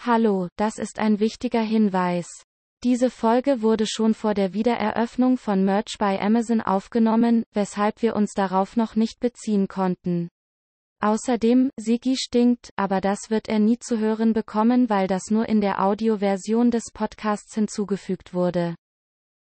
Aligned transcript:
Hallo, 0.00 0.46
das 0.54 0.78
ist 0.78 1.00
ein 1.00 1.18
wichtiger 1.18 1.60
Hinweis. 1.60 2.28
Diese 2.84 3.10
Folge 3.10 3.62
wurde 3.62 3.84
schon 3.88 4.14
vor 4.14 4.32
der 4.32 4.54
Wiedereröffnung 4.54 5.36
von 5.36 5.64
Merch 5.64 5.96
bei 5.98 6.20
Amazon 6.20 6.60
aufgenommen, 6.60 7.42
weshalb 7.52 8.00
wir 8.00 8.14
uns 8.14 8.32
darauf 8.32 8.76
noch 8.76 8.94
nicht 8.94 9.18
beziehen 9.18 9.66
konnten. 9.66 10.28
Außerdem, 11.00 11.72
Sigi 11.76 12.16
stinkt, 12.16 12.70
aber 12.76 13.00
das 13.00 13.30
wird 13.30 13.48
er 13.48 13.58
nie 13.58 13.80
zu 13.80 13.98
hören 13.98 14.34
bekommen, 14.34 14.88
weil 14.88 15.08
das 15.08 15.32
nur 15.32 15.48
in 15.48 15.60
der 15.60 15.82
Audioversion 15.82 16.70
des 16.70 16.92
Podcasts 16.92 17.52
hinzugefügt 17.56 18.32
wurde. 18.32 18.76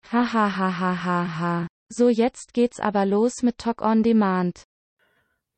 Hahaha. 0.09 1.67
So 1.89 2.07
jetzt 2.07 2.53
geht's 2.53 2.79
aber 2.79 3.05
los 3.05 3.43
mit 3.43 3.57
Talk 3.57 3.81
on 3.81 4.03
Demand. 4.03 4.63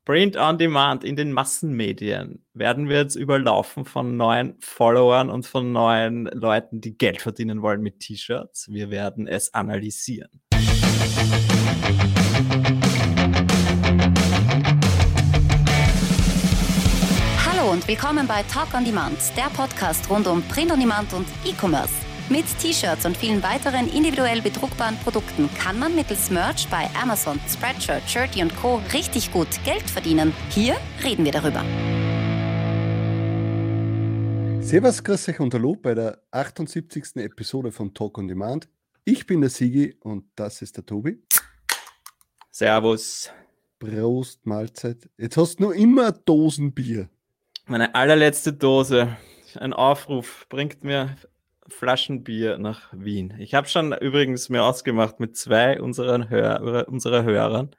Print 0.08 0.38
on 0.38 0.56
Demand 0.56 1.04
in 1.04 1.16
den 1.16 1.32
Massenmedien 1.32 2.42
werden 2.54 2.88
wir 2.88 2.96
jetzt 2.96 3.14
überlaufen 3.14 3.84
von 3.84 4.16
neuen 4.16 4.56
Followern 4.58 5.28
und 5.28 5.46
von 5.46 5.70
neuen 5.70 6.24
Leuten, 6.32 6.80
die 6.80 6.96
Geld 6.96 7.20
verdienen 7.20 7.60
wollen 7.60 7.82
mit 7.82 8.00
T-Shirts. 8.00 8.68
Wir 8.70 8.90
werden 8.90 9.26
es 9.26 9.52
analysieren. 9.52 10.30
Hallo 17.44 17.72
und 17.72 17.86
willkommen 17.86 18.26
bei 18.26 18.42
Talk 18.44 18.72
on 18.72 18.86
Demand, 18.86 19.18
der 19.36 19.50
Podcast 19.54 20.08
rund 20.08 20.26
um 20.26 20.40
Print 20.44 20.72
on 20.72 20.80
Demand 20.80 21.12
und 21.12 21.26
E-Commerce. 21.44 22.07
Mit 22.30 22.44
T-Shirts 22.58 23.06
und 23.06 23.16
vielen 23.16 23.42
weiteren 23.42 23.88
individuell 23.88 24.42
bedruckbaren 24.42 24.98
Produkten 24.98 25.48
kann 25.54 25.78
man 25.78 25.94
mittels 25.94 26.30
Merch 26.30 26.68
bei 26.68 26.86
Amazon, 27.00 27.40
Spreadshirt, 27.48 28.02
Shirty 28.06 28.42
und 28.42 28.54
Co. 28.54 28.82
richtig 28.92 29.32
gut 29.32 29.48
Geld 29.64 29.88
verdienen. 29.88 30.34
Hier 30.50 30.76
reden 31.02 31.24
wir 31.24 31.32
darüber. 31.32 31.64
Servus, 34.62 35.02
grüß 35.02 35.30
euch 35.30 35.40
und 35.40 35.54
hallo 35.54 35.74
bei 35.76 35.94
der 35.94 36.22
78. 36.30 37.16
Episode 37.16 37.72
von 37.72 37.94
Talk 37.94 38.18
on 38.18 38.28
Demand. 38.28 38.68
Ich 39.06 39.24
bin 39.24 39.40
der 39.40 39.48
Sigi 39.48 39.96
und 40.00 40.26
das 40.36 40.60
ist 40.60 40.76
der 40.76 40.84
Tobi. 40.84 41.22
Servus. 42.50 43.30
Prost, 43.78 44.44
Mahlzeit. 44.44 45.08
Jetzt 45.16 45.38
hast 45.38 45.60
du 45.60 45.62
nur 45.62 45.74
immer 45.74 46.12
Dosenbier. 46.12 47.08
Meine 47.64 47.94
allerletzte 47.94 48.52
Dose. 48.52 49.16
Ein 49.54 49.72
Aufruf 49.72 50.44
bringt 50.50 50.84
mir 50.84 51.16
Flaschenbier 51.68 52.58
nach 52.58 52.92
Wien. 52.92 53.34
Ich 53.38 53.54
habe 53.54 53.68
schon 53.68 53.92
übrigens 53.92 54.48
mir 54.48 54.64
ausgemacht 54.64 55.20
mit 55.20 55.36
zwei 55.36 55.80
unseren 55.80 56.30
Hör 56.30 56.88
unserer 56.88 57.24
Hörern, 57.24 57.74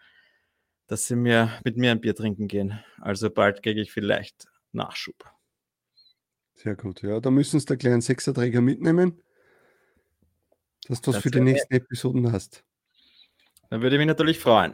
dass 0.87 1.07
sie 1.07 1.15
mir 1.15 1.51
mit 1.63 1.77
mir 1.77 1.91
ein 1.91 2.01
Bier 2.01 2.15
trinken 2.15 2.47
gehen. 2.47 2.79
Also 2.99 3.29
bald 3.29 3.63
kriege 3.63 3.81
ich 3.81 3.91
vielleicht 3.91 4.47
Nachschub. 4.71 5.25
Sehr 6.53 6.75
gut, 6.75 7.01
ja. 7.01 7.19
Da 7.19 7.31
müssen 7.31 7.59
Sie 7.59 7.65
da 7.65 7.75
gleich 7.75 7.93
einen 7.93 8.01
Sechserträger 8.01 8.61
mitnehmen, 8.61 9.21
dass 10.87 11.01
du 11.01 11.11
das 11.11 11.21
für 11.21 11.31
die 11.31 11.39
nächsten 11.39 11.73
Episoden 11.73 12.31
hast. 12.31 12.63
Dann 13.69 13.81
würde 13.81 13.95
ich 13.95 13.99
mich 13.99 14.07
natürlich 14.07 14.39
freuen. 14.39 14.73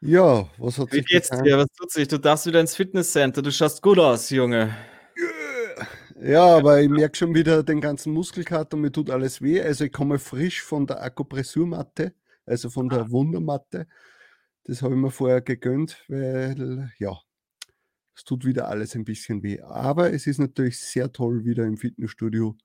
Ja, 0.00 0.48
was 0.58 0.78
hat 0.78 0.92
Wie 0.92 1.02
geht's 1.02 1.28
getan? 1.30 1.44
dir? 1.44 1.58
Was 1.58 1.68
tut 1.76 1.90
sich? 1.90 2.08
Du 2.08 2.18
darfst 2.18 2.46
wieder 2.46 2.60
ins 2.60 2.76
Fitnesscenter. 2.76 3.42
Du 3.42 3.50
schaust 3.50 3.82
gut 3.82 3.98
aus, 3.98 4.30
Junge. 4.30 4.74
Ja, 6.20 6.56
aber 6.56 6.80
ich 6.80 6.88
merke 6.88 7.16
schon 7.16 7.34
wieder 7.34 7.62
den 7.62 7.80
ganzen 7.80 8.12
Muskelkater 8.12 8.76
und 8.76 8.82
mir 8.82 8.90
tut 8.90 9.08
alles 9.08 9.40
weh. 9.40 9.60
Also 9.60 9.84
ich 9.84 9.92
komme 9.92 10.18
frisch 10.18 10.62
von 10.62 10.86
der 10.86 11.02
Akupressurmatte, 11.02 12.12
also 12.44 12.70
von 12.70 12.88
der 12.88 13.02
ah. 13.02 13.10
Wundermatte. 13.10 13.86
Das 14.64 14.82
habe 14.82 14.94
ich 14.94 15.00
mir 15.00 15.10
vorher 15.10 15.40
gegönnt, 15.40 16.04
weil 16.08 16.92
ja, 16.98 17.16
es 18.16 18.24
tut 18.24 18.44
wieder 18.44 18.68
alles 18.68 18.96
ein 18.96 19.04
bisschen 19.04 19.44
weh. 19.44 19.60
Aber 19.60 20.12
es 20.12 20.26
ist 20.26 20.38
natürlich 20.38 20.80
sehr 20.80 21.12
toll, 21.12 21.44
wieder 21.44 21.64
im 21.64 21.76
Fitnessstudio 21.76 22.56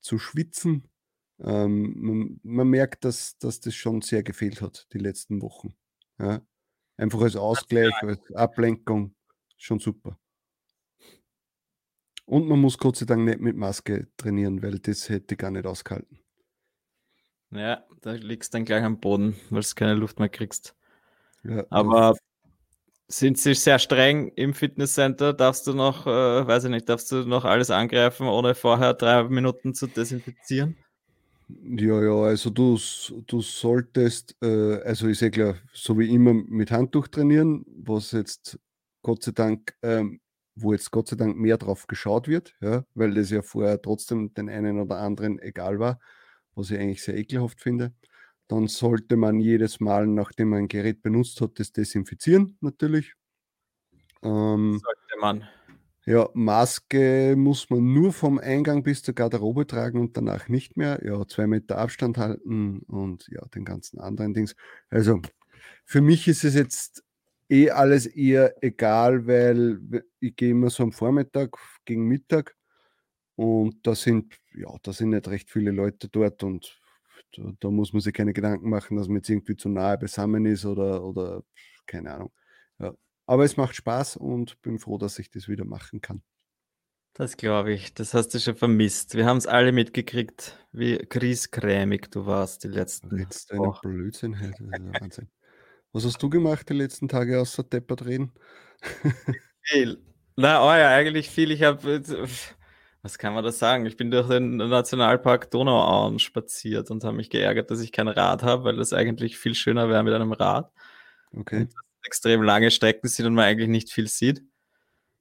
zu 0.00 0.18
schwitzen. 0.18 0.88
Ähm, 1.38 1.94
man, 1.96 2.40
man, 2.42 2.68
merkt, 2.68 3.04
dass, 3.04 3.38
dass 3.38 3.60
das 3.60 3.74
schon 3.74 4.02
sehr 4.02 4.24
gefehlt 4.24 4.60
hat, 4.60 4.88
die 4.92 4.98
letzten 4.98 5.42
Wochen. 5.42 5.74
Ja. 6.18 6.40
Einfach 6.96 7.20
als 7.22 7.36
Ausgleich, 7.36 7.94
als 8.02 8.32
Ablenkung, 8.34 9.14
schon 9.56 9.78
super. 9.78 10.18
Und 12.26 12.48
man 12.48 12.60
muss 12.60 12.78
Gott 12.78 12.96
sei 12.96 13.06
Dank 13.06 13.24
nicht 13.24 13.40
mit 13.40 13.56
Maske 13.56 14.08
trainieren, 14.16 14.62
weil 14.62 14.78
das 14.78 15.08
hätte 15.08 15.34
ich 15.34 15.38
gar 15.38 15.50
nicht 15.50 15.66
ausgehalten. 15.66 16.18
Ja, 17.50 17.84
da 18.00 18.12
liegst 18.12 18.52
du 18.52 18.58
dann 18.58 18.64
gleich 18.64 18.82
am 18.82 18.98
Boden, 18.98 19.36
weil 19.50 19.62
du 19.62 19.68
keine 19.74 19.94
Luft 19.94 20.18
mehr 20.18 20.28
kriegst. 20.28 20.74
Ja, 21.44 21.64
Aber 21.70 22.16
sind 23.08 23.38
sie 23.38 23.54
sehr 23.54 23.78
streng 23.78 24.28
im 24.34 24.54
Fitnesscenter? 24.54 25.32
Darfst 25.34 25.66
du 25.66 25.74
noch, 25.74 26.06
äh, 26.06 26.46
weiß 26.46 26.64
ich 26.64 26.70
nicht, 26.70 26.88
darfst 26.88 27.12
du 27.12 27.24
noch 27.24 27.44
alles 27.44 27.70
angreifen, 27.70 28.26
ohne 28.26 28.54
vorher 28.54 28.94
drei 28.94 29.24
Minuten 29.24 29.74
zu 29.74 29.86
desinfizieren? 29.86 30.76
Ja, 31.48 32.02
ja, 32.02 32.22
also 32.22 32.48
du, 32.50 32.78
du 33.26 33.40
solltest, 33.42 34.34
äh, 34.42 34.80
also 34.82 35.08
ist 35.08 35.20
ja 35.20 35.28
klar, 35.28 35.56
so 35.74 35.98
wie 35.98 36.12
immer 36.12 36.32
mit 36.32 36.70
Handtuch 36.70 37.08
trainieren, 37.08 37.64
was 37.66 38.12
jetzt 38.12 38.58
Gott 39.02 39.22
sei 39.22 39.32
Dank 39.32 39.74
ähm, 39.82 40.20
wo 40.56 40.72
jetzt 40.72 40.90
Gott 40.90 41.08
sei 41.08 41.16
Dank 41.16 41.36
mehr 41.36 41.58
drauf 41.58 41.86
geschaut 41.86 42.28
wird, 42.28 42.54
ja, 42.60 42.84
weil 42.94 43.14
das 43.14 43.30
ja 43.30 43.42
vorher 43.42 43.80
trotzdem 43.80 44.32
den 44.34 44.48
einen 44.48 44.80
oder 44.80 44.98
anderen 44.98 45.38
egal 45.40 45.78
war, 45.78 45.98
was 46.54 46.70
ich 46.70 46.78
eigentlich 46.78 47.02
sehr 47.02 47.16
ekelhaft 47.16 47.60
finde. 47.60 47.92
Dann 48.48 48.68
sollte 48.68 49.16
man 49.16 49.40
jedes 49.40 49.80
Mal, 49.80 50.06
nachdem 50.06 50.50
man 50.50 50.60
ein 50.60 50.68
Gerät 50.68 51.02
benutzt 51.02 51.40
hat, 51.40 51.58
das 51.58 51.72
desinfizieren, 51.72 52.58
natürlich. 52.60 53.14
Ähm, 54.22 54.80
sollte 54.82 55.20
man. 55.20 55.44
Ja, 56.06 56.28
Maske 56.34 57.34
muss 57.34 57.70
man 57.70 57.94
nur 57.94 58.12
vom 58.12 58.38
Eingang 58.38 58.82
bis 58.82 59.02
zur 59.02 59.14
Garderobe 59.14 59.66
tragen 59.66 59.98
und 60.00 60.16
danach 60.18 60.48
nicht 60.48 60.76
mehr. 60.76 61.00
Ja, 61.02 61.26
zwei 61.26 61.46
Meter 61.46 61.78
Abstand 61.78 62.18
halten 62.18 62.80
und 62.80 63.26
ja, 63.30 63.40
den 63.54 63.64
ganzen 63.64 64.00
anderen 64.00 64.34
Dings. 64.34 64.54
Also 64.90 65.22
für 65.86 66.02
mich 66.02 66.28
ist 66.28 66.44
es 66.44 66.54
jetzt 66.54 67.03
eh 67.54 67.70
alles 67.70 68.06
eher 68.06 68.54
egal, 68.62 69.26
weil 69.26 70.04
ich 70.20 70.34
gehe 70.36 70.50
immer 70.50 70.70
so 70.70 70.82
am 70.82 70.92
Vormittag 70.92 71.56
gegen 71.84 72.06
Mittag 72.06 72.56
und 73.36 73.86
da 73.86 73.94
sind, 73.94 74.34
ja, 74.54 74.74
da 74.82 74.92
sind 74.92 75.10
nicht 75.10 75.28
recht 75.28 75.50
viele 75.50 75.70
Leute 75.70 76.08
dort 76.08 76.42
und 76.42 76.80
da, 77.36 77.52
da 77.60 77.70
muss 77.70 77.92
man 77.92 78.00
sich 78.00 78.12
keine 78.12 78.32
Gedanken 78.32 78.68
machen, 78.68 78.96
dass 78.96 79.08
man 79.08 79.16
jetzt 79.16 79.28
irgendwie 79.28 79.56
zu 79.56 79.68
nahe 79.68 79.98
beisammen 79.98 80.46
ist 80.46 80.64
oder, 80.64 81.04
oder 81.04 81.42
keine 81.86 82.12
Ahnung. 82.14 82.32
Ja. 82.78 82.94
Aber 83.26 83.44
es 83.44 83.56
macht 83.56 83.76
Spaß 83.76 84.16
und 84.16 84.60
bin 84.62 84.78
froh, 84.78 84.98
dass 84.98 85.18
ich 85.18 85.30
das 85.30 85.48
wieder 85.48 85.64
machen 85.64 86.00
kann. 86.00 86.22
Das 87.14 87.36
glaube 87.36 87.72
ich. 87.72 87.94
Das 87.94 88.12
hast 88.12 88.34
du 88.34 88.40
schon 88.40 88.56
vermisst. 88.56 89.14
Wir 89.14 89.26
haben 89.26 89.36
es 89.36 89.46
alle 89.46 89.70
mitgekriegt, 89.70 90.58
wie 90.72 90.98
griesgrämig 90.98 92.10
du 92.10 92.26
warst 92.26 92.64
die 92.64 92.68
letzten 92.68 93.16
Jetzt 93.16 93.52
eine 93.52 93.72
Blödsinn. 93.80 94.34
Wahnsinn. 95.00 95.28
Was 95.94 96.04
hast 96.04 96.20
du 96.20 96.28
gemacht 96.28 96.68
die 96.68 96.74
letzten 96.74 97.08
Tage 97.08 97.40
außer 97.40 97.62
Deppert 97.62 98.04
reden? 98.04 98.32
Viel. 99.62 100.02
Na, 100.34 100.60
oh 100.60 100.76
ja, 100.76 100.88
eigentlich 100.88 101.30
viel. 101.30 101.52
Ich 101.52 101.62
habe, 101.62 102.02
was 103.02 103.16
kann 103.16 103.32
man 103.32 103.44
da 103.44 103.52
sagen? 103.52 103.86
Ich 103.86 103.96
bin 103.96 104.10
durch 104.10 104.26
den 104.26 104.56
Nationalpark 104.56 105.52
Donauauen 105.52 106.18
spaziert 106.18 106.90
und 106.90 107.04
habe 107.04 107.16
mich 107.16 107.30
geärgert, 107.30 107.70
dass 107.70 107.80
ich 107.80 107.92
kein 107.92 108.08
Rad 108.08 108.42
habe, 108.42 108.64
weil 108.64 108.76
das 108.76 108.92
eigentlich 108.92 109.38
viel 109.38 109.54
schöner 109.54 109.88
wäre 109.88 110.02
mit 110.02 110.12
einem 110.12 110.32
Rad. 110.32 110.72
Okay. 111.32 111.68
extrem 112.02 112.42
lange 112.42 112.72
Strecken 112.72 113.08
sind 113.08 113.26
und 113.26 113.34
man 113.34 113.44
eigentlich 113.44 113.68
nicht 113.68 113.92
viel 113.92 114.08
sieht. 114.08 114.42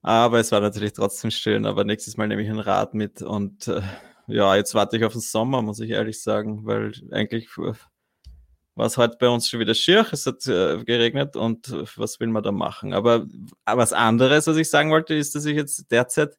Aber 0.02 0.40
es 0.40 0.52
war 0.52 0.60
natürlich 0.60 0.94
trotzdem 0.94 1.30
schön. 1.30 1.68
Aber 1.68 1.84
nächstes 1.84 2.18
Mal 2.18 2.28
nehme 2.28 2.42
ich 2.42 2.50
ein 2.50 2.60
Rad 2.60 2.96
mit 2.96 3.22
und 3.22 3.68
äh, 3.68 3.84
ja, 4.26 4.56
jetzt 4.56 4.74
warte 4.74 4.98
ich 4.98 5.06
auf 5.06 5.14
den 5.14 5.22
Sommer, 5.22 5.62
muss 5.62 5.80
ich 5.80 5.92
ehrlich 5.92 6.20
sagen, 6.20 6.66
weil 6.66 6.94
eigentlich 7.12 7.48
war 8.76 8.88
es 8.88 8.98
heute 8.98 9.18
bei 9.20 9.30
uns 9.30 9.48
schon 9.48 9.60
wieder 9.60 9.76
schier, 9.76 10.06
es 10.12 10.26
hat 10.26 10.48
äh, 10.48 10.84
geregnet 10.84 11.36
und 11.36 11.72
was 11.98 12.20
will 12.20 12.28
man 12.28 12.44
da 12.44 12.52
machen? 12.52 12.94
Aber, 12.94 13.28
aber 13.66 13.82
was 13.82 13.94
anderes, 13.94 14.48
was 14.48 14.58
ich 14.58 14.70
sagen 14.70 14.92
wollte, 14.92 15.14
ist, 15.14 15.36
dass 15.36 15.46
ich 15.46 15.56
jetzt 15.56 15.92
derzeit 15.92 16.38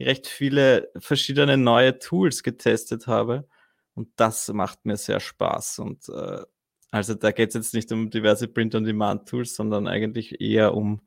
recht 0.00 0.26
viele 0.26 0.90
verschiedene 0.98 1.56
neue 1.56 1.98
Tools 1.98 2.42
getestet 2.42 3.06
habe 3.06 3.46
und 3.94 4.08
das 4.16 4.48
macht 4.48 4.84
mir 4.86 4.96
sehr 4.96 5.20
Spaß 5.20 5.80
und 5.80 6.08
äh, 6.08 6.42
also 6.90 7.14
da 7.14 7.32
geht 7.32 7.48
es 7.48 7.54
jetzt 7.54 7.74
nicht 7.74 7.90
um 7.90 8.08
diverse 8.08 8.46
Print-on-Demand-Tools, 8.46 9.56
sondern 9.56 9.88
eigentlich 9.88 10.40
eher 10.40 10.74
um 10.74 11.00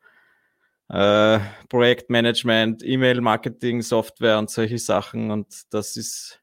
äh, 0.90 1.40
Projektmanagement, 1.70 2.84
E-Mail-Marketing, 2.84 3.82
Software 3.82 4.38
und 4.38 4.50
solche 4.50 4.80
Sachen 4.80 5.32
und 5.32 5.74
das 5.74 5.96
ist 5.98 6.42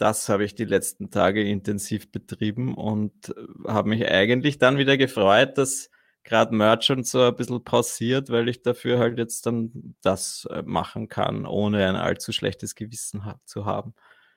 das 0.00 0.28
habe 0.28 0.44
ich 0.44 0.54
die 0.54 0.64
letzten 0.64 1.10
Tage 1.10 1.42
intensiv 1.42 2.10
betrieben 2.10 2.74
und 2.74 3.30
äh, 3.30 3.68
habe 3.68 3.90
mich 3.90 4.08
eigentlich 4.08 4.58
dann 4.58 4.78
wieder 4.78 4.96
gefreut, 4.96 5.58
dass 5.58 5.90
gerade 6.24 6.54
Merch 6.54 6.90
und 6.90 7.06
so 7.06 7.22
ein 7.22 7.36
bisschen 7.36 7.62
pausiert, 7.64 8.30
weil 8.30 8.48
ich 8.48 8.62
dafür 8.62 8.98
halt 8.98 9.18
jetzt 9.18 9.46
dann 9.46 9.94
das 10.02 10.48
äh, 10.50 10.62
machen 10.62 11.08
kann, 11.08 11.46
ohne 11.46 11.86
ein 11.86 11.96
allzu 11.96 12.32
schlechtes 12.32 12.74
Gewissen 12.74 13.22
zu 13.44 13.64
haben. 13.66 13.94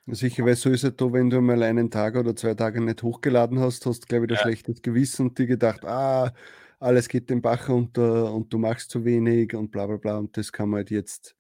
Sicher, 0.08 0.46
weil 0.46 0.56
so 0.56 0.70
ist 0.70 0.84
es 0.84 0.96
da, 0.98 1.14
wenn 1.14 1.30
du 1.30 1.40
mal 1.40 1.64
einen 1.64 1.90
Tag 1.90 2.18
oder 2.18 2.36
zwei 2.36 2.56
Tage 2.56 2.82
nicht 2.82 3.02
hochgeladen 3.04 3.60
hast, 3.60 3.86
hast 3.86 4.02
du 4.02 4.08
gleich 4.08 4.22
wieder 4.22 4.36
ja. 4.36 4.42
schlechtes 4.42 4.82
Gewissen 4.82 5.28
und 5.30 5.40
dir 5.40 5.48
gedacht, 5.48 5.86
ah, 5.86 6.34
alles 6.80 7.08
geht 7.08 7.30
den 7.30 7.42
Bach 7.42 7.70
runter 7.70 8.34
und 8.34 8.52
du 8.52 8.58
machst 8.58 8.92
zu 8.92 9.06
wenig 9.06 9.56
und 9.56 9.72
bla 9.72 9.88
bla 9.88 9.96
bla. 9.96 10.18
Und 10.18 10.36
das 10.36 10.52
kann 10.52 10.70
man 10.70 10.80
halt 10.80 10.92
jetzt 10.92 11.38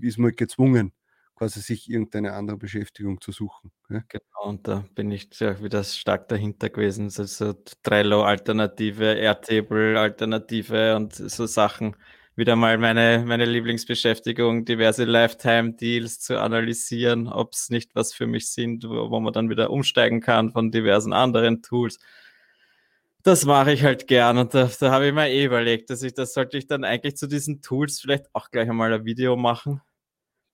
ist 0.00 0.18
man 0.18 0.32
gezwungen, 0.32 0.92
quasi 1.38 1.60
sich 1.60 1.88
irgendeine 1.88 2.32
andere 2.34 2.56
Beschäftigung 2.56 3.20
zu 3.20 3.32
suchen. 3.32 3.70
Ja? 3.88 4.02
Genau, 4.08 4.48
und 4.48 4.66
da 4.66 4.84
bin 4.94 5.10
ich 5.10 5.28
ja 5.38 5.62
wieder 5.62 5.84
stark 5.84 6.28
dahinter 6.28 6.68
gewesen. 6.68 7.04
Also 7.16 7.54
Trello-Alternative, 7.82 9.14
Airtable-Alternative 9.14 10.96
und 10.96 11.14
so 11.14 11.46
Sachen. 11.46 11.96
Wieder 12.36 12.56
mal 12.56 12.78
meine, 12.78 13.24
meine 13.26 13.44
Lieblingsbeschäftigung, 13.46 14.64
diverse 14.64 15.04
Lifetime-Deals 15.04 16.20
zu 16.20 16.40
analysieren, 16.40 17.28
ob 17.28 17.52
es 17.54 17.70
nicht 17.70 17.94
was 17.94 18.12
für 18.12 18.26
mich 18.26 18.50
sind, 18.50 18.84
wo, 18.84 19.10
wo 19.10 19.20
man 19.20 19.32
dann 19.32 19.50
wieder 19.50 19.70
umsteigen 19.70 20.20
kann 20.20 20.50
von 20.52 20.70
diversen 20.70 21.12
anderen 21.12 21.62
Tools 21.62 21.98
das 23.22 23.44
mache 23.44 23.72
ich 23.72 23.82
halt 23.84 24.06
gern 24.06 24.38
und 24.38 24.54
da, 24.54 24.70
da 24.80 24.90
habe 24.90 25.08
ich 25.08 25.12
mir 25.12 25.28
eh 25.28 25.44
überlegt, 25.44 25.90
dass 25.90 26.02
ich 26.02 26.14
das 26.14 26.32
sollte 26.34 26.56
ich 26.56 26.66
dann 26.66 26.84
eigentlich 26.84 27.16
zu 27.16 27.26
diesen 27.26 27.60
Tools 27.60 28.00
vielleicht 28.00 28.26
auch 28.34 28.50
gleich 28.50 28.68
einmal 28.70 28.92
ein 28.92 29.04
Video 29.04 29.36
machen. 29.36 29.82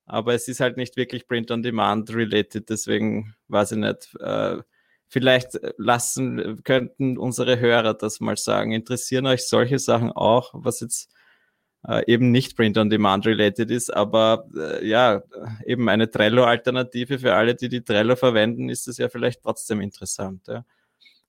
Aber 0.06 0.35
es 0.35 0.49
ist 0.49 0.61
halt 0.61 0.77
nicht 0.77 0.97
wirklich 0.97 1.27
Print 1.27 1.51
on 1.51 1.62
Demand 1.62 2.15
related, 2.15 2.69
deswegen 2.69 3.35
weiß 3.49 3.73
ich 3.73 3.79
nicht. 3.79 4.15
Äh, 4.21 4.59
vielleicht 5.09 5.59
lassen 5.77 6.62
könnten 6.65 7.19
unsere 7.19 7.59
Hörer 7.61 7.95
das 7.95 8.21
mal 8.21 8.37
sagen. 8.37 8.73
Interessieren 8.73 9.27
euch 9.27 9.47
solche 9.47 9.79
Sachen 9.79 10.11
auch, 10.12 10.51
was 10.55 10.81
jetzt 10.81 11.11
äh, 11.87 12.03
eben 12.12 12.31
nicht 12.31 12.56
Print 12.56 12.79
on 12.79 12.91
Demand 12.91 13.27
related 13.27 13.71
ist, 13.71 13.95
aber 13.95 14.47
äh, 14.56 14.87
ja, 14.87 15.23
eben 15.67 15.89
eine 15.89 16.11
Trello-Alternative 16.11 17.19
für 17.19 17.35
alle, 17.35 17.55
die 17.55 17.69
die 17.69 17.83
Trello 17.83 18.17
verwenden, 18.17 18.69
ist 18.69 18.89
es 18.89 18.99
ja 18.99 19.09
vielleicht 19.09 19.43
trotzdem 19.43 19.81
interessant. 19.81 20.47
Ja. 20.49 20.65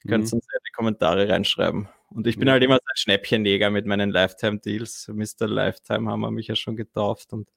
Ihr 0.04 0.10
könnt 0.10 0.25
mhm. 0.31 0.38
uns 0.38 0.45
in 0.45 0.60
die 0.68 0.72
Kommentare 0.72 1.27
reinschreiben. 1.30 1.89
Und 2.10 2.27
ich 2.27 2.38
bin 2.38 2.48
mhm. 2.48 2.51
halt 2.51 2.63
immer 2.63 2.75
so 2.75 2.86
ein 2.86 2.98
Schnäppchenjäger 2.98 3.69
mit 3.69 3.86
meinen 3.86 4.12
Lifetime-Deals. 4.12 5.10
Mr. 5.10 5.48
Lifetime 5.48 6.10
haben 6.10 6.22
wir 6.22 6.31
mich 6.31 6.48
ja 6.48 6.56
schon 6.56 6.75
getauft. 6.75 7.33
Und 7.33 7.50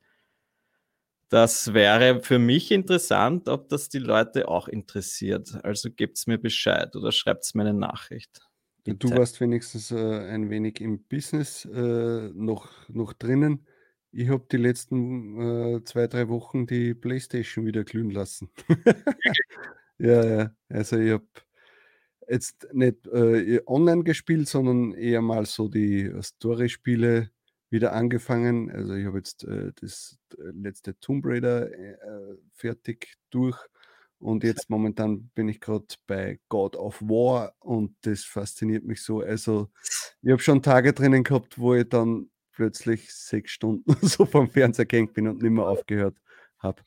das 1.28 1.74
wäre 1.74 2.22
für 2.22 2.38
mich 2.38 2.70
interessant, 2.70 3.48
ob 3.48 3.68
das 3.68 3.88
die 3.88 3.98
Leute 3.98 4.48
auch 4.48 4.68
interessiert. 4.68 5.58
Also 5.62 5.90
gebt 5.90 6.16
es 6.16 6.26
mir 6.26 6.38
Bescheid 6.38 6.96
oder 6.96 7.12
schreibt 7.12 7.44
es 7.44 7.54
mir 7.54 7.62
eine 7.62 7.74
Nachricht. 7.74 8.40
Bitte. 8.84 9.08
Du 9.08 9.16
warst 9.16 9.40
wenigstens 9.40 9.90
äh, 9.90 9.96
ein 9.96 10.48
wenig 10.48 10.80
im 10.80 11.04
Business 11.04 11.66
äh, 11.66 12.30
noch, 12.32 12.70
noch 12.88 13.12
drinnen. 13.12 13.66
Ich 14.10 14.30
habe 14.30 14.46
die 14.50 14.56
letzten 14.56 15.76
äh, 15.76 15.84
zwei, 15.84 16.06
drei 16.06 16.28
Wochen 16.28 16.66
die 16.66 16.94
Playstation 16.94 17.66
wieder 17.66 17.84
glühen 17.84 18.10
lassen. 18.10 18.50
ja, 19.98 20.24
ja. 20.24 20.50
Also 20.70 20.96
ich 20.96 21.12
habe 21.12 21.26
jetzt 22.26 22.68
nicht 22.72 23.06
äh, 23.08 23.60
online 23.66 24.04
gespielt, 24.04 24.48
sondern 24.48 24.94
eher 24.94 25.20
mal 25.20 25.44
so 25.44 25.68
die 25.68 26.10
Story-Spiele 26.22 27.30
wieder 27.70 27.92
angefangen. 27.92 28.70
Also 28.70 28.94
ich 28.94 29.06
habe 29.06 29.18
jetzt 29.18 29.44
äh, 29.44 29.72
das 29.80 30.18
äh, 30.38 30.50
letzte 30.52 30.98
Tomb 31.00 31.24
Raider 31.26 31.72
äh, 31.72 31.96
fertig 32.52 33.16
durch 33.30 33.58
und 34.18 34.42
jetzt 34.42 34.68
momentan 34.68 35.28
bin 35.34 35.48
ich 35.48 35.60
gerade 35.60 35.86
bei 36.06 36.40
God 36.48 36.76
of 36.76 37.00
War 37.02 37.54
und 37.60 37.94
das 38.02 38.24
fasziniert 38.24 38.84
mich 38.84 39.02
so. 39.02 39.20
Also 39.20 39.70
ich 40.22 40.32
habe 40.32 40.42
schon 40.42 40.62
Tage 40.62 40.92
drinnen 40.92 41.22
gehabt, 41.22 41.58
wo 41.58 41.74
ich 41.74 41.88
dann 41.88 42.30
plötzlich 42.52 43.14
sechs 43.14 43.52
Stunden 43.52 43.94
so 44.06 44.26
vom 44.26 44.50
Fernseher 44.50 44.86
gehängt 44.86 45.14
bin 45.14 45.28
und 45.28 45.40
nicht 45.42 45.52
mehr 45.52 45.66
aufgehört 45.66 46.16
habe. 46.58 46.82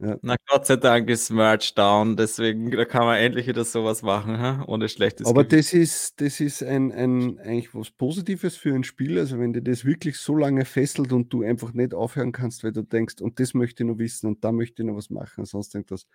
Ja. 0.00 0.18
Na 0.22 0.36
Gott 0.48 0.66
sei 0.66 0.76
Dank 0.76 1.08
ist 1.08 1.30
Merch 1.30 1.74
down, 1.74 2.16
deswegen 2.16 2.70
da 2.72 2.84
kann 2.84 3.04
man 3.04 3.16
endlich 3.16 3.46
wieder 3.46 3.64
sowas 3.64 4.02
machen, 4.02 4.38
ha? 4.40 4.64
ohne 4.66 4.88
schlechtes 4.88 5.26
Aber 5.26 5.44
Gefühl. 5.44 5.58
das 5.58 5.72
ist, 5.72 6.20
das 6.20 6.40
ist 6.40 6.62
ein, 6.64 6.90
ein, 6.90 7.38
eigentlich 7.38 7.74
was 7.74 7.92
Positives 7.92 8.56
für 8.56 8.74
ein 8.74 8.82
Spiel. 8.82 9.18
Also 9.18 9.38
wenn 9.38 9.52
dir 9.52 9.62
das 9.62 9.84
wirklich 9.84 10.18
so 10.18 10.34
lange 10.36 10.64
fesselt 10.64 11.12
und 11.12 11.32
du 11.32 11.42
einfach 11.42 11.72
nicht 11.72 11.94
aufhören 11.94 12.32
kannst, 12.32 12.64
weil 12.64 12.72
du 12.72 12.82
denkst, 12.82 13.20
und 13.20 13.38
das 13.38 13.54
möchte 13.54 13.84
ich 13.84 13.88
noch 13.88 13.98
wissen 13.98 14.26
und 14.26 14.42
da 14.44 14.50
möchte 14.50 14.82
ich 14.82 14.88
noch 14.88 14.96
was 14.96 15.10
machen, 15.10 15.44
sonst 15.44 15.74
irgendwas. 15.74 16.06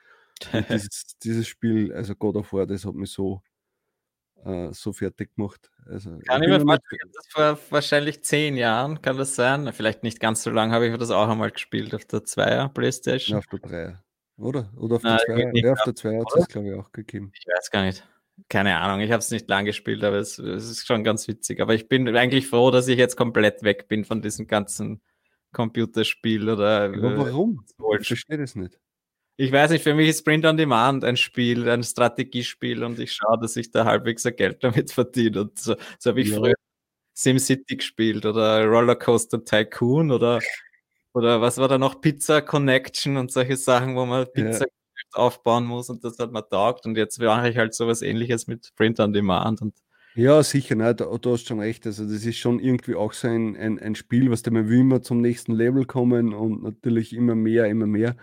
dieses, 0.69 1.17
dieses 1.23 1.47
Spiel, 1.47 1.93
also 1.93 2.15
God 2.15 2.35
of 2.35 2.51
War, 2.51 2.67
das 2.67 2.85
hat 2.85 2.95
mich 2.95 3.11
so, 3.11 3.41
äh, 4.45 4.73
so 4.73 4.93
fertig 4.93 5.35
gemacht. 5.35 5.69
Also, 5.85 6.17
kann 6.27 6.43
ich 6.43 6.49
mir 6.49 6.59
vorstellen, 6.59 7.11
das 7.13 7.27
vor 7.29 7.59
wahrscheinlich 7.69 8.23
zehn 8.23 8.55
Jahren, 8.57 9.01
kann 9.01 9.17
das 9.17 9.35
sein? 9.35 9.71
Vielleicht 9.73 10.03
nicht 10.03 10.19
ganz 10.19 10.43
so 10.43 10.51
lange, 10.51 10.73
habe 10.73 10.87
ich 10.87 10.97
das 10.97 11.11
auch 11.11 11.27
einmal 11.27 11.51
gespielt 11.51 11.93
auf 11.95 12.05
der 12.05 12.19
2er 12.21 12.69
Playstation. 12.69 13.35
Ja, 13.35 13.39
auf 13.39 13.47
der 13.47 13.59
3er. 13.59 13.97
Oder? 14.37 14.71
Oder 14.77 14.95
auf 14.97 15.01
der 15.01 15.17
2er? 15.17 15.63
Ja, 15.63 15.73
auf 15.73 15.83
der 15.83 15.93
2er 15.93 16.19
hat 16.19 16.41
es, 16.41 16.47
glaube 16.47 16.67
ich, 16.69 16.73
auch 16.75 16.91
gegeben. 16.91 17.31
Ich 17.33 17.45
weiß 17.47 17.71
gar 17.71 17.83
nicht. 17.83 18.07
Keine 18.47 18.77
Ahnung, 18.77 19.01
ich 19.01 19.11
habe 19.11 19.19
es 19.19 19.31
nicht 19.31 19.49
lang 19.49 19.65
gespielt, 19.65 20.01
aber 20.03 20.15
es, 20.15 20.39
es, 20.39 20.69
ist 20.69 20.87
schon 20.87 21.03
ganz 21.03 21.27
witzig. 21.27 21.59
Aber 21.59 21.73
ich 21.73 21.89
bin 21.89 22.07
eigentlich 22.15 22.47
froh, 22.47 22.71
dass 22.71 22.87
ich 22.87 22.97
jetzt 22.97 23.17
komplett 23.17 23.63
weg 23.63 23.89
bin 23.89 24.05
von 24.05 24.21
diesem 24.21 24.47
ganzen 24.47 25.01
Computerspiel 25.51 26.49
oder. 26.49 26.83
Aber 26.85 27.17
warum? 27.17 27.65
Äh, 27.79 27.99
ich 27.99 28.07
verstehe 28.07 28.37
das 28.37 28.55
nicht 28.55 28.79
ich 29.41 29.53
weiß 29.53 29.71
nicht, 29.71 29.83
für 29.83 29.93
mich 29.93 30.09
ist 30.09 30.19
Sprint 30.19 30.45
on 30.45 30.57
Demand 30.57 31.05
ein 31.05 31.15
Spiel, 31.15 31.69
ein 31.69 31.81
Strategiespiel 31.81 32.83
und 32.83 32.99
ich 32.99 33.13
schaue, 33.13 33.39
dass 33.39 33.55
ich 33.55 33.71
da 33.71 33.85
halbwegs 33.85 34.25
ein 34.25 34.35
Geld 34.35 34.61
damit 34.65 34.91
verdiene. 34.91 35.43
Und 35.43 35.57
so, 35.57 35.77
so 35.97 36.09
habe 36.09 36.19
ich 36.19 36.27
ja. 36.27 36.37
früher 36.37 36.55
SimCity 37.13 37.77
gespielt 37.77 38.25
oder 38.25 38.65
Rollercoaster 38.65 39.45
Tycoon 39.45 40.11
oder, 40.11 40.41
oder 41.13 41.39
was 41.39 41.57
war 41.57 41.69
da 41.69 41.77
noch? 41.77 42.01
Pizza 42.01 42.41
Connection 42.41 43.15
und 43.15 43.31
solche 43.31 43.55
Sachen, 43.55 43.95
wo 43.95 44.05
man 44.05 44.27
Pizza 44.29 44.65
ja. 44.65 45.03
aufbauen 45.13 45.63
muss 45.63 45.89
und 45.89 46.03
das 46.03 46.19
hat 46.19 46.33
mir 46.33 46.45
taugt. 46.45 46.85
Und 46.85 46.97
jetzt 46.97 47.17
mache 47.21 47.47
ich 47.47 47.55
halt 47.55 47.73
sowas 47.73 48.01
ähnliches 48.01 48.45
mit 48.47 48.65
Sprint 48.65 48.99
on 48.99 49.13
Demand 49.13 49.61
und 49.61 49.73
ja, 50.15 50.43
sicher, 50.43 50.75
ne, 50.75 50.93
da, 50.93 51.05
du 51.05 51.31
hast 51.31 51.47
schon 51.47 51.61
recht. 51.61 51.85
Also, 51.85 52.03
das 52.03 52.25
ist 52.25 52.37
schon 52.37 52.59
irgendwie 52.59 52.95
auch 52.95 53.13
so 53.13 53.29
ein, 53.29 53.55
ein, 53.55 53.79
ein 53.79 53.95
Spiel, 53.95 54.29
was 54.31 54.41
da 54.41 54.51
man 54.51 54.67
will 54.67 54.79
immer 54.79 55.01
zum 55.01 55.21
nächsten 55.21 55.53
Level 55.53 55.85
kommen 55.85 56.33
und 56.33 56.61
natürlich 56.61 57.15
immer 57.15 57.35
mehr, 57.35 57.67
immer 57.67 57.85
mehr. 57.85 58.17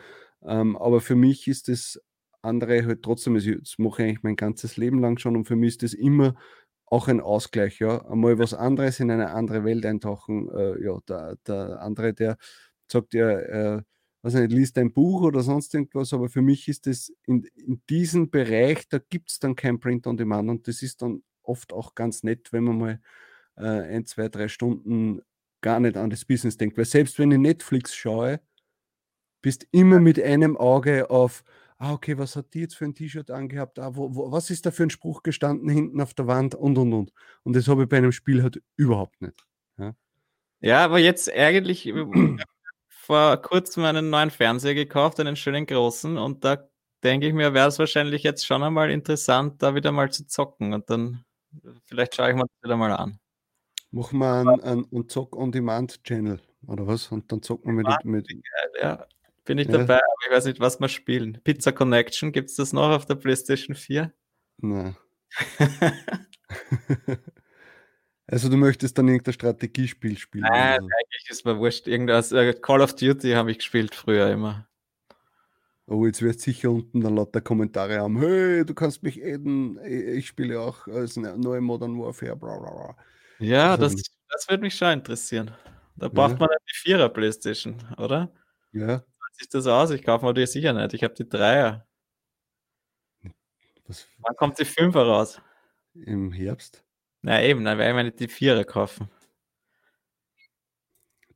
Ähm, 0.46 0.76
aber 0.76 1.00
für 1.00 1.16
mich 1.16 1.48
ist 1.48 1.68
das 1.68 2.00
andere 2.42 2.84
halt 2.86 3.02
trotzdem, 3.02 3.34
also 3.34 3.52
das 3.54 3.76
mache 3.78 4.02
ich 4.02 4.08
eigentlich 4.08 4.22
mein 4.22 4.36
ganzes 4.36 4.76
Leben 4.76 5.00
lang 5.00 5.18
schon 5.18 5.36
und 5.36 5.46
für 5.46 5.56
mich 5.56 5.70
ist 5.70 5.82
das 5.82 5.94
immer 5.94 6.34
auch 6.86 7.08
ein 7.08 7.20
Ausgleich, 7.20 7.80
ja. 7.80 8.04
Einmal 8.06 8.38
was 8.38 8.54
anderes 8.54 9.00
in 9.00 9.10
eine 9.10 9.30
andere 9.32 9.64
Welt 9.64 9.84
eintauchen. 9.84 10.48
Äh, 10.50 10.84
ja, 10.84 10.98
der, 11.08 11.36
der 11.46 11.82
andere, 11.82 12.14
der 12.14 12.36
sagt 12.90 13.14
ja, 13.14 13.28
äh, 13.30 13.82
was 14.22 14.34
nicht, 14.34 14.52
liest 14.52 14.78
ein 14.78 14.92
Buch 14.92 15.22
oder 15.22 15.42
sonst 15.42 15.74
irgendwas, 15.74 16.12
aber 16.12 16.28
für 16.28 16.42
mich 16.42 16.68
ist 16.68 16.86
das 16.86 17.12
in, 17.26 17.44
in 17.54 17.82
diesem 17.90 18.30
Bereich, 18.30 18.88
da 18.88 18.98
gibt 18.98 19.30
es 19.30 19.38
dann 19.38 19.56
kein 19.56 19.80
Print 19.80 20.06
on 20.06 20.16
Demand 20.16 20.48
und 20.50 20.68
das 20.68 20.82
ist 20.82 21.02
dann 21.02 21.22
oft 21.42 21.72
auch 21.72 21.94
ganz 21.94 22.22
nett, 22.22 22.52
wenn 22.52 22.64
man 22.64 22.78
mal 22.78 23.00
äh, 23.56 23.64
ein, 23.64 24.06
zwei, 24.06 24.28
drei 24.28 24.48
Stunden 24.48 25.22
gar 25.60 25.80
nicht 25.80 25.96
an 25.96 26.10
das 26.10 26.24
Business 26.24 26.56
denkt. 26.56 26.76
Weil 26.76 26.84
selbst 26.84 27.18
wenn 27.18 27.32
ich 27.32 27.38
Netflix 27.38 27.94
schaue, 27.94 28.40
bist 29.46 29.68
immer 29.70 30.00
mit 30.00 30.20
einem 30.20 30.56
Auge 30.56 31.08
auf, 31.08 31.44
ah, 31.78 31.92
okay, 31.92 32.18
was 32.18 32.34
hat 32.34 32.52
die 32.52 32.62
jetzt 32.62 32.74
für 32.74 32.84
ein 32.84 32.96
T-Shirt 32.96 33.30
angehabt? 33.30 33.78
Ah, 33.78 33.94
wo, 33.94 34.12
wo, 34.12 34.32
was 34.32 34.50
ist 34.50 34.66
da 34.66 34.72
für 34.72 34.82
ein 34.82 34.90
Spruch 34.90 35.22
gestanden 35.22 35.68
hinten 35.68 36.00
auf 36.00 36.14
der 36.14 36.26
Wand 36.26 36.56
und 36.56 36.76
und 36.76 36.92
und. 36.92 37.12
Und 37.44 37.54
das 37.54 37.68
habe 37.68 37.84
ich 37.84 37.88
bei 37.88 37.98
einem 37.98 38.10
Spiel 38.10 38.42
halt 38.42 38.60
überhaupt 38.74 39.22
nicht. 39.22 39.46
Ja, 39.78 39.94
ja 40.60 40.84
aber 40.84 40.98
jetzt 40.98 41.32
eigentlich 41.32 41.86
äh, 41.86 41.92
vor 42.88 43.36
kurzem 43.36 43.84
einen 43.84 44.10
neuen 44.10 44.30
Fernseher 44.30 44.74
gekauft, 44.74 45.20
einen 45.20 45.36
schönen 45.36 45.64
großen, 45.64 46.18
und 46.18 46.44
da 46.44 46.68
denke 47.04 47.28
ich 47.28 47.32
mir, 47.32 47.54
wäre 47.54 47.68
es 47.68 47.78
wahrscheinlich 47.78 48.24
jetzt 48.24 48.44
schon 48.44 48.64
einmal 48.64 48.90
interessant, 48.90 49.62
da 49.62 49.76
wieder 49.76 49.92
mal 49.92 50.10
zu 50.10 50.26
zocken. 50.26 50.74
Und 50.74 50.90
dann 50.90 51.24
vielleicht 51.84 52.16
schaue 52.16 52.30
ich 52.30 52.34
mir 52.34 52.46
das 52.48 52.64
wieder 52.64 52.76
mal 52.76 52.90
an. 52.90 53.20
Machen 53.92 54.18
wir 54.18 54.32
einen, 54.32 54.60
einen, 54.60 54.86
einen 54.90 55.08
Zock-on-Demand-Channel 55.08 56.40
oder 56.66 56.88
was? 56.88 57.12
Und 57.12 57.30
dann 57.30 57.42
zocken 57.42 57.76
wir 57.76 57.84
mit. 57.84 58.04
mit 58.04 58.44
ja, 58.82 59.06
bin 59.46 59.58
ich 59.58 59.68
ja. 59.68 59.78
dabei, 59.78 59.94
aber 59.94 60.26
ich 60.26 60.32
weiß 60.36 60.44
nicht, 60.44 60.60
was 60.60 60.78
wir 60.78 60.88
spielen. 60.88 61.40
Pizza 61.42 61.72
Connection, 61.72 62.32
gibt 62.32 62.50
es 62.50 62.56
das 62.56 62.74
noch 62.74 62.90
auf 62.90 63.06
der 63.06 63.14
PlayStation 63.14 63.74
4? 63.74 64.12
Nein. 64.58 64.96
also 68.26 68.48
du 68.50 68.56
möchtest 68.56 68.98
dann 68.98 69.08
irgendein 69.08 69.32
Strategiespiel 69.32 70.18
spielen? 70.18 70.44
Nein, 70.44 70.82
oder? 70.82 70.94
eigentlich 70.94 71.30
ist 71.30 71.44
mir 71.46 71.58
wurscht. 71.58 71.86
Irgendwas, 71.86 72.32
äh, 72.32 72.52
Call 72.54 72.82
of 72.82 72.94
Duty 72.94 73.32
habe 73.32 73.50
ich 73.50 73.58
gespielt 73.58 73.94
früher 73.94 74.30
immer. 74.30 74.68
Oh, 75.86 76.04
jetzt 76.04 76.20
wird 76.20 76.40
sicher 76.40 76.70
unten 76.70 77.00
dann 77.00 77.14
lauter 77.14 77.40
Kommentare 77.40 78.00
haben. 78.00 78.18
Hey, 78.18 78.64
du 78.64 78.74
kannst 78.74 79.04
mich 79.04 79.22
eden. 79.22 79.78
Ich 79.84 80.26
spiele 80.26 80.60
auch 80.60 80.88
als 80.88 81.16
neue 81.16 81.60
Modern 81.60 81.96
Warfare. 81.96 82.34
Bla, 82.34 82.58
bla, 82.58 82.70
bla. 82.70 82.96
Ja, 83.38 83.70
also, 83.76 83.84
das, 83.84 84.02
das 84.28 84.48
würde 84.48 84.64
mich 84.64 84.74
schon 84.74 84.94
interessieren. 84.94 85.52
Da 85.94 86.08
braucht 86.08 86.32
ja. 86.32 86.38
man 86.38 86.48
die 86.68 86.76
Vierer 86.76 87.08
Playstation, 87.08 87.76
oder? 87.96 88.32
Ja 88.72 89.04
sieht 89.38 89.54
das 89.54 89.66
aus? 89.66 89.90
Ich 89.90 90.02
kaufe 90.02 90.24
mir 90.24 90.34
die 90.34 90.46
sicher 90.46 90.72
nicht. 90.72 90.94
Ich 90.94 91.02
habe 91.02 91.14
die 91.14 91.28
Dreier. 91.28 91.86
Was? 93.86 94.06
Wann 94.18 94.36
kommt 94.36 94.58
die 94.58 94.64
Fünfer 94.64 95.06
raus? 95.06 95.40
Im 95.94 96.32
Herbst. 96.32 96.84
Na 97.22 97.42
eben, 97.42 97.64
dann 97.64 97.78
werde 97.78 97.90
ich 97.90 97.96
mir 97.96 98.04
nicht 98.04 98.20
die 98.20 98.28
Vierer 98.28 98.64
kaufen. 98.64 99.08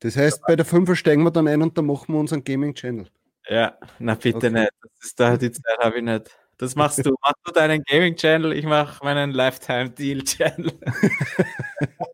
Das 0.00 0.16
heißt, 0.16 0.42
bei 0.46 0.56
der 0.56 0.64
Fünfer 0.64 0.96
steigen 0.96 1.22
wir 1.22 1.30
dann 1.30 1.46
ein 1.46 1.62
und 1.62 1.76
dann 1.76 1.86
machen 1.86 2.14
wir 2.14 2.20
unseren 2.20 2.42
Gaming-Channel. 2.42 3.06
Ja, 3.48 3.78
na 3.98 4.14
bitte 4.14 4.36
okay. 4.36 4.50
nicht. 4.50 4.72
Das 4.82 5.06
ist 5.06 5.20
da, 5.20 5.36
die 5.36 5.50
Zeit 5.50 5.78
habe 5.78 5.98
ich 5.98 6.02
nicht. 6.02 6.30
Das 6.56 6.74
machst 6.74 7.04
du. 7.04 7.10
Machst 7.22 7.40
du 7.44 7.52
deinen 7.52 7.82
Gaming-Channel, 7.82 8.52
ich 8.52 8.64
mache 8.64 9.04
meinen 9.04 9.32
Lifetime-Deal-Channel. 9.32 10.72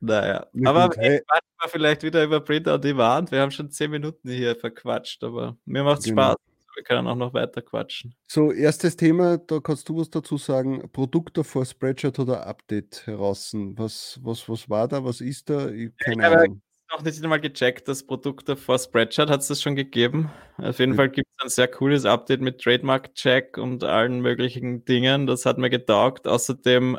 naja, 0.00 0.46
aber 0.64 0.90
hey. 0.96 1.22
Wir 1.60 1.68
vielleicht 1.68 2.02
wieder 2.02 2.24
über 2.24 2.40
Print 2.40 2.68
on 2.68 2.80
Demand. 2.80 3.30
Wir 3.30 3.40
haben 3.40 3.50
schon 3.50 3.70
zehn 3.70 3.90
Minuten 3.90 4.28
hier 4.30 4.56
verquatscht, 4.56 5.22
aber 5.24 5.56
mir 5.64 5.82
macht 5.84 6.00
es 6.00 6.04
genau. 6.06 6.22
Spaß. 6.22 6.36
Wir 6.76 6.84
können 6.84 7.08
auch 7.08 7.16
noch 7.16 7.34
weiter 7.34 7.62
quatschen. 7.62 8.14
So, 8.26 8.52
erstes 8.52 8.96
Thema, 8.96 9.38
da 9.38 9.60
kannst 9.60 9.88
du 9.88 9.98
was 9.98 10.08
dazu 10.08 10.38
sagen. 10.38 10.88
Produkte 10.92 11.44
vor 11.44 11.66
Spreadshirt 11.66 12.18
oder 12.18 12.46
Update 12.46 13.06
heraus. 13.06 13.52
Was, 13.54 14.18
was, 14.22 14.48
was 14.48 14.70
war 14.70 14.88
da? 14.88 15.04
Was 15.04 15.20
ist 15.20 15.50
da? 15.50 15.68
Ich, 15.68 15.90
keine 15.96 16.22
ja, 16.22 16.30
Ahnung 16.30 16.62
noch 16.90 17.02
nicht 17.02 17.22
einmal 17.22 17.40
gecheckt, 17.40 17.88
das 17.88 18.02
Produkt 18.02 18.50
vor 18.58 18.78
Spreadshirt 18.78 19.30
hat 19.30 19.40
es 19.40 19.48
das 19.48 19.62
schon 19.62 19.76
gegeben. 19.76 20.30
Auf 20.58 20.78
jeden 20.78 20.92
ja. 20.92 20.96
Fall 20.96 21.10
gibt 21.10 21.28
es 21.38 21.44
ein 21.44 21.48
sehr 21.48 21.68
cooles 21.68 22.04
Update 22.04 22.40
mit 22.40 22.60
Trademark-Check 22.60 23.58
und 23.58 23.84
allen 23.84 24.20
möglichen 24.20 24.84
Dingen. 24.84 25.26
Das 25.26 25.46
hat 25.46 25.58
mir 25.58 25.70
getaugt. 25.70 26.26
Außerdem 26.26 26.98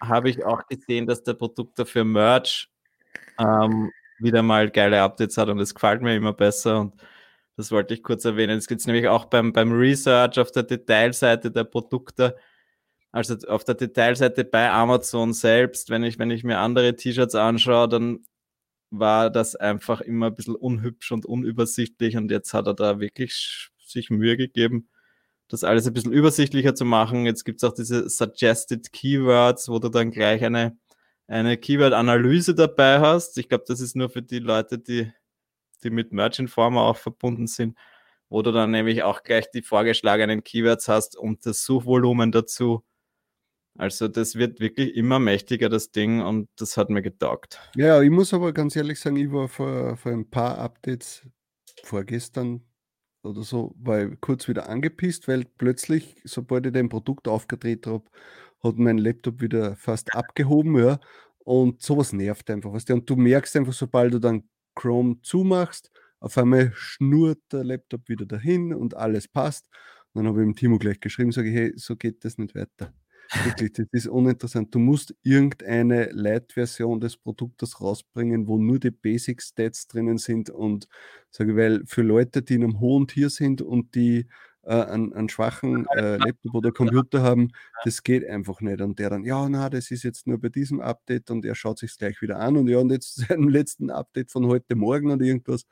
habe 0.00 0.30
ich 0.30 0.44
auch 0.44 0.66
gesehen, 0.66 1.06
dass 1.06 1.22
der 1.22 1.34
Produkt 1.34 1.80
für 1.88 2.04
Merch 2.04 2.68
ähm, 3.38 3.92
wieder 4.18 4.42
mal 4.42 4.70
geile 4.70 5.02
Updates 5.02 5.36
hat 5.38 5.48
und 5.48 5.60
es 5.60 5.74
gefällt 5.74 6.02
mir 6.02 6.16
immer 6.16 6.32
besser 6.32 6.80
und 6.80 6.94
das 7.56 7.72
wollte 7.72 7.94
ich 7.94 8.02
kurz 8.02 8.24
erwähnen. 8.24 8.58
Es 8.58 8.68
gibt 8.68 8.86
nämlich 8.86 9.08
auch 9.08 9.24
beim, 9.26 9.52
beim 9.52 9.72
Research 9.72 10.38
auf 10.38 10.52
der 10.52 10.62
Detailseite 10.62 11.50
der 11.50 11.64
Produkte, 11.64 12.36
also 13.12 13.36
auf 13.48 13.64
der 13.64 13.74
Detailseite 13.74 14.44
bei 14.44 14.70
Amazon 14.70 15.32
selbst, 15.32 15.90
wenn 15.90 16.04
ich, 16.04 16.18
wenn 16.18 16.30
ich 16.30 16.44
mir 16.44 16.58
andere 16.58 16.94
T-Shirts 16.94 17.34
anschaue, 17.34 17.88
dann 17.88 18.20
war 18.90 19.30
das 19.30 19.56
einfach 19.56 20.00
immer 20.00 20.26
ein 20.26 20.34
bisschen 20.34 20.54
unhübsch 20.54 21.12
und 21.12 21.26
unübersichtlich 21.26 22.16
und 22.16 22.30
jetzt 22.30 22.54
hat 22.54 22.66
er 22.66 22.74
da 22.74 23.00
wirklich 23.00 23.70
sich 23.78 24.10
Mühe 24.10 24.36
gegeben, 24.36 24.88
das 25.48 25.64
alles 25.64 25.86
ein 25.86 25.94
bisschen 25.94 26.12
übersichtlicher 26.12 26.74
zu 26.74 26.84
machen. 26.84 27.26
Jetzt 27.26 27.44
gibt 27.44 27.62
es 27.62 27.68
auch 27.68 27.74
diese 27.74 28.08
Suggested 28.08 28.92
Keywords, 28.92 29.68
wo 29.68 29.78
du 29.78 29.88
dann 29.88 30.10
gleich 30.10 30.44
eine, 30.44 30.76
eine 31.28 31.56
Keyword-Analyse 31.56 32.54
dabei 32.54 33.00
hast. 33.00 33.38
Ich 33.38 33.48
glaube, 33.48 33.64
das 33.68 33.80
ist 33.80 33.94
nur 33.94 34.10
für 34.10 34.22
die 34.22 34.40
Leute, 34.40 34.78
die, 34.78 35.12
die 35.84 35.90
mit 35.90 36.12
Merch 36.12 36.40
Informer 36.40 36.82
auch 36.82 36.96
verbunden 36.96 37.46
sind, 37.46 37.78
wo 38.28 38.42
du 38.42 38.50
dann 38.50 38.72
nämlich 38.72 39.04
auch 39.04 39.22
gleich 39.22 39.50
die 39.50 39.62
vorgeschlagenen 39.62 40.42
Keywords 40.42 40.88
hast 40.88 41.16
und 41.16 41.46
das 41.46 41.64
Suchvolumen 41.64 42.32
dazu 42.32 42.82
also 43.78 44.08
das 44.08 44.34
wird 44.34 44.58
wirklich 44.58 44.96
immer 44.96 45.20
mächtiger, 45.20 45.68
das 45.68 45.92
Ding, 45.92 46.20
und 46.20 46.48
das 46.56 46.76
hat 46.76 46.90
mir 46.90 47.00
getaugt. 47.00 47.60
Ja, 47.76 48.02
ich 48.02 48.10
muss 48.10 48.34
aber 48.34 48.52
ganz 48.52 48.74
ehrlich 48.74 48.98
sagen, 48.98 49.16
ich 49.16 49.30
war 49.30 49.46
vor, 49.46 49.96
vor 49.96 50.10
ein 50.10 50.28
paar 50.28 50.58
Updates 50.58 51.22
vorgestern 51.84 52.64
oder 53.22 53.44
so, 53.44 53.76
ich 53.78 54.20
kurz 54.20 54.48
wieder 54.48 54.68
angepisst, 54.68 55.28
weil 55.28 55.44
plötzlich, 55.44 56.16
sobald 56.24 56.66
ich 56.66 56.72
dein 56.72 56.88
Produkt 56.88 57.28
aufgedreht 57.28 57.86
habe, 57.86 58.04
hat 58.62 58.76
mein 58.76 58.98
Laptop 58.98 59.40
wieder 59.40 59.76
fast 59.76 60.14
abgehoben, 60.14 60.76
ja. 60.78 61.00
Und 61.38 61.82
sowas 61.82 62.12
nervt 62.12 62.50
einfach, 62.50 62.72
weißt 62.72 62.90
du. 62.90 62.94
Und 62.94 63.08
du 63.08 63.16
merkst 63.16 63.56
einfach, 63.56 63.72
sobald 63.72 64.12
du 64.14 64.18
dann 64.18 64.44
Chrome 64.74 65.16
zumachst, 65.22 65.90
auf 66.20 66.36
einmal 66.36 66.72
schnurrt 66.74 67.40
der 67.52 67.64
Laptop 67.64 68.08
wieder 68.08 68.26
dahin 68.26 68.74
und 68.74 68.96
alles 68.96 69.28
passt. 69.28 69.68
Und 70.12 70.24
dann 70.24 70.32
habe 70.32 70.40
ich 70.40 70.46
dem 70.46 70.56
Timo 70.56 70.78
gleich 70.78 71.00
geschrieben, 71.00 71.32
sage 71.32 71.48
ich, 71.50 71.54
hey, 71.54 71.72
so 71.76 71.96
geht 71.96 72.24
das 72.24 72.38
nicht 72.38 72.54
weiter. 72.54 72.92
Wirklich, 73.44 73.72
das 73.72 73.86
ist 73.92 74.06
uninteressant. 74.06 74.74
Du 74.74 74.78
musst 74.78 75.14
irgendeine 75.22 76.06
Light-Version 76.12 76.98
des 77.00 77.18
Produktes 77.18 77.80
rausbringen, 77.80 78.46
wo 78.48 78.56
nur 78.56 78.78
die 78.78 78.90
Basic 78.90 79.42
Stats 79.42 79.86
drinnen 79.86 80.16
sind 80.16 80.48
und 80.48 80.88
sage, 81.30 81.54
weil 81.54 81.82
für 81.86 82.02
Leute, 82.02 82.42
die 82.42 82.54
in 82.54 82.64
einem 82.64 82.80
hohen 82.80 83.06
Tier 83.06 83.28
sind 83.28 83.60
und 83.60 83.94
die 83.94 84.28
äh, 84.68 84.84
einen, 84.84 85.14
einen, 85.14 85.28
schwachen 85.28 85.86
äh, 85.96 86.18
Laptop 86.18 86.54
oder 86.54 86.72
Computer 86.72 87.22
haben, 87.22 87.52
das 87.84 88.02
geht 88.02 88.28
einfach 88.28 88.60
nicht. 88.60 88.80
Und 88.82 88.98
der 88.98 89.10
dann, 89.10 89.24
ja, 89.24 89.48
na, 89.48 89.70
das 89.70 89.90
ist 89.90 90.02
jetzt 90.02 90.26
nur 90.26 90.38
bei 90.38 90.50
diesem 90.50 90.80
Update 90.80 91.30
und 91.30 91.44
er 91.44 91.54
schaut 91.54 91.78
sich 91.78 91.96
gleich 91.96 92.20
wieder 92.20 92.38
an 92.38 92.56
und 92.56 92.68
ja, 92.68 92.78
und 92.78 92.90
jetzt 92.90 93.16
seinem 93.28 93.48
letzten 93.48 93.90
Update 93.90 94.30
von 94.30 94.46
heute 94.46 94.76
Morgen 94.76 95.10
oder 95.10 95.24
irgendwas, 95.24 95.64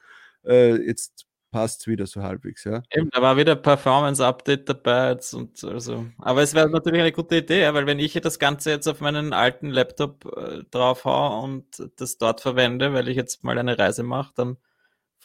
äh, 0.46 0.76
jetzt 0.76 1.26
passt 1.50 1.82
es 1.82 1.86
wieder 1.86 2.06
so 2.06 2.22
halbwegs, 2.22 2.64
ja. 2.64 2.82
Eben, 2.90 3.10
da 3.10 3.20
war 3.20 3.36
wieder 3.36 3.54
Performance-Update 3.54 4.68
dabei 4.68 5.10
jetzt 5.10 5.34
und 5.34 5.62
also. 5.64 6.06
Aber 6.18 6.42
es 6.42 6.54
wäre 6.54 6.70
natürlich 6.70 7.00
eine 7.00 7.12
gute 7.12 7.36
Idee, 7.36 7.72
weil 7.74 7.86
wenn 7.86 7.98
ich 7.98 8.14
das 8.14 8.38
Ganze 8.38 8.70
jetzt 8.70 8.86
auf 8.88 9.00
meinen 9.00 9.32
alten 9.32 9.68
Laptop 9.68 10.24
äh, 10.36 10.64
drauf 10.70 11.04
haue 11.04 11.44
und 11.44 11.90
das 11.96 12.18
dort 12.18 12.40
verwende, 12.40 12.94
weil 12.94 13.08
ich 13.08 13.16
jetzt 13.16 13.44
mal 13.44 13.58
eine 13.58 13.78
Reise 13.78 14.02
mache, 14.02 14.32
dann 14.34 14.56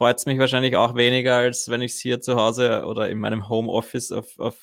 freut 0.01 0.17
es 0.17 0.25
mich 0.25 0.39
wahrscheinlich 0.39 0.75
auch 0.77 0.95
weniger, 0.95 1.35
als 1.35 1.69
wenn 1.69 1.83
ich 1.83 1.91
es 1.91 1.99
hier 1.99 2.21
zu 2.21 2.35
Hause 2.35 2.85
oder 2.87 3.07
in 3.07 3.19
meinem 3.19 3.47
Homeoffice 3.47 4.11
auf, 4.11 4.39
auf 4.39 4.57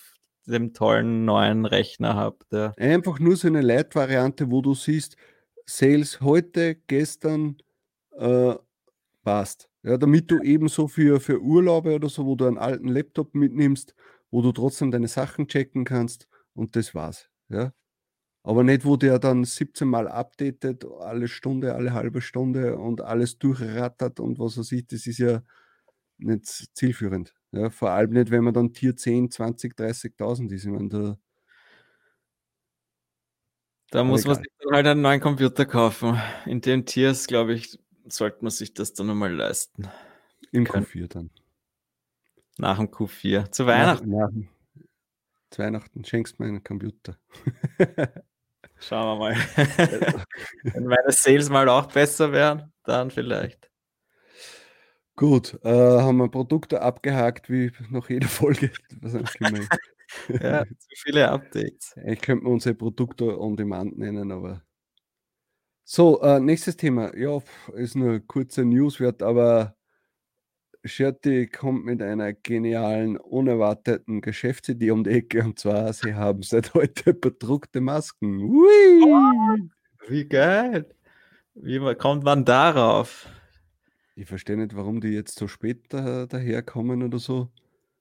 dem 0.46 0.74
tollen 0.74 1.24
neuen 1.26 1.64
Rechner 1.64 2.16
habe. 2.16 2.74
Einfach 2.76 3.20
nur 3.20 3.36
so 3.36 3.46
eine 3.46 3.60
Light-Variante, 3.60 4.50
wo 4.50 4.62
du 4.62 4.74
siehst, 4.74 5.16
Sales 5.64 6.20
heute, 6.20 6.74
gestern, 6.88 7.56
äh, 8.16 8.56
passt. 9.22 9.70
Ja, 9.84 9.96
damit 9.96 10.28
du 10.28 10.40
ebenso 10.42 10.88
für, 10.88 11.20
für 11.20 11.40
Urlaube 11.40 11.94
oder 11.94 12.08
so, 12.08 12.26
wo 12.26 12.34
du 12.34 12.46
einen 12.46 12.58
alten 12.58 12.88
Laptop 12.88 13.36
mitnimmst, 13.36 13.94
wo 14.32 14.42
du 14.42 14.50
trotzdem 14.50 14.90
deine 14.90 15.06
Sachen 15.06 15.46
checken 15.46 15.84
kannst 15.84 16.26
und 16.54 16.74
das 16.74 16.96
war's. 16.96 17.30
Ja. 17.48 17.72
Aber 18.48 18.64
nicht, 18.64 18.86
wo 18.86 18.96
der 18.96 19.18
dann 19.18 19.44
17 19.44 19.86
Mal 19.86 20.08
updatet, 20.08 20.86
alle 21.00 21.28
Stunde, 21.28 21.74
alle 21.74 21.92
halbe 21.92 22.22
Stunde 22.22 22.78
und 22.78 23.02
alles 23.02 23.38
durchrattert 23.38 24.20
und 24.20 24.38
was 24.38 24.56
er 24.56 24.64
sieht, 24.64 24.90
das 24.90 25.06
ist 25.06 25.18
ja 25.18 25.42
nicht 26.16 26.46
zielführend. 26.46 27.34
Ja, 27.52 27.68
vor 27.68 27.90
allem 27.90 28.12
nicht, 28.12 28.30
wenn 28.30 28.44
man 28.44 28.54
dann 28.54 28.72
Tier 28.72 28.96
10, 28.96 29.30
20, 29.30 29.74
30.000 29.74 30.50
ist. 30.50 30.64
Ich 30.64 30.70
meine, 30.70 30.88
da, 30.88 31.18
da 33.90 34.02
muss 34.02 34.24
man 34.24 34.36
sich 34.36 34.46
halt 34.72 34.86
einen 34.86 35.02
neuen 35.02 35.20
Computer 35.20 35.66
kaufen. 35.66 36.18
In 36.46 36.62
den 36.62 36.86
Tiers, 36.86 37.26
glaube 37.26 37.52
ich, 37.52 37.78
sollte 38.06 38.38
man 38.40 38.50
sich 38.50 38.72
das 38.72 38.94
dann 38.94 39.10
einmal 39.10 39.34
leisten. 39.34 39.88
Im 40.52 40.64
können. 40.64 40.86
Q4 40.86 41.08
dann. 41.08 41.30
Nach 42.56 42.78
dem 42.78 42.86
Q4. 42.86 43.52
Zu 43.52 43.66
Weihnachten. 43.66 44.08
Nach, 44.08 44.30
nach, 44.30 44.48
zu 45.50 45.62
Weihnachten 45.62 46.02
schenkst 46.02 46.38
du 46.38 46.42
mir 46.42 46.48
einen 46.48 46.64
Computer. 46.64 47.18
Schauen 48.80 49.18
wir 49.18 49.30
mal. 49.30 49.34
Wenn 50.62 50.84
meine 50.84 51.10
Sales 51.12 51.48
mal 51.48 51.68
auch 51.68 51.86
besser 51.86 52.32
wären, 52.32 52.72
dann 52.84 53.10
vielleicht. 53.10 53.70
Gut, 55.16 55.58
äh, 55.64 55.68
haben 55.68 56.18
wir 56.18 56.28
Produkte 56.28 56.80
abgehakt, 56.80 57.50
wie 57.50 57.72
nach 57.90 58.08
jeder 58.08 58.28
Folge. 58.28 58.70
ja, 60.40 60.64
zu 60.64 60.88
viele 60.94 61.30
Updates. 61.30 61.94
Ich 62.06 62.20
könnte 62.20 62.46
unsere 62.46 62.74
Produkte 62.74 63.38
on 63.38 63.56
demand 63.56 63.98
nennen, 63.98 64.30
aber 64.30 64.62
so, 65.84 66.20
äh, 66.20 66.38
nächstes 66.38 66.76
Thema. 66.76 67.16
Ja, 67.16 67.40
ist 67.74 67.96
nur 67.96 68.20
kurze 68.20 68.64
Newswert, 68.64 69.22
aber 69.22 69.77
Sherty 70.84 71.48
kommt 71.48 71.84
mit 71.84 72.02
einer 72.02 72.32
genialen, 72.32 73.16
unerwarteten 73.16 74.20
Geschäftsidee 74.20 74.90
um 74.90 75.04
die 75.04 75.10
Ecke 75.10 75.42
und 75.42 75.58
zwar, 75.58 75.92
sie 75.92 76.14
haben 76.14 76.42
seit 76.42 76.74
heute 76.74 77.14
bedruckte 77.14 77.80
Masken. 77.80 78.40
Ui! 78.42 79.70
Wie 80.08 80.24
geil! 80.24 80.86
Wie 81.54 81.94
kommt 81.96 82.22
man 82.22 82.44
darauf? 82.44 83.28
Ich 84.14 84.26
verstehe 84.26 84.56
nicht, 84.56 84.76
warum 84.76 85.00
die 85.00 85.08
jetzt 85.08 85.38
so 85.38 85.48
spät 85.48 85.84
da, 85.88 86.26
daherkommen 86.26 87.02
oder 87.02 87.18
so. 87.18 87.48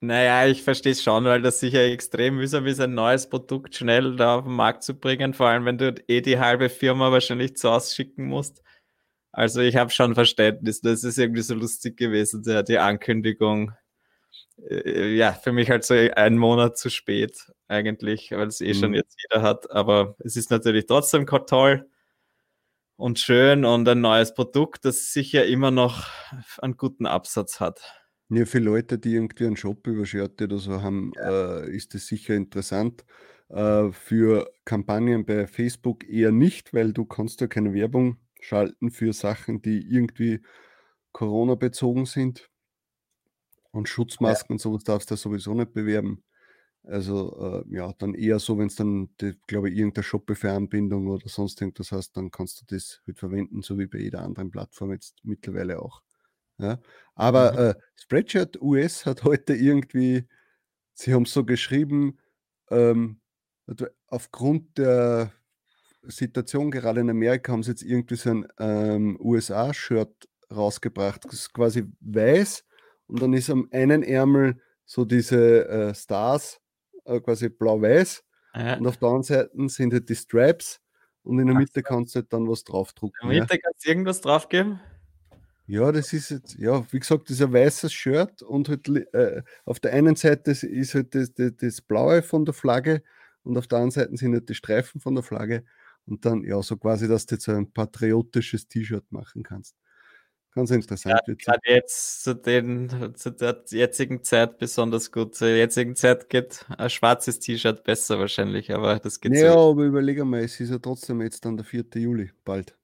Naja, 0.00 0.46
ich 0.46 0.62
verstehe 0.62 0.92
es 0.92 1.02
schon, 1.02 1.24
weil 1.24 1.42
das 1.42 1.58
sicher 1.58 1.84
extrem 1.84 2.36
mühsam 2.36 2.66
ist, 2.66 2.80
ein 2.80 2.94
neues 2.94 3.28
Produkt 3.28 3.74
schnell 3.74 4.14
da 4.14 4.36
auf 4.36 4.44
den 4.44 4.52
Markt 4.52 4.84
zu 4.84 4.94
bringen, 4.94 5.34
vor 5.34 5.48
allem 5.48 5.64
wenn 5.64 5.78
du 5.78 5.94
eh 6.06 6.20
die 6.20 6.38
halbe 6.38 6.68
Firma 6.68 7.10
wahrscheinlich 7.10 7.56
zu 7.56 7.68
ausschicken 7.68 8.26
musst. 8.26 8.62
Also 9.32 9.60
ich 9.60 9.76
habe 9.76 9.90
schon 9.90 10.14
Verständnis, 10.14 10.80
das 10.80 11.04
ist 11.04 11.18
irgendwie 11.18 11.42
so 11.42 11.54
lustig 11.54 11.96
gewesen, 11.96 12.42
der, 12.42 12.62
die 12.62 12.78
Ankündigung. 12.78 13.72
Äh, 14.68 15.14
ja, 15.14 15.32
für 15.32 15.52
mich 15.52 15.70
halt 15.70 15.84
so 15.84 15.94
ein 15.94 16.38
Monat 16.38 16.78
zu 16.78 16.90
spät 16.90 17.52
eigentlich, 17.68 18.30
weil 18.32 18.48
es 18.48 18.60
eh 18.60 18.74
mhm. 18.74 18.78
schon 18.78 18.94
jetzt 18.94 19.16
jeder 19.22 19.42
hat. 19.42 19.70
Aber 19.70 20.16
es 20.20 20.36
ist 20.36 20.50
natürlich 20.50 20.86
trotzdem 20.86 21.26
toll 21.26 21.88
und 22.96 23.18
schön 23.20 23.64
und 23.64 23.88
ein 23.88 24.00
neues 24.00 24.34
Produkt, 24.34 24.84
das 24.84 25.12
sicher 25.12 25.46
immer 25.46 25.70
noch 25.70 26.06
einen 26.58 26.76
guten 26.76 27.06
Absatz 27.06 27.60
hat. 27.60 27.80
Ja, 28.30 28.44
für 28.44 28.58
Leute, 28.58 28.98
die 28.98 29.14
irgendwie 29.14 29.46
einen 29.46 29.56
Shop 29.56 29.86
über 29.86 30.02
oder 30.02 30.58
so 30.58 30.82
haben, 30.82 31.12
ja. 31.16 31.60
äh, 31.60 31.70
ist 31.70 31.94
das 31.94 32.06
sicher 32.06 32.34
interessant. 32.34 33.04
Äh, 33.48 33.90
für 33.92 34.50
Kampagnen 34.64 35.24
bei 35.24 35.46
Facebook 35.46 36.06
eher 36.06 36.32
nicht, 36.32 36.74
weil 36.74 36.92
du 36.92 37.06
kannst 37.06 37.40
ja 37.40 37.46
keine 37.46 37.72
Werbung 37.72 38.18
schalten 38.40 38.90
für 38.90 39.12
Sachen, 39.12 39.62
die 39.62 39.80
irgendwie 39.80 40.40
Corona-bezogen 41.12 42.06
sind. 42.06 42.50
Und 43.70 43.88
Schutzmasken 43.88 44.52
ja. 44.52 44.54
und 44.54 44.60
sowas 44.60 44.84
darfst 44.84 45.10
du 45.10 45.16
sowieso 45.16 45.54
nicht 45.54 45.74
bewerben. 45.74 46.24
Also 46.84 47.64
äh, 47.68 47.74
ja, 47.74 47.92
dann 47.98 48.14
eher 48.14 48.38
so, 48.38 48.58
wenn 48.58 48.68
es 48.68 48.76
dann, 48.76 49.10
glaube 49.46 49.68
ich, 49.68 49.76
irgendeine 49.76 50.04
Shopify-Anbindung 50.04 51.08
oder 51.08 51.28
sonst 51.28 51.60
irgendwas 51.60 51.92
hast, 51.92 52.16
dann 52.16 52.30
kannst 52.30 52.60
du 52.60 52.64
das 52.74 53.02
halt 53.06 53.18
verwenden, 53.18 53.60
so 53.62 53.78
wie 53.78 53.86
bei 53.86 53.98
jeder 53.98 54.22
anderen 54.22 54.50
Plattform 54.50 54.92
jetzt 54.92 55.16
mittlerweile 55.22 55.82
auch. 55.82 56.02
Ja. 56.58 56.80
Aber 57.14 57.52
mhm. 57.52 57.58
äh, 57.58 57.74
Spreadshirt 57.94 58.60
US 58.62 59.04
hat 59.04 59.24
heute 59.24 59.54
irgendwie, 59.54 60.26
sie 60.94 61.12
haben 61.12 61.26
so 61.26 61.44
geschrieben, 61.44 62.18
ähm, 62.70 63.20
also 63.66 63.86
aufgrund 64.06 64.78
der 64.78 65.32
Situation 66.02 66.70
gerade 66.70 67.00
in 67.00 67.10
Amerika 67.10 67.52
haben 67.52 67.62
sie 67.62 67.70
jetzt 67.72 67.82
irgendwie 67.82 68.16
so 68.16 68.30
ein 68.30 68.46
ähm, 68.58 69.18
USA-Shirt 69.20 70.28
rausgebracht. 70.54 71.24
Das 71.24 71.34
ist 71.34 71.52
quasi 71.52 71.84
weiß 72.00 72.64
und 73.06 73.20
dann 73.22 73.32
ist 73.32 73.50
am 73.50 73.68
einen 73.72 74.02
Ärmel 74.02 74.60
so 74.84 75.04
diese 75.04 75.68
äh, 75.68 75.94
Stars, 75.94 76.60
äh, 77.04 77.20
quasi 77.20 77.48
blau-weiß. 77.48 78.22
Ja. 78.54 78.76
Und 78.78 78.86
auf 78.86 78.96
der 78.96 79.08
anderen 79.08 79.22
Seite 79.24 79.50
sind 79.68 79.92
halt 79.92 80.08
die 80.08 80.16
Straps 80.16 80.80
und 81.22 81.38
in 81.38 81.46
der 81.48 81.56
Mitte 81.56 81.82
kannst 81.82 82.14
du 82.14 82.20
halt 82.20 82.32
dann 82.32 82.48
was 82.48 82.60
In 82.60 82.64
draufdrucken. 82.66 83.28
der 83.28 83.36
Ja. 83.36 83.42
Mitte 83.42 83.58
kannst 83.58 83.84
du 83.84 83.88
irgendwas 83.90 84.20
draufgeben? 84.20 84.80
ja, 85.66 85.92
das 85.92 86.14
ist 86.14 86.30
jetzt, 86.30 86.54
ja, 86.58 86.82
wie 86.90 86.98
gesagt, 86.98 87.24
das 87.28 87.36
ist 87.36 87.42
ein 87.42 87.52
weißes 87.52 87.92
Shirt 87.92 88.40
und 88.40 88.70
halt 88.70 88.88
äh, 89.12 89.42
auf 89.66 89.78
der 89.80 89.92
einen 89.92 90.16
Seite 90.16 90.52
ist- 90.52 90.62
ist 90.62 90.94
halt 90.94 91.14
das, 91.14 91.34
das, 91.34 91.52
das 91.58 91.80
Blaue 91.82 92.22
von 92.22 92.46
der 92.46 92.54
Flagge 92.54 93.02
und 93.42 93.58
auf 93.58 93.66
der 93.66 93.80
anderen 93.80 93.90
Seite 93.90 94.16
sind 94.16 94.32
halt 94.32 94.48
die 94.48 94.54
Streifen 94.54 94.98
von 95.02 95.14
der 95.14 95.22
Flagge 95.22 95.64
und 96.08 96.24
dann, 96.24 96.42
ja, 96.44 96.60
so 96.62 96.76
quasi, 96.76 97.08
dass 97.08 97.26
du 97.26 97.34
jetzt 97.34 97.44
so 97.44 97.52
ein 97.52 97.70
patriotisches 97.72 98.68
T-Shirt 98.68 99.04
machen 99.10 99.42
kannst. 99.42 99.76
Ganz 100.54 100.70
interessant. 100.70 101.20
Gerade 101.26 101.60
jetzt 101.66 102.24
zu, 102.24 102.34
den, 102.34 103.14
zu 103.14 103.30
der 103.30 103.62
jetzigen 103.68 104.24
Zeit 104.24 104.58
besonders 104.58 105.12
gut. 105.12 105.34
Zur 105.34 105.48
jetzigen 105.48 105.94
Zeit 105.94 106.28
geht 106.30 106.64
ein 106.76 106.90
schwarzes 106.90 107.38
T-Shirt 107.38 107.84
besser 107.84 108.18
wahrscheinlich, 108.18 108.72
aber 108.74 108.98
das 108.98 109.20
geht 109.20 109.34
Ja, 109.36 109.52
so. 109.52 109.70
aber 109.70 109.84
überleg 109.84 110.20
einmal, 110.20 110.40
es 110.40 110.58
ist 110.58 110.70
ja 110.70 110.78
trotzdem 110.78 111.20
jetzt 111.20 111.44
dann 111.44 111.56
der 111.56 111.64
4. 111.64 111.84
Juli 111.94 112.32
bald. 112.44 112.76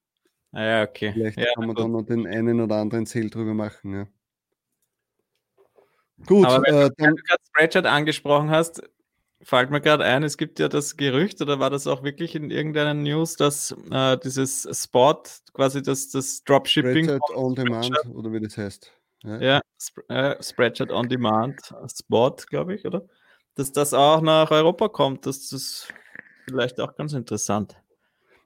Ah, 0.53 0.63
ja, 0.65 0.83
okay. 0.85 1.13
Vielleicht 1.15 1.39
ja, 1.39 1.47
kann 1.55 1.67
man 1.67 1.75
gut. 1.75 1.85
dann 1.85 1.93
noch 1.93 2.03
den 2.03 2.27
einen 2.27 2.61
oder 2.61 2.77
anderen 2.77 3.07
Sale 3.07 3.29
drüber 3.29 3.55
machen. 3.55 3.93
Ja. 3.93 4.07
Gut, 6.27 6.47
Aber 6.47 6.63
wenn 6.65 6.75
äh, 6.75 6.91
Wenn 6.97 7.05
dann, 7.07 7.17
du 7.17 7.23
gerade 7.23 7.43
Spreadshirt 7.49 7.87
angesprochen 7.87 8.51
hast, 8.51 8.83
fällt 9.45 9.71
mir 9.71 9.81
gerade 9.81 10.05
ein, 10.05 10.23
es 10.23 10.37
gibt 10.37 10.59
ja 10.59 10.69
das 10.69 10.97
Gerücht, 10.97 11.41
oder 11.41 11.61
war 11.61 11.71
das 11.71 11.87
auch 11.87 12.03
wirklich 12.03 12.35
in 12.35 12.51
irgendeiner 12.51 12.95
News, 12.95 13.37
dass 13.37 13.75
äh, 13.91 14.19
dieses 14.19 14.69
Spot, 14.73 15.23
quasi 15.53 15.83
das, 15.83 16.09
das 16.11 16.43
Dropshipping, 16.45 17.05
Spreadshirt 17.05 17.37
on 17.37 17.55
Demand 17.55 17.91
oder 18.15 18.33
wie 18.33 18.41
das 18.41 18.57
heißt. 18.57 18.93
Ja. 19.23 19.41
ja, 19.41 19.61
Sp 19.79 20.03
äh, 20.09 20.43
Spreadshirt 20.43 20.91
on 20.91 21.09
Demand, 21.09 21.61
Spot, 21.95 22.37
glaube 22.49 22.75
ich, 22.75 22.85
oder? 22.85 23.07
Dass 23.55 23.71
das 23.71 23.95
auch 23.95 24.21
nach 24.21 24.51
Europa 24.51 24.89
kommt, 24.89 25.27
das 25.27 25.53
ist 25.53 25.93
vielleicht 26.47 26.81
auch 26.81 26.97
ganz 26.97 27.13
interessant. 27.13 27.77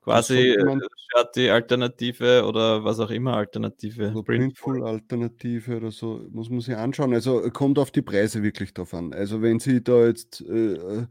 Quasi 0.08 0.56
man- 0.64 0.80
äh, 0.80 0.86
Shirt 1.10 1.36
die 1.36 1.50
Alternative 1.50 2.44
oder 2.44 2.84
was 2.84 3.00
auch 3.00 3.10
immer 3.10 3.34
Alternative. 3.36 4.10
Printful. 4.24 4.24
Printful-Alternative 4.24 5.76
oder 5.76 5.90
so, 5.90 6.26
muss 6.30 6.50
man 6.50 6.60
sich 6.60 6.76
anschauen. 6.76 7.14
Also 7.14 7.42
äh, 7.44 7.50
kommt 7.50 7.78
auf 7.78 7.90
die 7.90 8.02
Preise 8.02 8.42
wirklich 8.42 8.74
drauf 8.74 8.94
an. 8.94 9.12
Also 9.12 9.42
wenn 9.42 9.58
Sie 9.58 9.82
da 9.82 10.06
jetzt 10.06 10.40
äh, 10.42 10.74
äh, 10.74 11.06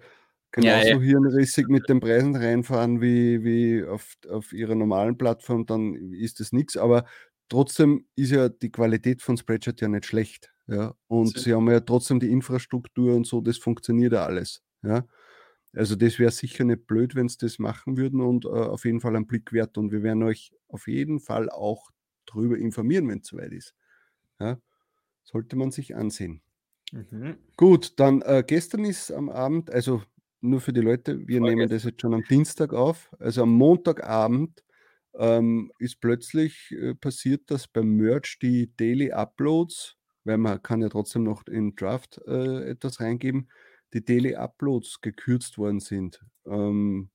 genauso 0.51 0.87
ja. 0.87 0.99
hirnrissig 0.99 1.67
mit 1.67 1.89
den 1.89 1.99
Preisen 1.99 2.35
reinfahren 2.35 3.01
wie, 3.01 3.43
wie 3.43 3.83
auf, 3.85 4.15
auf 4.29 4.53
Ihrer 4.53 4.75
normalen 4.75 5.17
Plattform, 5.17 5.65
dann 5.65 5.95
ist 6.13 6.39
das 6.39 6.51
nichts. 6.51 6.77
Aber 6.77 7.05
trotzdem 7.49 8.05
ist 8.15 8.31
ja 8.31 8.49
die 8.49 8.71
Qualität 8.71 9.21
von 9.21 9.37
Spreadshirt 9.37 9.81
ja 9.81 9.87
nicht 9.87 10.05
schlecht. 10.05 10.51
Ja? 10.67 10.93
Und 11.07 11.27
Sie- 11.37 11.39
Sie 11.39 11.53
haben 11.53 11.69
ja 11.69 11.79
trotzdem 11.79 12.19
die 12.19 12.31
Infrastruktur 12.31 13.15
und 13.15 13.25
so, 13.25 13.41
das 13.41 13.57
funktioniert 13.57 14.13
ja 14.13 14.25
alles. 14.25 14.61
Ja? 14.83 15.05
Also 15.77 15.95
das 15.95 16.17
wäre 16.17 16.31
sicher 16.31 16.63
nicht 16.63 16.87
blöd, 16.87 17.15
wenn 17.15 17.29
sie 17.29 17.37
das 17.37 17.59
machen 17.59 17.97
würden 17.97 18.21
und 18.21 18.45
äh, 18.45 18.49
auf 18.49 18.85
jeden 18.85 18.99
Fall 18.99 19.15
ein 19.15 19.27
Blick 19.27 19.53
wert. 19.53 19.77
Und 19.77 19.91
wir 19.91 20.03
werden 20.03 20.23
euch 20.23 20.51
auf 20.67 20.87
jeden 20.87 21.19
Fall 21.19 21.49
auch 21.49 21.91
darüber 22.25 22.57
informieren, 22.57 23.07
wenn 23.07 23.19
es 23.19 23.27
soweit 23.27 23.51
ist. 23.51 23.75
Ja? 24.39 24.59
Sollte 25.23 25.55
man 25.55 25.71
sich 25.71 25.95
ansehen. 25.95 26.41
Mhm. 26.91 27.37
Gut, 27.57 27.99
dann 27.99 28.21
äh, 28.21 28.43
gestern 28.45 28.85
ist 28.85 29.11
am 29.11 29.29
Abend, 29.29 29.69
also 29.71 30.01
nur 30.41 30.61
für 30.61 30.73
die 30.73 30.81
Leute, 30.81 31.27
wir 31.27 31.41
nehmen 31.41 31.69
das 31.69 31.83
jetzt 31.83 32.01
schon 32.01 32.13
am 32.13 32.23
Dienstag 32.23 32.73
auf. 32.73 33.13
Also 33.19 33.43
am 33.43 33.51
Montagabend 33.51 34.63
ähm, 35.15 35.71
ist 35.79 35.99
plötzlich 35.99 36.71
äh, 36.71 36.95
passiert, 36.95 37.51
dass 37.51 37.67
beim 37.67 37.95
Merch 37.95 38.39
die 38.41 38.71
Daily 38.77 39.11
Uploads, 39.11 39.97
weil 40.23 40.37
man 40.37 40.61
kann 40.61 40.81
ja 40.81 40.89
trotzdem 40.89 41.23
noch 41.23 41.45
in 41.47 41.75
Draft 41.75 42.21
äh, 42.25 42.69
etwas 42.69 42.99
reingeben, 42.99 43.49
die 43.93 44.03
Daily 44.03 44.35
Uploads 44.35 45.01
gekürzt 45.01 45.57
worden 45.57 45.79
sind. 45.79 46.23
Ähm, 46.45 47.09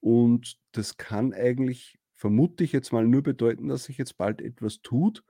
und 0.00 0.58
das 0.72 0.96
kann 0.96 1.32
eigentlich, 1.32 1.98
vermute 2.14 2.64
ich 2.64 2.72
jetzt 2.72 2.92
mal, 2.92 3.06
nur 3.06 3.22
bedeuten, 3.22 3.68
dass 3.68 3.84
sich 3.84 3.98
jetzt 3.98 4.16
bald 4.16 4.40
etwas 4.40 4.82
tut, 4.82 5.24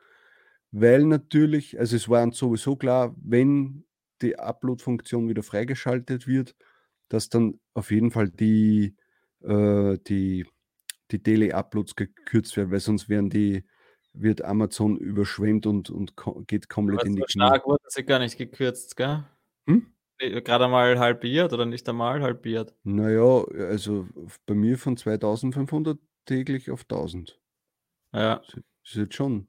weil 0.73 1.05
natürlich, 1.05 1.79
also 1.79 1.95
es 1.95 2.09
war 2.09 2.23
uns 2.23 2.37
sowieso 2.37 2.77
klar, 2.77 3.15
wenn 3.23 3.85
die 4.23 4.39
Upload-Funktion 4.39 5.29
wieder 5.29 5.43
freigeschaltet 5.43 6.27
wird, 6.27 6.57
dass 7.09 7.29
dann 7.29 7.61
auf 7.75 7.91
jeden 7.91 8.11
Fall 8.11 8.29
die, 8.29 8.97
äh, 9.43 9.99
die, 10.09 10.47
die 11.11 11.23
Daily 11.23 11.53
Uploads 11.53 11.95
gekürzt 11.95 12.57
werden, 12.57 12.73
weil 12.73 12.81
sonst 12.81 13.09
werden 13.09 13.31
die, 13.31 13.65
wird 14.13 14.43
Amazon 14.43 14.97
überschwemmt 14.97 15.67
und, 15.67 15.91
und 15.91 16.15
geht 16.47 16.69
komplett 16.69 17.05
in 17.05 17.17
die 17.17 17.23
Knie. 17.23 17.47
stark 17.47 17.67
wurden 17.67 17.85
sie 17.89 18.05
gar 18.05 18.19
nicht 18.19 18.39
gekürzt, 18.39 18.97
gell? 18.97 19.25
Hm? 19.67 19.94
Gerade 20.19 20.69
mal 20.69 20.99
halbiert 20.99 21.53
oder 21.53 21.67
nicht 21.67 21.89
einmal 21.89 22.23
halbiert. 22.23 22.75
Naja, 22.85 23.45
also 23.69 24.07
bei 24.47 24.55
mir 24.55 24.79
von 24.79 24.97
2500 24.97 25.99
täglich 26.25 26.71
auf 26.71 26.83
1000. 26.83 27.39
Ja, 28.13 28.37
Das 28.47 28.55
ist 28.85 28.95
jetzt 28.95 29.15
schon. 29.15 29.49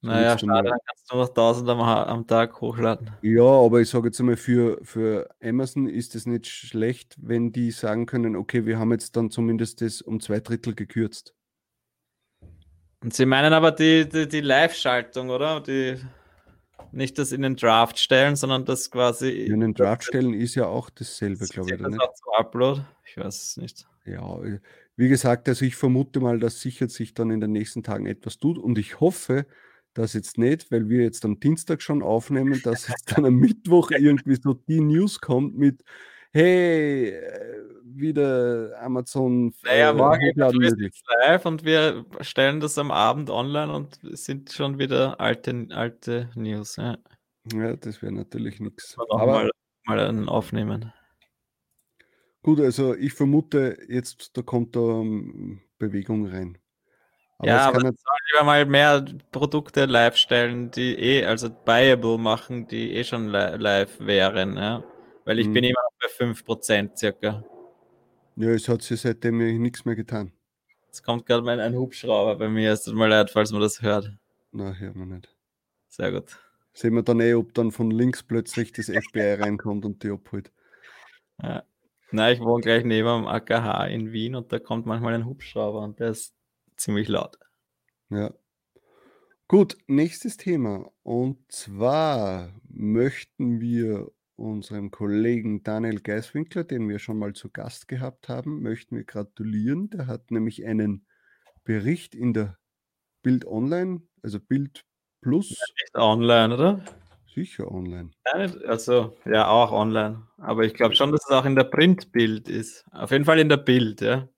So 0.00 0.10
naja, 0.10 0.34
einmal- 0.36 0.56
schade, 0.56 0.68
dann 0.70 0.78
kannst 0.86 1.10
du 1.12 1.16
noch 1.16 1.28
1000 1.28 1.68
am, 1.70 1.80
am 1.80 2.26
Tag 2.26 2.60
hochladen. 2.60 3.10
Ja, 3.22 3.42
aber 3.42 3.80
ich 3.80 3.88
sage 3.90 4.08
jetzt 4.08 4.20
einmal, 4.20 4.36
für, 4.36 4.78
für 4.84 5.28
Amazon 5.42 5.88
ist 5.88 6.14
es 6.14 6.26
nicht 6.26 6.46
schlecht, 6.46 7.16
wenn 7.20 7.52
die 7.52 7.70
sagen 7.70 8.06
können, 8.06 8.36
okay, 8.36 8.66
wir 8.66 8.78
haben 8.78 8.92
jetzt 8.92 9.16
dann 9.16 9.30
zumindest 9.30 9.80
das 9.80 10.02
um 10.02 10.20
zwei 10.20 10.40
Drittel 10.40 10.74
gekürzt. 10.74 11.34
Und 13.02 13.12
sie 13.12 13.26
meinen 13.26 13.52
aber 13.52 13.72
die, 13.72 14.08
die, 14.08 14.28
die 14.28 14.40
Live-Schaltung, 14.40 15.30
oder? 15.30 15.60
Die, 15.60 15.96
nicht 16.94 17.18
das 17.18 17.32
in 17.32 17.42
den 17.42 17.56
Draft 17.56 17.98
stellen, 17.98 18.36
sondern 18.36 18.64
das 18.64 18.90
quasi. 18.90 19.30
In 19.30 19.60
den 19.60 19.74
Draft 19.74 20.04
stellen 20.04 20.34
ist 20.34 20.54
ja 20.54 20.66
auch 20.66 20.90
dasselbe, 20.90 21.46
glaube 21.46 21.70
ich, 21.72 21.80
das 21.80 21.90
nicht? 21.90 22.00
auch 22.00 22.14
zum 22.14 22.32
Upload? 22.38 22.82
Ich 23.04 23.16
weiß 23.16 23.42
es 23.42 23.56
nicht. 23.56 23.86
Ja, 24.04 24.42
äh, 24.42 24.60
wie 24.96 25.08
gesagt, 25.08 25.48
also 25.48 25.64
ich 25.64 25.76
vermute 25.76 26.20
mal, 26.20 26.38
dass 26.38 26.60
sicher 26.60 26.88
sich 26.88 27.14
dann 27.14 27.30
in 27.30 27.40
den 27.40 27.52
nächsten 27.52 27.82
Tagen 27.82 28.06
etwas 28.06 28.38
tut 28.38 28.58
und 28.58 28.78
ich 28.78 29.00
hoffe, 29.00 29.46
dass 29.94 30.12
jetzt 30.12 30.38
nicht, 30.38 30.70
weil 30.70 30.88
wir 30.88 31.02
jetzt 31.02 31.24
am 31.24 31.40
Dienstag 31.40 31.80
schon 31.80 32.02
aufnehmen, 32.02 32.60
dass 32.62 32.88
jetzt 32.88 33.16
dann 33.16 33.24
am 33.24 33.36
Mittwoch 33.36 33.90
irgendwie 33.96 34.36
so 34.36 34.54
die 34.54 34.80
News 34.80 35.20
kommt 35.20 35.56
mit, 35.56 35.82
hey, 36.34 37.10
äh, 37.10 37.64
wieder 37.84 38.72
Amazon 38.80 39.54
Naja, 39.62 39.90
äh, 39.90 39.94
morgen 39.94 40.30
hochladen 40.30 40.62
ist 40.62 41.02
live 41.20 41.46
und 41.46 41.64
wir 41.64 42.04
stellen 42.20 42.60
das 42.60 42.76
am 42.76 42.90
Abend 42.90 43.30
online 43.30 43.72
und 43.72 44.00
sind 44.02 44.52
schon 44.52 44.78
wieder 44.78 45.20
alte, 45.20 45.68
alte 45.70 46.30
News. 46.34 46.76
Ja. 46.76 46.98
Ja, 47.52 47.76
das 47.76 48.02
wäre 48.02 48.12
natürlich 48.12 48.58
nichts. 48.58 48.96
Aber 48.98 49.26
mal, 49.26 49.50
mal 49.84 50.00
einen 50.00 50.28
aufnehmen. 50.28 50.92
gut, 52.42 52.60
also 52.60 52.94
ich 52.94 53.12
vermute 53.12 53.78
jetzt, 53.88 54.36
da 54.36 54.42
kommt 54.42 54.74
da 54.74 54.80
ähm, 54.80 55.60
Bewegung 55.78 56.26
rein. 56.26 56.58
Aber 57.38 57.48
ja, 57.48 57.68
aber 57.68 57.82
nicht, 57.82 57.98
sollen 58.00 58.18
lieber 58.32 58.44
mal 58.44 58.66
mehr 58.66 59.04
Produkte 59.30 59.84
live 59.84 60.16
stellen, 60.16 60.70
die 60.70 60.98
eh, 60.98 61.26
also 61.26 61.48
buyable 61.50 62.18
machen, 62.18 62.66
die 62.66 62.92
eh 62.94 63.04
schon 63.04 63.28
li 63.28 63.56
live 63.56 64.00
wären. 64.00 64.56
Ja. 64.56 64.82
Weil 65.24 65.38
ich 65.38 65.48
Mhm. 65.48 65.52
bin 65.54 65.64
immer 65.64 65.80
bei 66.00 66.08
5% 66.08 66.98
circa. 66.98 67.44
ja, 68.36 68.50
es 68.50 68.68
hat 68.68 68.82
sich 68.82 69.00
seitdem 69.00 69.38
nichts 69.60 69.84
mehr 69.84 69.94
getan. 69.96 70.32
Jetzt 70.86 71.02
kommt 71.02 71.26
gerade 71.26 71.42
mal 71.42 71.58
ein 71.60 71.74
Hubschrauber 71.76 72.36
bei 72.36 72.48
mir. 72.48 72.72
Es 72.72 72.84
tut 72.84 72.94
mir 72.94 73.08
leid, 73.08 73.30
falls 73.30 73.50
man 73.52 73.60
das 73.60 73.82
hört. 73.82 74.12
Na, 74.52 74.72
hört 74.74 74.94
man 74.96 75.08
nicht. 75.08 75.34
Sehr 75.88 76.12
gut. 76.12 76.38
Sehen 76.72 76.94
wir 76.94 77.02
dann 77.02 77.20
eh, 77.20 77.34
ob 77.34 77.54
dann 77.54 77.70
von 77.72 77.90
links 77.90 78.22
plötzlich 78.22 78.72
das 78.72 78.86
FBI 78.88 79.34
reinkommt 79.40 79.84
und 79.84 80.02
die 80.02 80.10
abholt. 80.10 80.52
Ja. 81.42 81.64
Na, 82.10 82.30
ich 82.30 82.40
wohne 82.40 82.62
gleich 82.62 82.84
neben 82.84 83.08
dem 83.08 83.26
AKH 83.26 83.86
in 83.86 84.12
Wien 84.12 84.34
und 84.36 84.52
da 84.52 84.58
kommt 84.60 84.86
manchmal 84.86 85.14
ein 85.14 85.24
Hubschrauber 85.26 85.80
und 85.80 85.98
der 85.98 86.10
ist 86.10 86.34
ziemlich 86.76 87.08
laut. 87.08 87.38
Ja. 88.10 88.32
Gut, 89.48 89.76
nächstes 89.86 90.36
Thema. 90.36 90.90
Und 91.02 91.38
zwar 91.50 92.52
möchten 92.68 93.60
wir 93.60 94.10
unserem 94.36 94.90
Kollegen 94.90 95.62
Daniel 95.62 96.00
Geiswinkler, 96.00 96.64
den 96.64 96.88
wir 96.88 96.98
schon 96.98 97.18
mal 97.18 97.32
zu 97.34 97.50
Gast 97.50 97.88
gehabt 97.88 98.28
haben, 98.28 98.62
möchten 98.62 98.96
wir 98.96 99.04
gratulieren. 99.04 99.90
Der 99.90 100.06
hat 100.06 100.30
nämlich 100.30 100.64
einen 100.66 101.06
Bericht 101.64 102.14
in 102.14 102.34
der 102.34 102.58
Bild 103.22 103.46
Online, 103.46 104.02
also 104.22 104.40
Bild 104.40 104.84
Plus, 105.22 105.48
Nicht 105.48 105.94
online, 105.94 106.54
oder? 106.54 106.84
sicher 107.34 107.70
online. 107.70 108.10
Also, 108.66 109.16
ja, 109.24 109.48
auch 109.48 109.72
online. 109.72 110.28
Aber 110.38 110.64
ich 110.64 110.74
glaube 110.74 110.94
schon, 110.94 111.12
dass 111.12 111.24
es 111.24 111.30
auch 111.30 111.44
in 111.44 111.56
der 111.56 111.64
Printbild 111.64 112.48
ist. 112.48 112.84
Auf 112.90 113.10
jeden 113.10 113.24
Fall 113.24 113.38
in 113.38 113.48
der 113.48 113.56
Bild, 113.56 114.00
ja. 114.00 114.28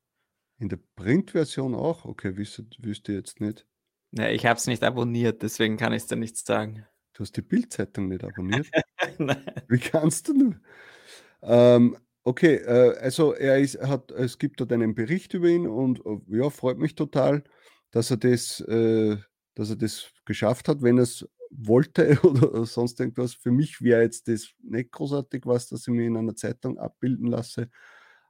In 0.59 0.69
der 0.69 0.79
Printversion 0.95 1.75
auch? 1.75 2.05
Okay, 2.05 2.37
wüsste, 2.37 2.67
wüsste 2.79 3.13
jetzt 3.13 3.41
nicht. 3.41 3.67
Ja, 4.13 4.29
ich 4.31 4.47
habe 4.47 4.57
es 4.57 4.67
nicht 4.67 4.83
abonniert, 4.83 5.43
deswegen 5.43 5.77
kann 5.77 5.93
ich 5.93 6.03
es 6.03 6.09
dir 6.09 6.17
nicht 6.17 6.39
sagen. 6.39 6.87
Du 7.13 7.21
hast 7.21 7.37
die 7.37 7.43
Bildzeitung 7.43 8.09
nicht 8.09 8.25
abonniert. 8.25 8.67
Wie 9.69 9.79
kannst 9.79 10.29
du 10.29 10.35
nur? 10.35 10.55
Ähm, 11.43 11.97
okay, 12.25 12.57
äh, 12.57 12.99
also 12.99 13.35
er 13.35 13.59
ist, 13.59 13.79
hat, 13.81 14.11
es 14.13 14.39
gibt 14.39 14.61
dort 14.61 14.73
einen 14.73 14.95
Bericht 14.95 15.35
über 15.35 15.49
ihn 15.49 15.67
und 15.67 16.01
äh, 16.07 16.19
ja, 16.39 16.51
freut 16.51 16.79
mich 16.79 16.95
total, 16.95 17.45
dass 17.91 18.11
er 18.11 18.19
das 18.19 18.61
äh, 18.61 19.17
dass 19.57 19.71
er 19.71 19.77
das 19.77 20.13
geschafft 20.25 20.69
hat, 20.69 20.83
wenn 20.83 20.99
er 20.99 21.05
es 21.05 21.27
wollte 21.51 22.19
oder 22.23 22.65
sonst 22.67 23.01
irgendwas. 23.01 23.35
Für 23.35 23.51
mich 23.51 23.83
wäre 23.83 24.03
jetzt 24.03 24.29
das 24.29 24.51
nicht 24.63 24.93
großartig 24.93 25.47
was, 25.47 25.69
dass 25.69 25.83
ich 25.83 25.95
mir 25.95 26.07
in 26.07 26.17
einer 26.17 26.37
Zeitung 26.37 26.79
abbilden 26.79 27.27
lasse. 27.27 27.71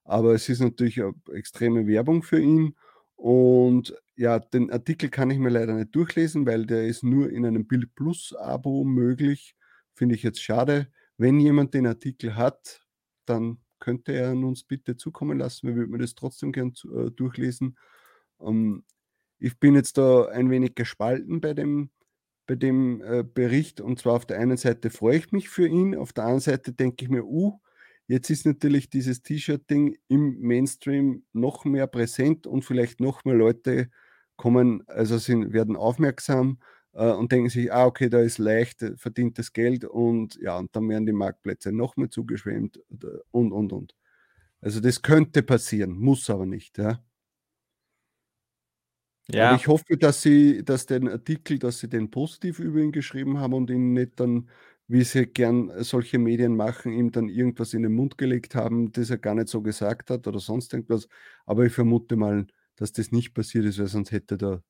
Aber 0.05 0.35
es 0.35 0.49
ist 0.49 0.61
natürlich 0.61 1.03
eine 1.03 1.15
extreme 1.33 1.87
Werbung 1.87 2.23
für 2.23 2.41
ihn. 2.41 2.77
Und 3.17 3.95
ja, 4.15 4.39
den 4.39 4.71
Artikel 4.71 5.09
kann 5.11 5.31
ich 5.31 5.39
mir 5.39 5.49
leider 5.49 5.75
nicht 5.75 5.95
durchlesen, 5.95 6.47
weil 6.47 6.67
der 6.67 6.87
ist 6.87 7.03
nur 7.03 7.31
in 7.31 7.45
einem 7.45 7.67
Bild 7.67 7.95
Plus 7.95 8.35
Abo 8.35 8.85
möglich. 8.85 9.57
Finde 9.97 10.15
ich 10.15 10.23
jetzt 10.23 10.43
schade. 10.43 10.89
Wenn 11.17 11.41
jemand 11.41 11.73
den 11.73 11.87
Artikel 11.87 12.37
hat, 12.37 12.87
dann 13.25 13.59
könnte 13.79 14.13
er 14.13 14.33
uns 14.33 14.63
bitte 14.63 14.97
zukommen 14.97 15.39
lassen. 15.39 15.69
Wir 15.69 15.75
würden 15.75 15.91
mir 15.91 15.99
das 15.99 16.15
trotzdem 16.15 16.53
gern 16.53 16.75
äh, 16.95 17.11
durchlesen. 17.11 17.79
Ähm, 18.41 18.85
ich 19.39 19.59
bin 19.59 19.75
jetzt 19.75 19.97
da 19.97 20.27
ein 20.27 20.51
wenig 20.51 20.75
gespalten 20.75 21.41
bei 21.41 21.55
dem, 21.55 21.91
bei 22.47 22.57
dem 22.57 23.01
äh, 23.01 23.25
Bericht. 23.25 23.81
Und 23.81 23.99
zwar 23.99 24.15
auf 24.15 24.27
der 24.27 24.39
einen 24.39 24.59
Seite 24.59 24.91
freue 24.91 25.17
ich 25.17 25.33
mich 25.33 25.49
für 25.49 25.67
ihn, 25.67 25.97
auf 25.97 26.13
der 26.13 26.25
anderen 26.25 26.41
Seite 26.41 26.73
denke 26.75 27.05
ich 27.07 27.11
mir, 27.11 27.25
uh, 27.25 27.59
jetzt 28.07 28.29
ist 28.29 28.45
natürlich 28.45 28.91
dieses 28.91 29.23
T-Shirt-Ding 29.23 29.97
im 30.09 30.41
Mainstream 30.41 31.25
noch 31.33 31.65
mehr 31.65 31.87
präsent 31.87 32.47
und 32.47 32.67
vielleicht 32.67 33.01
noch 33.01 33.25
mehr 33.25 33.35
Leute 33.35 33.91
kommen, 34.37 34.85
also 34.89 35.17
sind, 35.17 35.55
werden 35.55 35.75
aufmerksam 35.75 36.59
äh, 36.97 37.13
und 37.13 37.33
denken 37.33 37.51
sich, 37.51 37.73
ah, 37.73 37.87
okay, 37.87 38.09
da 38.11 38.21
ist 38.21 38.39
leicht 38.39 38.83
äh, 38.83 38.97
verdientes 38.97 39.53
Geld 39.53 39.85
und 39.85 40.37
ja, 40.43 40.59
und 40.59 40.75
dann 40.77 40.89
werden 40.89 41.07
die 41.07 41.13
Marktplätze 41.13 41.73
noch 41.73 41.97
mehr 41.97 42.11
zugeschwemmt 42.11 42.81
und, 43.33 43.53
und, 43.53 43.73
und. 43.73 43.95
Also 44.63 44.81
das 44.81 45.03
könnte 45.03 45.43
passieren, 45.45 45.93
muss 45.99 46.31
aber 46.31 46.47
nicht, 46.47 46.79
ja. 46.79 47.03
Ja. 49.29 49.55
Ich 49.55 49.67
hoffe, 49.67 49.97
dass 49.97 50.23
sie, 50.23 50.65
dass 50.65 50.87
den 50.87 51.09
Artikel, 51.09 51.59
dass 51.59 51.81
sie 51.81 51.89
den 51.89 52.11
positiv 52.11 52.59
über 52.61 52.79
ihn 52.81 52.93
geschrieben 52.93 53.39
haben 53.39 53.55
und 53.55 53.71
ihn 53.71 53.93
nicht 53.93 54.21
dann, 54.21 54.49
wie 54.89 55.03
sie 55.03 55.27
gern 55.27 55.73
solche 55.83 56.19
Medien 56.19 56.55
machen, 56.57 56.93
ihm 56.93 57.11
dann 57.11 57.29
irgendwas 57.29 57.75
in 57.75 57.83
den 57.83 57.93
Mund 57.95 58.19
gelegt 58.19 58.55
haben, 58.55 58.93
das 58.93 59.11
er 59.11 59.19
gar 59.19 59.35
nicht 59.35 59.49
so 59.49 59.63
gesagt 59.63 60.11
hat 60.11 60.29
oder 60.29 60.39
sonst 60.39 60.73
irgendwas. 60.73 61.09
Aber 61.45 61.65
ich 61.65 61.73
vermute 61.73 62.15
mal, 62.17 62.47
dass 62.77 62.93
das 62.93 63.11
nicht 63.11 63.35
passiert 63.35 63.65
ist, 63.65 63.79
weil 63.81 63.89
sonst 63.89 64.13
hätte 64.13 64.37
er 64.41 64.63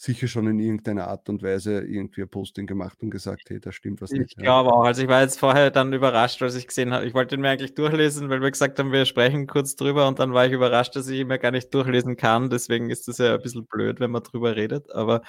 sicher 0.00 0.28
schon 0.28 0.46
in 0.46 0.58
irgendeiner 0.58 1.08
Art 1.08 1.28
und 1.28 1.42
Weise 1.42 1.82
irgendwie 1.82 2.22
ein 2.22 2.30
Posting 2.30 2.66
gemacht 2.66 3.02
und 3.02 3.10
gesagt, 3.10 3.42
hey, 3.48 3.60
da 3.60 3.70
stimmt 3.70 4.00
was 4.00 4.10
ich 4.10 4.20
nicht. 4.20 4.30
Ich 4.30 4.42
glaube 4.42 4.72
auch. 4.72 4.84
Also 4.84 5.02
ich 5.02 5.08
war 5.08 5.20
jetzt 5.20 5.38
vorher 5.38 5.70
dann 5.70 5.92
überrascht, 5.92 6.40
als 6.40 6.54
ich 6.54 6.66
gesehen 6.66 6.94
habe, 6.94 7.04
ich 7.04 7.12
wollte 7.12 7.34
ihn 7.34 7.42
mir 7.42 7.50
eigentlich 7.50 7.74
durchlesen, 7.74 8.30
weil 8.30 8.40
wir 8.40 8.50
gesagt 8.50 8.78
haben, 8.78 8.92
wir 8.92 9.04
sprechen 9.04 9.46
kurz 9.46 9.76
drüber 9.76 10.08
und 10.08 10.18
dann 10.18 10.32
war 10.32 10.46
ich 10.46 10.52
überrascht, 10.52 10.96
dass 10.96 11.06
ich 11.08 11.20
ihn 11.20 11.26
mir 11.26 11.38
gar 11.38 11.50
nicht 11.50 11.74
durchlesen 11.74 12.16
kann. 12.16 12.48
Deswegen 12.48 12.88
ist 12.88 13.08
das 13.08 13.18
ja 13.18 13.34
ein 13.34 13.42
bisschen 13.42 13.66
blöd, 13.66 14.00
wenn 14.00 14.10
man 14.10 14.22
drüber 14.22 14.56
redet. 14.56 14.90
Aber 14.90 15.20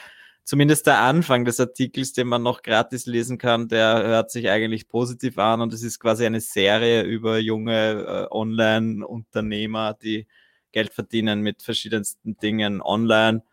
zumindest 0.45 0.87
der 0.87 0.99
Anfang 0.99 1.43
des 1.43 1.59
Artikels, 1.59 2.13
den 2.13 2.27
man 2.27 2.41
noch 2.41 2.61
gratis 2.61 3.05
lesen 3.05 3.37
kann, 3.37 3.67
der 3.67 4.01
hört 4.03 4.31
sich 4.31 4.49
eigentlich 4.49 4.87
positiv 4.87 5.37
an 5.37 5.59
und 5.59 5.73
es 5.73 5.83
ist 5.83 5.99
quasi 5.99 6.25
eine 6.25 6.39
Serie 6.39 7.03
über 7.03 7.39
junge 7.39 8.05
äh, 8.07 8.33
Online-Unternehmer, 8.33 9.97
die 10.01 10.27
Geld 10.71 10.93
verdienen 10.93 11.41
mit 11.41 11.61
verschiedensten 11.61 12.37
Dingen 12.37 12.81
online 12.81 13.43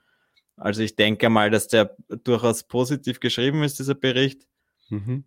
also 0.58 0.82
ich 0.82 0.96
denke 0.96 1.28
mal, 1.28 1.50
dass 1.50 1.68
der 1.68 1.96
durchaus 2.24 2.64
positiv 2.64 3.20
geschrieben 3.20 3.62
ist, 3.62 3.78
dieser 3.78 3.94
Bericht. 3.94 4.46
Mhm. 4.90 5.24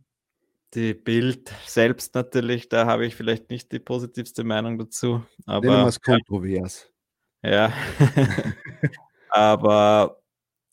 Die 0.74 0.94
Bild 0.94 1.52
selbst 1.66 2.16
natürlich, 2.16 2.70
da 2.70 2.86
habe 2.86 3.06
ich 3.06 3.16
vielleicht 3.16 3.50
nicht 3.50 3.72
die 3.72 3.80
positivste 3.80 4.44
Meinung 4.44 4.78
dazu. 4.78 5.24
Aber 5.46 5.86
es 5.86 6.00
kontrovers. 6.00 6.90
Ja. 7.44 7.74
aber 9.30 10.22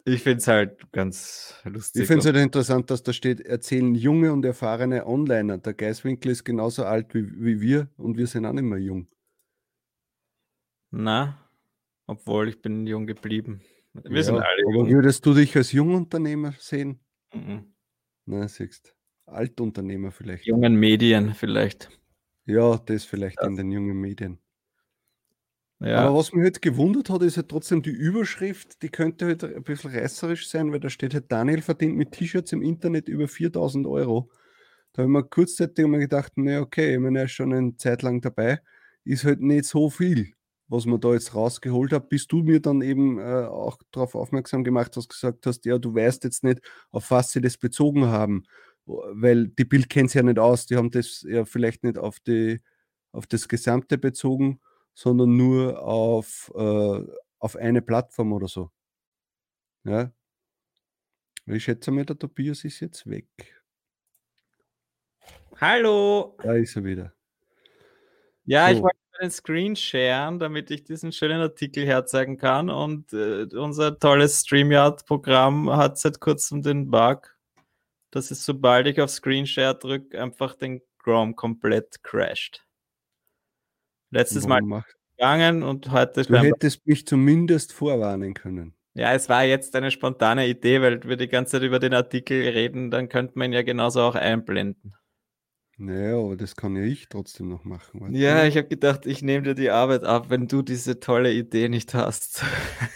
ich 0.05 0.23
finde 0.23 0.38
es 0.38 0.47
halt 0.47 0.92
ganz 0.92 1.55
lustig. 1.64 2.03
Ich 2.03 2.07
finde 2.07 2.21
es 2.21 2.27
halt 2.27 2.37
interessant, 2.37 2.90
dass 2.90 3.03
da 3.03 3.12
steht, 3.12 3.40
erzählen 3.40 3.94
junge 3.94 4.33
und 4.33 4.44
erfahrene 4.44 5.07
Onliner. 5.07 5.59
Der 5.59 5.75
Geiswinkel 5.75 6.31
ist 6.31 6.44
genauso 6.44 6.85
alt 6.85 7.12
wie, 7.14 7.27
wie 7.42 7.61
wir 7.61 7.88
und 7.97 8.16
wir 8.16 8.27
sind 8.27 8.47
auch 8.47 8.53
nicht 8.53 8.64
mehr 8.64 8.79
jung. 8.79 9.09
Na, 10.90 11.49
obwohl 12.07 12.49
ich 12.49 12.62
bin 12.62 12.87
jung 12.87 13.07
geblieben. 13.07 13.61
Wir 14.04 14.16
ja, 14.16 14.22
sind 14.22 14.37
alle 14.37 14.62
aber 14.66 14.76
jung. 14.76 14.90
würdest 14.90 15.24
du 15.26 15.34
dich 15.34 15.56
als 15.56 15.72
Jungunternehmer 15.72 16.52
sehen? 16.58 17.00
Mhm. 17.32 17.74
Na, 18.26 18.48
siehst 18.48 18.94
Altunternehmer 19.26 20.11
vielleicht. 20.11 20.46
Jungen 20.46 20.74
Medien 20.76 21.34
vielleicht. 21.34 21.90
Ja, 22.46 22.78
das 22.78 23.04
vielleicht 23.04 23.38
das. 23.38 23.48
in 23.48 23.56
den 23.56 23.70
jungen 23.70 24.00
Medien. 24.00 24.38
Ja. 25.80 26.06
Aber 26.06 26.18
was 26.18 26.32
mich 26.32 26.42
halt 26.42 26.61
gewundert 26.61 27.08
hat, 27.08 27.22
ist 27.22 27.37
halt 27.37 27.48
trotzdem 27.48 27.82
die 27.82 27.90
Überschrift, 27.90 28.82
die 28.82 28.88
könnte 28.88 29.26
halt 29.26 29.44
ein 29.44 29.62
bisschen 29.62 29.92
reißerisch 29.92 30.48
sein, 30.48 30.72
weil 30.72 30.80
da 30.80 30.90
steht 30.90 31.14
halt, 31.14 31.30
Daniel 31.30 31.62
verdient 31.62 31.96
mit 31.96 32.12
T-Shirts 32.12 32.52
im 32.52 32.62
Internet 32.62 33.08
über 33.08 33.28
4000 33.28 33.87
Euro. 33.87 34.30
Da 34.92 35.02
habe 35.02 35.12
ich 35.12 35.12
mir 35.12 35.24
kurzzeitig 35.24 35.87
mal 35.87 36.00
gedacht, 36.00 36.32
na 36.37 36.61
okay, 36.61 36.94
ich 36.94 37.00
meine, 37.00 37.20
er 37.20 37.24
ist 37.26 37.32
schon 37.32 37.52
eine 37.52 37.76
Zeit 37.76 38.02
lang 38.02 38.20
dabei, 38.20 38.61
ist 39.04 39.24
halt 39.24 39.40
nicht 39.40 39.66
so 39.66 39.88
viel 39.88 40.32
was 40.68 40.85
man 40.85 41.00
da 41.00 41.14
jetzt 41.14 41.35
rausgeholt 41.35 41.92
hat, 41.92 42.09
bis 42.09 42.26
du 42.26 42.42
mir 42.42 42.61
dann 42.61 42.83
eben 42.83 43.18
äh, 43.18 43.46
auch 43.46 43.78
darauf 43.90 44.14
aufmerksam 44.14 44.64
gemacht 44.64 44.96
hast, 44.96 45.09
gesagt 45.09 45.46
hast, 45.46 45.64
ja, 45.64 45.78
du 45.78 45.94
weißt 45.94 46.24
jetzt 46.24 46.44
nicht, 46.44 46.61
auf 46.90 47.11
was 47.11 47.33
sie 47.33 47.40
das 47.40 47.57
bezogen 47.57 48.07
haben, 48.07 48.44
weil 48.85 49.48
die 49.48 49.64
Bild 49.64 49.88
kennt 49.88 50.12
ja 50.14 50.22
nicht 50.22 50.38
aus, 50.38 50.66
die 50.66 50.76
haben 50.76 50.90
das 50.90 51.24
ja 51.26 51.44
vielleicht 51.44 51.85
nicht 51.85 51.98
auf, 51.98 52.20
die, 52.20 52.61
auf 53.12 53.26
das 53.26 53.48
Gesamte 53.48 53.96
bezogen, 53.98 54.61
sondern 54.94 55.37
nur 55.37 55.83
auf, 55.83 56.52
äh, 56.54 57.02
auf 57.38 57.57
eine 57.57 57.83
Plattform 57.83 58.33
oder 58.33 58.48
so. 58.48 58.70
Ja. 59.85 60.12
Ich 61.46 61.64
schätze 61.64 61.90
mal, 61.90 62.04
der 62.04 62.18
Tobias 62.18 62.64
ist 62.64 62.81
jetzt 62.81 63.09
weg. 63.09 63.26
Hallo! 65.57 66.37
Da 66.42 66.54
ist 66.54 66.76
er 66.76 66.85
wieder. 66.85 67.14
Ja, 68.44 68.68
so. 68.68 68.76
ich 68.76 68.83
wollte 68.83 68.98
einen 69.18 69.31
Screen 69.31 69.76
sharen, 69.76 70.38
damit 70.38 70.70
ich 70.70 70.85
diesen 70.85 71.12
schönen 71.12 71.40
Artikel 71.40 71.87
herzeigen 71.87 72.37
kann. 72.37 72.70
Und 72.70 73.12
äh, 73.12 73.46
unser 73.57 73.98
tolles 73.98 74.40
StreamYard-Programm 74.40 75.70
hat 75.70 75.98
seit 75.98 76.20
kurzem 76.20 76.62
den 76.62 76.90
Bug, 76.90 77.37
dass 78.11 78.31
es, 78.31 78.44
sobald 78.44 78.87
ich 78.87 79.00
auf 79.00 79.11
Screen 79.11 79.46
Share 79.46 79.78
drücke, 79.78 80.20
einfach 80.20 80.54
den 80.54 80.81
Chrome 80.98 81.35
komplett 81.35 82.02
crasht. 82.02 82.64
Letztes 84.11 84.46
Mal 84.46 84.62
gegangen 85.16 85.62
und 85.62 85.90
heute. 85.90 86.22
Du 86.22 86.38
hättest 86.38 86.87
mich 86.87 87.07
zumindest 87.07 87.72
vorwarnen 87.72 88.35
können. 88.35 88.74
Ja, 88.94 89.12
es 89.12 89.28
war 89.28 89.44
jetzt 89.44 89.76
eine 89.76 89.90
spontane 89.90 90.48
Idee, 90.48 90.81
weil 90.83 91.02
wir 91.04 91.16
die 91.16 91.28
ganze 91.28 91.52
Zeit 91.52 91.62
über 91.62 91.78
den 91.78 91.94
Artikel 91.94 92.42
reden, 92.48 92.90
dann 92.90 93.09
könnte 93.09 93.38
man 93.38 93.50
ihn 93.50 93.52
ja 93.52 93.62
genauso 93.62 94.02
auch 94.02 94.14
einblenden. 94.14 94.94
Naja, 95.80 96.18
aber 96.18 96.36
das 96.36 96.56
kann 96.56 96.74
ja 96.74 96.82
ich 96.82 97.08
trotzdem 97.08 97.48
noch 97.48 97.64
machen. 97.64 98.12
Ja, 98.12 98.44
ich 98.44 98.56
habe 98.56 98.66
gedacht, 98.66 99.06
ich 99.06 99.22
nehme 99.22 99.44
dir 99.44 99.54
die 99.54 99.70
Arbeit 99.70 100.02
ab, 100.02 100.28
wenn 100.28 100.48
du 100.48 100.62
diese 100.62 100.98
tolle 100.98 101.32
Idee 101.32 101.68
nicht 101.68 101.94
hast. 101.94 102.42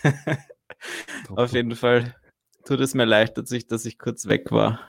Auf 1.28 1.52
jeden 1.52 1.76
Fall 1.76 2.16
tut 2.64 2.80
es 2.80 2.94
mir 2.94 3.04
leid, 3.04 3.38
dass 3.38 3.52
ich, 3.52 3.68
dass 3.68 3.84
ich 3.86 4.00
kurz 4.00 4.26
weg 4.26 4.50
war. 4.50 4.80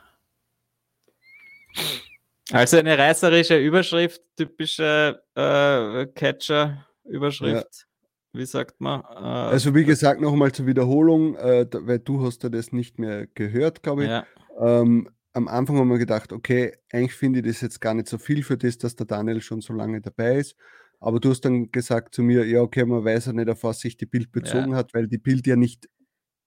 Also 2.51 2.77
eine 2.77 2.97
reißerische 2.97 3.57
Überschrift, 3.57 4.21
typische 4.37 5.21
äh, 5.35 6.07
Catcher-Überschrift. 6.07 7.67
Ja. 7.71 8.39
Wie 8.39 8.45
sagt 8.45 8.81
man? 8.81 9.01
Äh, 9.01 9.13
also 9.13 9.75
wie 9.75 9.85
gesagt, 9.85 10.19
nochmal 10.19 10.51
zur 10.51 10.65
Wiederholung, 10.65 11.35
äh, 11.35 11.67
weil 11.71 11.99
du 11.99 12.25
hast 12.25 12.41
ja 12.41 12.49
das 12.49 12.71
nicht 12.71 12.97
mehr 12.97 13.27
gehört, 13.27 13.83
glaube 13.83 14.03
ich. 14.03 14.09
Ja. 14.09 14.25
Ähm, 14.59 15.09
am 15.33 15.47
Anfang 15.47 15.77
haben 15.77 15.89
wir 15.89 15.97
gedacht, 15.97 16.31
okay, 16.31 16.73
eigentlich 16.91 17.13
finde 17.13 17.39
ich 17.39 17.45
das 17.45 17.61
jetzt 17.61 17.81
gar 17.81 17.93
nicht 17.93 18.07
so 18.07 18.17
viel 18.17 18.43
für 18.43 18.57
das, 18.57 18.77
dass 18.77 18.95
der 18.95 19.05
Daniel 19.05 19.41
schon 19.41 19.61
so 19.61 19.73
lange 19.73 19.99
dabei 20.01 20.37
ist. 20.37 20.55
Aber 20.99 21.19
du 21.19 21.31
hast 21.31 21.41
dann 21.41 21.71
gesagt 21.71 22.15
zu 22.15 22.23
mir, 22.23 22.45
ja, 22.45 22.61
okay, 22.61 22.85
man 22.85 23.03
weiß 23.03 23.25
ja 23.27 23.33
nicht, 23.33 23.49
auf 23.49 23.63
was 23.63 23.79
sich 23.79 23.97
die 23.97 24.05
Bild 24.05 24.31
bezogen 24.31 24.71
ja. 24.71 24.77
hat, 24.77 24.93
weil 24.93 25.07
die 25.07 25.17
Bild 25.17 25.45
ja 25.47 25.55
nicht 25.55 25.89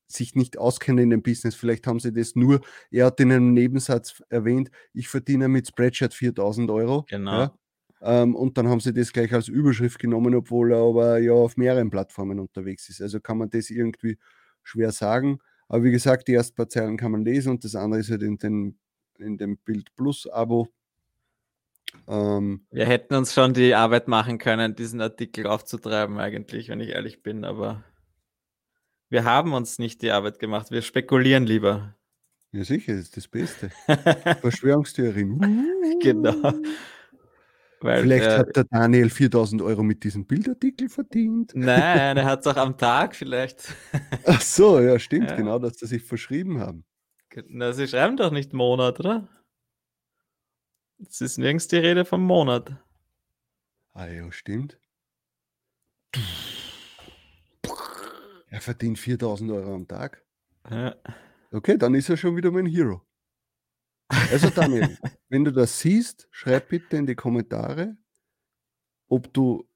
sich 0.09 0.35
nicht 0.37 0.57
auskennen 0.57 1.05
in 1.05 1.11
dem 1.11 1.23
Business. 1.23 1.57
Vielleicht 1.57 1.87
haben 1.87 1.99
sie 1.99 2.13
das 2.13 2.37
nur, 2.37 2.61
er 2.91 3.07
hat 3.07 3.21
in 3.21 3.33
einem 3.33 3.53
Nebensatz 3.53 4.23
erwähnt, 4.29 4.71
ich 4.93 5.09
verdiene 5.09 5.49
mit 5.49 5.67
Spreadshirt 5.67 6.15
4000 6.15 6.71
Euro. 6.71 7.05
Genau. 7.09 7.33
Ja, 7.33 7.59
ähm, 8.03 8.35
und 8.35 8.57
dann 8.57 8.69
haben 8.69 8.81
sie 8.81 8.93
das 8.93 9.13
gleich 9.13 9.33
als 9.33 9.49
Überschrift 9.49 9.99
genommen, 9.99 10.35
obwohl 10.35 10.73
er 10.73 10.79
aber 10.79 11.19
ja 11.19 11.33
auf 11.33 11.57
mehreren 11.57 11.91
Plattformen 11.91 12.39
unterwegs 12.39 12.89
ist. 12.89 13.01
Also 13.03 13.21
kann 13.21 13.39
man 13.39 13.51
das 13.51 13.71
irgendwie 13.71 14.19
schwer 14.63 14.93
sagen. 14.93 15.39
Aber 15.69 15.83
wie 15.85 15.91
gesagt, 15.91 16.29
die 16.29 16.35
ersten 16.35 16.55
paar 16.55 16.69
Zeilen 16.69 16.97
kann 16.97 17.13
man 17.13 17.25
lesen 17.25 17.51
und 17.51 17.65
das 17.65 17.75
andere 17.75 18.01
ist 18.01 18.11
halt 18.11 18.23
in, 18.23 18.39
den, 18.39 18.79
in 19.19 19.37
dem 19.37 19.59
Bild 19.59 19.95
Plus 19.97 20.29
Abo. 20.29 20.69
Ähm, 22.09 22.67
Wir 22.71 22.87
hätten 22.87 23.15
uns 23.15 23.35
schon 23.35 23.55
die 23.55 23.75
Arbeit 23.75 24.09
machen 24.09 24.39
können, 24.39 24.75
diesen 24.75 25.01
Artikel 25.01 25.47
aufzutreiben, 25.47 26.19
eigentlich, 26.19 26.69
wenn 26.69 26.81
ich 26.81 26.91
ehrlich 26.91 27.23
bin, 27.23 27.45
aber 27.45 27.85
wir 29.09 29.25
haben 29.25 29.53
uns 29.53 29.79
nicht 29.79 30.03
die 30.03 30.11
Arbeit 30.11 30.39
gemacht. 30.39 30.71
Wir 30.71 30.83
spekulieren 30.83 31.47
lieber. 31.47 31.95
Ja, 32.53 32.65
sicher, 32.65 32.95
das 32.95 33.03
ist 33.03 33.17
das 33.17 33.29
Beste. 33.29 33.71
Verschwörungstheorien. 34.41 35.39
genau. 36.01 36.53
Weil, 37.81 38.03
Vielleicht 38.03 38.27
äh, 38.27 38.39
hat 38.39 38.57
der 38.57 38.65
Daniel 38.65 39.11
4000 39.11 39.61
Euro 39.63 39.83
mit 39.83 40.03
diesem 40.03 40.27
Bildartikel 40.27 40.89
verdient. 40.89 41.53
Nein, 41.55 42.17
er 42.17 42.25
hat 42.25 42.41
es 42.41 42.47
auch 42.47 42.57
am 42.57 42.77
Tag 42.79 43.15
vielleicht. 43.15 43.75
Ach 44.25 44.41
so, 44.41 44.81
ja, 44.81 44.99
stimmt, 44.99 45.31
Ja. 45.31 45.37
genau, 45.37 45.59
dass 45.59 45.75
sie 45.79 45.87
sich 45.87 46.03
verschrieben 46.03 46.59
haben. 46.61 46.85
Na, 47.49 47.73
sie 47.73 47.87
schreiben 47.87 48.17
doch 48.17 48.31
nicht 48.31 48.55
Monat, 48.55 48.99
oder? 49.01 49.29
Es 51.07 51.21
ist 51.21 51.37
nirgends 51.37 51.69
die 51.69 51.77
Rede 51.77 52.07
vom 52.07 52.23
Monat. 52.23 52.75
Ah 53.93 54.07
ja, 54.07 54.33
stimmt. 54.33 54.79
Er 58.49 58.61
verdient 58.61 58.99
4000 58.99 59.51
Euro 59.51 59.75
am 59.75 59.87
Tag. 59.87 60.25
Ja. 60.71 60.95
Okay, 61.53 61.77
dann 61.77 61.95
ist 61.95 62.09
er 62.09 62.17
schon 62.17 62.37
wieder 62.37 62.51
mein 62.51 62.67
Hero. 62.67 63.06
Also 64.09 64.51
Daniel, 64.51 64.97
wenn 65.29 65.45
du 65.45 65.53
das 65.53 65.81
siehst, 65.81 66.29
schreib 66.31 66.69
bitte 66.69 66.97
in 66.97 67.07
die 67.07 67.15
Kommentare, 67.15 67.97
ob 69.09 69.33
du 69.33 69.69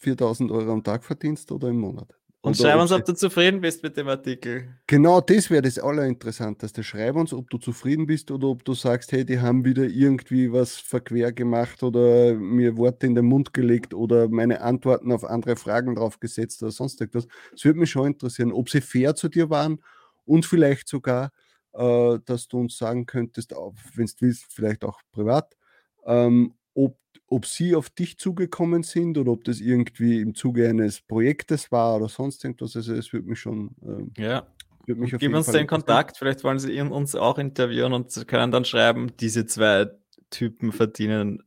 4000 0.00 0.50
Euro 0.50 0.72
am 0.72 0.82
Tag 0.82 1.04
verdienst 1.04 1.50
oder 1.52 1.68
im 1.68 1.78
Monat. 1.78 2.18
Und 2.40 2.58
Oder 2.58 2.70
schreib 2.70 2.80
uns, 2.80 2.92
ob 2.92 3.04
du 3.04 3.14
zufrieden 3.14 3.60
bist 3.60 3.82
mit 3.82 3.96
dem 3.96 4.06
Artikel. 4.06 4.68
Genau 4.86 5.20
das 5.20 5.50
wäre 5.50 5.62
das 5.62 5.78
Allerinteressanteste. 5.78 6.84
Schreib 6.84 7.16
uns, 7.16 7.32
ob 7.32 7.50
du 7.50 7.58
zufrieden 7.58 8.06
bist 8.06 8.30
oder 8.30 8.46
ob 8.46 8.64
du 8.64 8.74
sagst, 8.74 9.10
hey, 9.10 9.24
die 9.24 9.40
haben 9.40 9.64
wieder 9.64 9.82
irgendwie 9.82 10.52
was 10.52 10.76
verquer 10.76 11.32
gemacht 11.32 11.82
oder 11.82 12.34
mir 12.34 12.76
Worte 12.76 13.08
in 13.08 13.16
den 13.16 13.24
Mund 13.24 13.52
gelegt 13.52 13.92
oder 13.92 14.28
meine 14.28 14.60
Antworten 14.60 15.10
auf 15.10 15.24
andere 15.24 15.56
Fragen 15.56 15.96
draufgesetzt 15.96 16.62
oder 16.62 16.70
sonst 16.70 17.00
irgendwas. 17.00 17.26
Es 17.52 17.64
würde 17.64 17.80
mich 17.80 17.90
schon 17.90 18.06
interessieren, 18.06 18.52
ob 18.52 18.70
sie 18.70 18.82
fair 18.82 19.16
zu 19.16 19.28
dir 19.28 19.50
waren 19.50 19.82
und 20.24 20.46
vielleicht 20.46 20.86
sogar, 20.86 21.32
äh, 21.78 22.18
dass 22.24 22.48
du 22.48 22.58
uns 22.58 22.76
sagen 22.76 23.06
könntest, 23.06 23.52
wenn 23.52 24.06
du 24.06 24.12
willst, 24.18 24.52
vielleicht 24.52 24.84
auch 24.84 25.00
privat, 25.12 25.56
ähm, 26.04 26.54
ob, 26.74 26.98
ob 27.28 27.46
sie 27.46 27.76
auf 27.76 27.88
dich 27.90 28.18
zugekommen 28.18 28.82
sind 28.82 29.16
oder 29.16 29.32
ob 29.32 29.44
das 29.44 29.60
irgendwie 29.60 30.20
im 30.20 30.34
Zuge 30.34 30.68
eines 30.68 31.00
Projektes 31.00 31.70
war 31.70 31.96
oder 31.96 32.08
sonst 32.08 32.44
irgendwas. 32.44 32.74
Also 32.76 32.94
es 32.94 33.12
würde 33.12 33.28
mich 33.28 33.38
schon 33.38 33.76
ähm, 33.82 34.12
Ja. 34.16 34.46
würde 34.86 35.00
mich 35.00 35.14
auf 35.14 35.20
Gib 35.20 35.34
uns 35.34 35.46
Fall 35.46 35.60
den. 35.60 35.66
Kontakt, 35.66 36.16
vielleicht 36.16 36.42
wollen 36.42 36.58
sie 36.58 36.80
uns 36.80 37.14
auch 37.14 37.38
interviewen 37.38 37.92
und 37.92 38.26
können 38.26 38.50
dann 38.50 38.64
schreiben, 38.64 39.12
diese 39.20 39.46
zwei 39.46 39.86
Typen 40.30 40.72
verdienen 40.72 41.42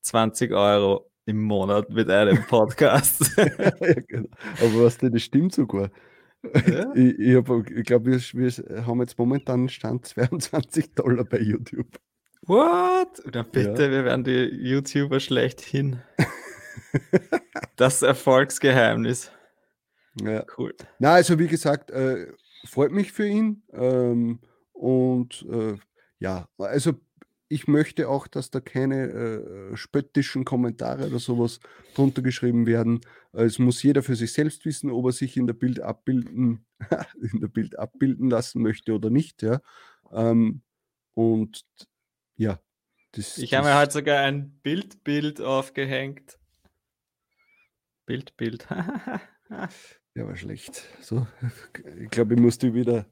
20 0.00 0.52
Euro 0.52 1.10
im 1.26 1.42
Monat 1.42 1.90
mit 1.90 2.10
einem 2.10 2.42
Podcast. 2.46 3.30
ja, 3.36 3.94
genau. 4.06 4.28
Aber 4.60 4.84
was 4.84 4.98
denn, 4.98 5.12
das 5.12 5.22
stimmt 5.22 5.54
sogar. 5.54 5.90
Ja. 6.66 6.92
Ich, 6.94 7.18
ich, 7.18 7.76
ich 7.76 7.84
glaube, 7.84 8.06
wir, 8.06 8.20
wir 8.20 8.86
haben 8.86 9.00
jetzt 9.00 9.18
momentan 9.18 9.60
einen 9.60 9.68
Stand 9.68 10.06
22 10.06 10.94
Dollar 10.94 11.24
bei 11.24 11.40
YouTube. 11.40 11.98
What? 12.42 13.22
Na 13.32 13.42
bitte, 13.42 13.90
wir 13.90 14.04
werden 14.04 14.24
die 14.24 14.48
YouTuber 14.50 15.20
schlechthin. 15.20 16.02
Das 17.76 18.02
Erfolgsgeheimnis. 18.02 19.32
Ja. 20.20 20.44
Cool. 20.56 20.74
Na, 20.98 21.14
also 21.14 21.38
wie 21.38 21.48
gesagt, 21.48 21.90
äh, 21.90 22.26
freut 22.66 22.92
mich 22.92 23.12
für 23.12 23.26
ihn. 23.26 23.62
Ähm, 23.72 24.40
und 24.72 25.44
äh, 25.50 25.76
ja, 26.18 26.48
also 26.58 26.92
ich 27.48 27.68
möchte 27.68 28.08
auch, 28.08 28.26
dass 28.26 28.50
da 28.50 28.60
keine 28.60 29.04
äh, 29.04 29.76
spöttischen 29.76 30.44
Kommentare 30.44 31.06
oder 31.06 31.18
sowas 31.18 31.60
drunter 31.94 32.22
geschrieben 32.22 32.66
werden. 32.66 33.00
Äh, 33.32 33.44
Es 33.44 33.58
muss 33.58 33.82
jeder 33.82 34.02
für 34.02 34.16
sich 34.16 34.32
selbst 34.32 34.64
wissen, 34.64 34.90
ob 34.90 35.06
er 35.06 35.12
sich 35.12 35.36
in 35.36 35.46
der 35.46 35.54
Bild 35.54 35.80
abbilden, 35.80 36.66
in 37.32 37.40
der 37.40 37.48
Bild 37.48 37.78
abbilden 37.78 38.30
lassen 38.30 38.62
möchte 38.62 38.94
oder 38.94 39.10
nicht. 39.10 39.42
Ja. 39.42 39.60
Ähm, 40.12 40.62
und 41.14 41.64
ja, 42.36 42.60
das, 43.12 43.38
Ich 43.38 43.54
habe 43.54 43.68
mir 43.68 43.74
halt 43.74 43.92
sogar 43.92 44.22
ein 44.22 44.58
Bildbild 44.62 45.40
aufgehängt. 45.40 46.38
Bild, 48.06 48.36
Bild. 48.36 48.66
Ja, 50.16 50.26
war 50.28 50.36
schlecht. 50.36 50.84
So, 51.00 51.26
ich 52.00 52.10
glaube, 52.10 52.34
ich 52.34 52.40
musste 52.40 52.74
wieder 52.74 53.06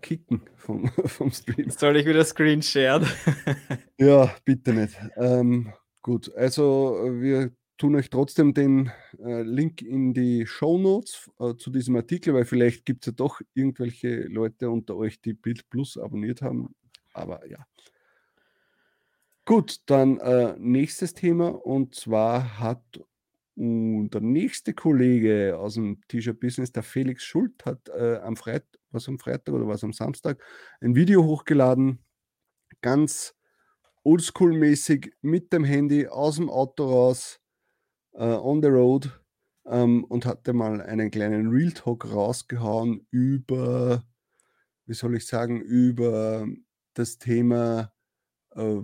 kicken 0.00 0.42
vom, 0.56 0.88
vom 1.06 1.30
Stream. 1.30 1.70
Soll 1.70 1.96
ich 1.96 2.06
wieder 2.06 2.24
Screen 2.24 2.62
sharen? 2.62 3.06
Ja, 4.00 4.32
bitte 4.44 4.72
nicht. 4.72 4.96
Ähm, 5.16 5.72
gut, 6.02 6.32
also 6.36 7.04
äh, 7.04 7.20
wir 7.20 7.52
tun 7.78 7.96
euch 7.96 8.10
trotzdem 8.10 8.54
den 8.54 8.92
äh, 9.18 9.42
Link 9.42 9.82
in 9.82 10.14
die 10.14 10.46
Show 10.46 10.78
Notes 10.78 11.28
äh, 11.40 11.54
zu 11.56 11.70
diesem 11.70 11.96
Artikel, 11.96 12.32
weil 12.34 12.44
vielleicht 12.44 12.84
gibt 12.84 13.04
es 13.04 13.12
ja 13.12 13.12
doch 13.16 13.40
irgendwelche 13.54 14.22
Leute 14.22 14.70
unter 14.70 14.96
euch, 14.96 15.20
die 15.20 15.34
Bild 15.34 15.68
Plus 15.68 15.98
abonniert 15.98 16.42
haben. 16.42 16.74
Aber 17.12 17.44
ja. 17.48 17.66
Gut, 19.44 19.78
dann 19.86 20.18
äh, 20.18 20.54
nächstes 20.58 21.14
Thema 21.14 21.48
und 21.48 21.94
zwar 21.94 22.60
hat 22.60 22.82
uh, 23.58 24.08
der 24.08 24.20
nächste 24.20 24.74
Kollege 24.74 25.58
aus 25.58 25.74
dem 25.74 26.00
T-Shirt-Business, 26.08 26.72
der 26.72 26.82
Felix 26.82 27.24
Schult, 27.24 27.64
hat 27.64 27.88
äh, 27.88 28.16
am 28.16 28.36
Freitag, 28.36 28.78
was 28.90 29.08
am 29.08 29.18
Freitag 29.18 29.54
oder 29.54 29.66
was 29.66 29.84
am 29.84 29.92
Samstag, 29.92 30.42
ein 30.80 30.94
Video 30.94 31.24
hochgeladen, 31.24 31.98
ganz 32.80 33.34
oldschool-mäßig 34.04 35.12
mit 35.20 35.52
dem 35.52 35.64
Handy 35.64 36.06
aus 36.06 36.36
dem 36.36 36.48
Auto 36.48 36.86
raus, 36.86 37.40
äh, 38.14 38.24
on 38.24 38.62
the 38.62 38.68
road 38.68 39.10
ähm, 39.66 40.04
und 40.04 40.26
hatte 40.26 40.52
mal 40.52 40.80
einen 40.80 41.10
kleinen 41.10 41.48
Real 41.48 41.72
Talk 41.72 42.12
rausgehauen 42.12 43.06
über, 43.10 44.04
wie 44.86 44.94
soll 44.94 45.16
ich 45.16 45.26
sagen, 45.26 45.60
über 45.60 46.46
das 46.94 47.18
Thema, 47.18 47.92
äh, 48.54 48.80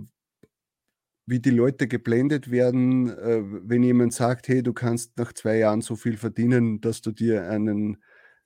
wie 1.27 1.39
die 1.39 1.49
Leute 1.51 1.87
geblendet 1.87 2.51
werden, 2.51 3.09
äh, 3.09 3.41
wenn 3.43 3.83
jemand 3.83 4.13
sagt, 4.13 4.47
hey, 4.47 4.61
du 4.63 4.73
kannst 4.73 5.17
nach 5.17 5.33
zwei 5.33 5.57
Jahren 5.57 5.81
so 5.81 5.95
viel 5.95 6.17
verdienen, 6.17 6.81
dass 6.81 7.01
du 7.01 7.11
dir 7.11 7.49
einen, 7.49 7.97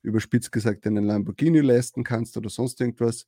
überspitzt 0.02 0.52
gesagt, 0.52 0.88
einen 0.88 1.04
Lamborghini 1.06 1.60
leisten 1.60 2.04
kannst 2.04 2.38
oder 2.38 2.50
sonst 2.50 2.80
irgendwas. 2.82 3.28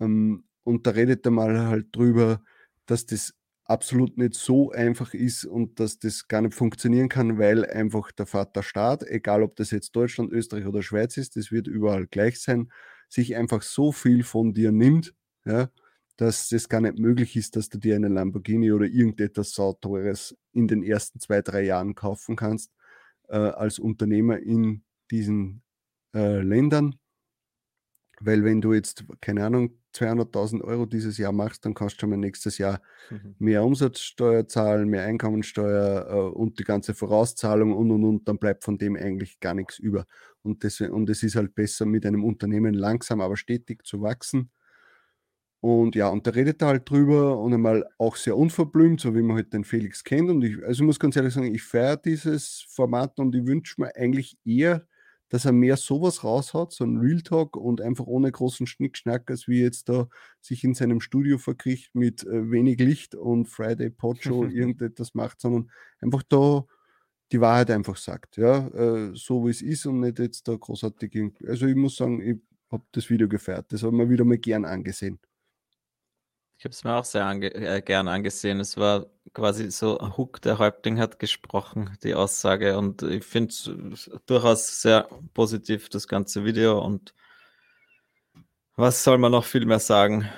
Ähm, 0.00 0.44
und 0.64 0.86
da 0.86 0.92
redet 0.92 1.24
er 1.26 1.30
mal 1.32 1.66
halt 1.68 1.88
drüber, 1.94 2.42
dass 2.86 3.06
das 3.06 3.34
absolut 3.64 4.18
nicht 4.18 4.34
so 4.34 4.70
einfach 4.72 5.14
ist 5.14 5.44
und 5.44 5.78
dass 5.80 5.98
das 5.98 6.26
gar 6.28 6.42
nicht 6.42 6.54
funktionieren 6.54 7.08
kann, 7.08 7.38
weil 7.38 7.64
einfach 7.64 8.10
der 8.12 8.26
Vater 8.26 8.62
Staat, 8.62 9.04
egal 9.04 9.42
ob 9.42 9.56
das 9.56 9.70
jetzt 9.70 9.92
Deutschland, 9.96 10.32
Österreich 10.32 10.66
oder 10.66 10.82
Schweiz 10.82 11.16
ist, 11.16 11.36
das 11.36 11.52
wird 11.52 11.68
überall 11.68 12.06
gleich 12.06 12.40
sein, 12.40 12.70
sich 13.08 13.36
einfach 13.36 13.62
so 13.62 13.92
viel 13.92 14.24
von 14.24 14.52
dir 14.54 14.72
nimmt, 14.72 15.14
ja, 15.44 15.70
dass 16.22 16.52
es 16.52 16.68
gar 16.68 16.80
nicht 16.80 17.00
möglich 17.00 17.34
ist, 17.34 17.56
dass 17.56 17.68
du 17.68 17.78
dir 17.78 17.96
einen 17.96 18.14
Lamborghini 18.14 18.70
oder 18.70 18.86
irgendetwas 18.86 19.54
sauteures 19.54 20.36
in 20.52 20.68
den 20.68 20.84
ersten 20.84 21.18
zwei, 21.18 21.42
drei 21.42 21.62
Jahren 21.62 21.96
kaufen 21.96 22.36
kannst 22.36 22.72
äh, 23.28 23.36
als 23.38 23.80
Unternehmer 23.80 24.38
in 24.38 24.84
diesen 25.10 25.64
äh, 26.14 26.40
Ländern. 26.40 26.94
Weil 28.20 28.44
wenn 28.44 28.60
du 28.60 28.72
jetzt, 28.72 29.04
keine 29.20 29.44
Ahnung, 29.44 29.80
200.000 29.96 30.62
Euro 30.62 30.86
dieses 30.86 31.18
Jahr 31.18 31.32
machst, 31.32 31.64
dann 31.64 31.74
kannst 31.74 31.96
du 31.96 32.00
schon 32.00 32.10
mal 32.10 32.16
nächstes 32.16 32.56
Jahr 32.56 32.80
mehr 33.40 33.64
Umsatzsteuer 33.64 34.46
zahlen, 34.46 34.88
mehr 34.88 35.02
Einkommensteuer 35.02 36.06
äh, 36.08 36.36
und 36.36 36.60
die 36.60 36.64
ganze 36.64 36.94
Vorauszahlung 36.94 37.72
und 37.72 37.90
und 37.90 38.04
und, 38.04 38.28
dann 38.28 38.38
bleibt 38.38 38.62
von 38.62 38.78
dem 38.78 38.94
eigentlich 38.94 39.40
gar 39.40 39.54
nichts 39.54 39.80
über. 39.80 40.06
Und, 40.42 40.62
das, 40.62 40.80
und 40.80 41.10
es 41.10 41.24
ist 41.24 41.34
halt 41.34 41.56
besser, 41.56 41.84
mit 41.84 42.06
einem 42.06 42.22
Unternehmen 42.22 42.74
langsam, 42.74 43.20
aber 43.20 43.36
stetig 43.36 43.84
zu 43.84 44.02
wachsen. 44.02 44.52
Und 45.62 45.94
ja, 45.94 46.08
und 46.08 46.26
da 46.26 46.32
redet 46.32 46.60
er 46.60 46.68
halt 46.68 46.90
drüber 46.90 47.38
und 47.38 47.54
einmal 47.54 47.88
auch 47.96 48.16
sehr 48.16 48.36
unverblümt, 48.36 49.00
so 49.00 49.14
wie 49.14 49.22
man 49.22 49.36
halt 49.36 49.52
den 49.52 49.62
Felix 49.62 50.02
kennt. 50.02 50.28
Und 50.28 50.42
ich, 50.42 50.56
also 50.64 50.82
ich 50.82 50.86
muss 50.86 50.98
ganz 50.98 51.14
ehrlich 51.14 51.32
sagen, 51.32 51.54
ich 51.54 51.62
feiere 51.62 51.96
dieses 51.96 52.66
Format 52.68 53.20
und 53.20 53.32
ich 53.36 53.46
wünsche 53.46 53.80
mir 53.80 53.94
eigentlich 53.94 54.36
eher, 54.44 54.84
dass 55.28 55.44
er 55.44 55.52
mehr 55.52 55.76
sowas 55.76 56.24
raushaut, 56.24 56.72
so 56.72 56.82
ein 56.82 56.96
Real 56.96 57.20
Talk 57.22 57.56
und 57.56 57.80
einfach 57.80 58.06
ohne 58.06 58.32
großen 58.32 58.66
Schnickschnack, 58.66 59.30
als 59.30 59.46
wie 59.46 59.62
jetzt 59.62 59.88
da 59.88 60.08
sich 60.40 60.64
in 60.64 60.74
seinem 60.74 61.00
Studio 61.00 61.38
verkriecht 61.38 61.94
mit 61.94 62.24
äh, 62.24 62.50
wenig 62.50 62.80
Licht 62.80 63.14
und 63.14 63.46
Friday 63.46 63.90
Pocho 63.90 64.44
irgendetwas 64.48 65.14
macht, 65.14 65.40
sondern 65.40 65.70
einfach 66.00 66.24
da 66.28 66.64
die 67.30 67.40
Wahrheit 67.40 67.70
einfach 67.70 67.96
sagt, 67.96 68.36
ja, 68.36 68.66
äh, 68.66 69.12
so 69.14 69.46
wie 69.46 69.50
es 69.50 69.62
ist 69.62 69.86
und 69.86 70.00
nicht 70.00 70.18
jetzt 70.18 70.48
da 70.48 70.56
großartig. 70.56 71.16
Also 71.46 71.66
ich 71.66 71.76
muss 71.76 71.96
sagen, 71.96 72.20
ich 72.20 72.36
habe 72.72 72.84
das 72.90 73.08
Video 73.08 73.28
gefeiert, 73.28 73.72
das 73.72 73.84
habe 73.84 73.94
ich 73.94 74.02
mir 74.02 74.10
wieder 74.10 74.24
mal 74.24 74.38
gern 74.38 74.64
angesehen. 74.64 75.20
Ich 76.62 76.64
habe 76.64 76.74
es 76.74 76.84
mir 76.84 76.94
auch 76.94 77.04
sehr 77.04 77.26
ange 77.26 77.52
äh, 77.52 77.82
gern 77.82 78.06
angesehen. 78.06 78.60
Es 78.60 78.76
war 78.76 79.06
quasi 79.34 79.68
so 79.72 79.98
Hook, 80.16 80.40
der 80.42 80.58
Häuptling 80.58 81.00
hat 81.00 81.18
gesprochen, 81.18 81.98
die 82.04 82.14
Aussage. 82.14 82.78
Und 82.78 83.02
ich 83.02 83.24
finde 83.24 83.52
es 83.52 84.08
durchaus 84.26 84.80
sehr 84.80 85.08
positiv, 85.34 85.88
das 85.88 86.06
ganze 86.06 86.44
Video. 86.44 86.78
Und 86.80 87.14
was 88.76 89.02
soll 89.02 89.18
man 89.18 89.32
noch 89.32 89.44
viel 89.44 89.66
mehr 89.66 89.80
sagen? 89.80 90.28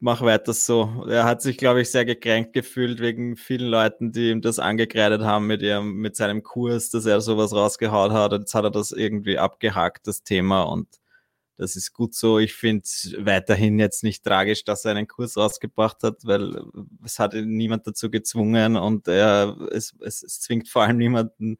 Mach 0.00 0.20
weiter 0.20 0.52
so. 0.52 1.06
Er 1.08 1.24
hat 1.24 1.40
sich, 1.40 1.56
glaube 1.56 1.80
ich, 1.80 1.90
sehr 1.90 2.04
gekränkt 2.04 2.52
gefühlt 2.52 3.00
wegen 3.00 3.38
vielen 3.38 3.70
Leuten, 3.70 4.12
die 4.12 4.32
ihm 4.32 4.42
das 4.42 4.58
angekreidet 4.58 5.22
haben 5.22 5.46
mit 5.46 5.62
ihrem, 5.62 5.94
mit 5.94 6.14
seinem 6.14 6.42
Kurs, 6.42 6.90
dass 6.90 7.06
er 7.06 7.22
sowas 7.22 7.54
rausgehauen 7.54 8.12
hat. 8.12 8.32
Jetzt 8.32 8.54
hat 8.54 8.64
er 8.64 8.70
das 8.70 8.92
irgendwie 8.92 9.38
abgehakt, 9.38 10.06
das 10.06 10.24
Thema. 10.24 10.64
Und 10.64 10.88
das 11.60 11.76
ist 11.76 11.92
gut 11.92 12.14
so. 12.14 12.38
Ich 12.38 12.54
finde 12.54 12.84
es 12.84 13.14
weiterhin 13.18 13.78
jetzt 13.78 14.02
nicht 14.02 14.24
tragisch, 14.24 14.64
dass 14.64 14.86
er 14.86 14.92
einen 14.92 15.06
Kurs 15.06 15.36
rausgebracht 15.36 16.02
hat, 16.02 16.24
weil 16.24 16.62
es 17.04 17.18
hat 17.18 17.34
niemand 17.34 17.86
dazu 17.86 18.10
gezwungen 18.10 18.76
und 18.76 19.06
er, 19.08 19.58
es, 19.70 19.94
es, 20.00 20.22
es 20.22 20.40
zwingt 20.40 20.70
vor 20.70 20.84
allem 20.84 20.96
niemanden, 20.96 21.58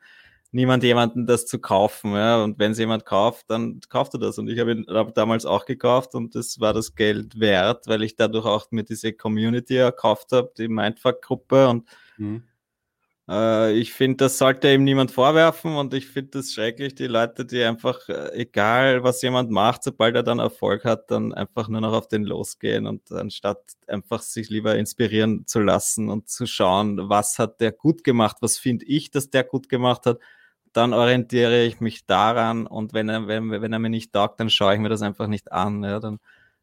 niemand 0.53 0.85
jemanden 0.85 1.27
das 1.27 1.45
zu 1.45 1.59
kaufen. 1.59 2.13
Ja? 2.13 2.43
Und 2.43 2.59
wenn 2.59 2.73
es 2.73 2.79
jemand 2.79 3.05
kauft, 3.05 3.51
dann 3.51 3.81
kauft 3.91 4.15
er 4.15 4.21
das. 4.21 4.39
Und 4.39 4.49
ich 4.49 4.59
habe 4.59 4.73
ihn 4.73 4.87
hab 4.89 5.15
damals 5.15 5.45
auch 5.45 5.67
gekauft 5.67 6.15
und 6.15 6.35
das 6.35 6.59
war 6.61 6.73
das 6.73 6.95
Geld 6.95 7.39
wert, 7.39 7.87
weil 7.87 8.03
ich 8.03 8.17
dadurch 8.17 8.47
auch 8.47 8.71
mir 8.71 8.85
diese 8.85 9.13
Community 9.13 9.77
erkauft 9.77 10.33
habe, 10.33 10.51
die 10.57 10.69
Mindfuck-Gruppe 10.69 11.69
und 11.69 11.87
mhm. 12.17 12.45
Äh, 13.31 13.73
ich 13.79 13.93
finde, 13.93 14.17
das 14.17 14.39
sollte 14.39 14.73
ihm 14.73 14.83
niemand 14.83 15.13
vorwerfen 15.13 15.77
und 15.77 15.95
ich 15.95 16.07
finde 16.09 16.33
das 16.39 16.53
schrecklich, 16.53 16.97
die 16.97 17.07
Leute, 17.07 17.45
die 17.47 17.63
einfach, 17.63 18.09
äh, 18.09 18.33
egal 18.35 19.05
was 19.05 19.23
jemand 19.23 19.51
macht, 19.51 19.85
sobald 19.85 20.17
er 20.17 20.25
dann 20.25 20.41
Erfolg 20.41 20.85
hat, 20.85 21.11
dann 21.11 21.33
einfach 21.33 21.69
nur 21.69 21.81
noch 21.81 21.93
auf 21.93 22.09
den 22.09 22.25
losgehen 22.25 22.87
und 22.87 23.11
anstatt 23.13 23.63
einfach 23.87 24.23
sich 24.23 24.51
lieber 24.51 24.75
inspirieren 24.77 25.47
zu 25.47 25.61
lassen 25.61 26.09
und 26.09 26.29
zu 26.29 26.47
schauen, 26.47 27.09
was 27.09 27.39
hat 27.39 27.61
der 27.61 27.71
gut 27.73 28.03
gemacht, 28.03 28.39
was 28.41 28.59
finde 28.59 28.85
ich, 28.87 29.11
dass 29.11 29.31
der 29.31 29.45
gut 29.45 29.69
gemacht 29.69 30.07
hat, 30.07 30.19
dann 30.73 30.93
orientiere 30.93 31.65
ich 31.65 31.81
mich 31.81 32.07
daran 32.07 32.67
und 32.67 32.93
wenn 32.93 33.09
er, 33.09 33.29
wenn, 33.29 33.51
wenn 33.51 33.73
er 33.73 33.79
mir 33.79 33.91
nicht 33.91 34.13
taugt, 34.13 34.41
dann 34.41 34.51
schaue 34.51 34.75
ich 34.75 34.81
mir 34.81 34.89
das 34.89 35.03
einfach 35.03 35.27
nicht 35.27 35.53
an. 35.53 35.83
Ja, 35.83 35.99
dann, 36.01 36.19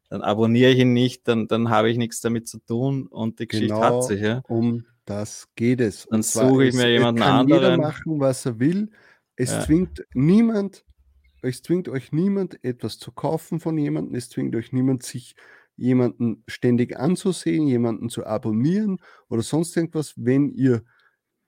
dann 0.08 0.22
abonniere 0.22 0.70
ich 0.70 0.78
ihn 0.78 0.92
nicht, 0.92 1.28
dann, 1.28 1.46
dann 1.48 1.70
habe 1.70 1.90
ich 1.90 1.98
nichts 1.98 2.20
damit 2.20 2.48
zu 2.48 2.58
tun 2.58 3.06
und 3.06 3.38
die 3.38 3.46
Geschichte 3.46 3.74
genau 3.74 3.84
hat 3.84 4.04
sich. 4.04 4.20
Ja. 4.20 4.42
Um 4.48 4.84
das 5.08 5.48
geht 5.54 5.80
es. 5.80 6.06
Dann 6.10 6.22
suche 6.22 6.66
ich 6.66 6.74
mir 6.74 6.90
jemanden 6.90 7.22
kann 7.22 7.40
anderen. 7.40 7.62
Jeder 7.62 7.76
machen, 7.78 8.20
was 8.20 8.44
er 8.44 8.58
will. 8.58 8.90
Es 9.36 9.50
ja. 9.50 9.62
zwingt 9.62 10.04
niemand, 10.12 10.84
es 11.42 11.62
zwingt 11.62 11.88
euch 11.88 12.12
niemand, 12.12 12.62
etwas 12.62 12.98
zu 12.98 13.12
kaufen 13.12 13.58
von 13.58 13.78
jemandem. 13.78 14.14
Es 14.14 14.28
zwingt 14.28 14.54
euch 14.54 14.72
niemand, 14.72 15.02
sich 15.02 15.34
jemanden 15.76 16.42
ständig 16.46 16.98
anzusehen, 16.98 17.66
jemanden 17.66 18.10
zu 18.10 18.26
abonnieren 18.26 18.98
oder 19.28 19.42
sonst 19.42 19.76
irgendwas. 19.76 20.14
Wenn 20.16 20.50
ihr 20.50 20.82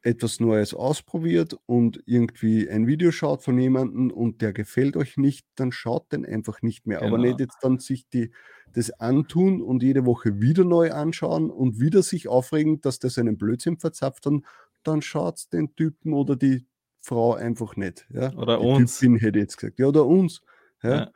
etwas 0.02 0.40
Neues 0.40 0.72
ausprobiert 0.72 1.56
und 1.66 2.02
irgendwie 2.06 2.68
ein 2.68 2.86
Video 2.86 3.10
schaut 3.12 3.42
von 3.42 3.58
jemandem 3.58 4.10
und 4.10 4.40
der 4.40 4.52
gefällt 4.52 4.96
euch 4.96 5.16
nicht, 5.16 5.46
dann 5.56 5.72
schaut 5.72 6.10
den 6.12 6.24
einfach 6.24 6.62
nicht 6.62 6.86
mehr. 6.86 7.00
Genau. 7.00 7.14
Aber 7.14 7.18
nicht 7.18 7.40
jetzt 7.40 7.58
dann 7.60 7.78
sich 7.78 8.08
die, 8.08 8.30
das 8.72 8.90
antun 8.92 9.60
und 9.60 9.82
jede 9.82 10.06
Woche 10.06 10.40
wieder 10.40 10.64
neu 10.64 10.92
anschauen 10.92 11.50
und 11.50 11.80
wieder 11.80 12.02
sich 12.02 12.28
aufregen, 12.28 12.80
dass 12.80 12.98
der 12.98 13.10
seinen 13.10 13.36
Blödsinn 13.36 13.78
verzapft, 13.78 14.24
dann, 14.24 14.46
dann 14.84 15.02
schaut 15.02 15.52
den 15.52 15.74
Typen 15.74 16.14
oder 16.14 16.34
die 16.36 16.66
Frau 17.00 17.34
einfach 17.34 17.76
nicht. 17.76 18.06
Ja? 18.10 18.32
Oder 18.34 18.58
die 18.58 18.66
uns. 18.66 18.98
Typin 18.98 19.16
hätte 19.16 19.38
ich 19.38 19.42
jetzt 19.44 19.58
gesagt. 19.58 19.78
Ja, 19.78 19.86
oder 19.86 20.06
uns. 20.06 20.40
Ja? 20.82 20.90
ja. 20.90 21.10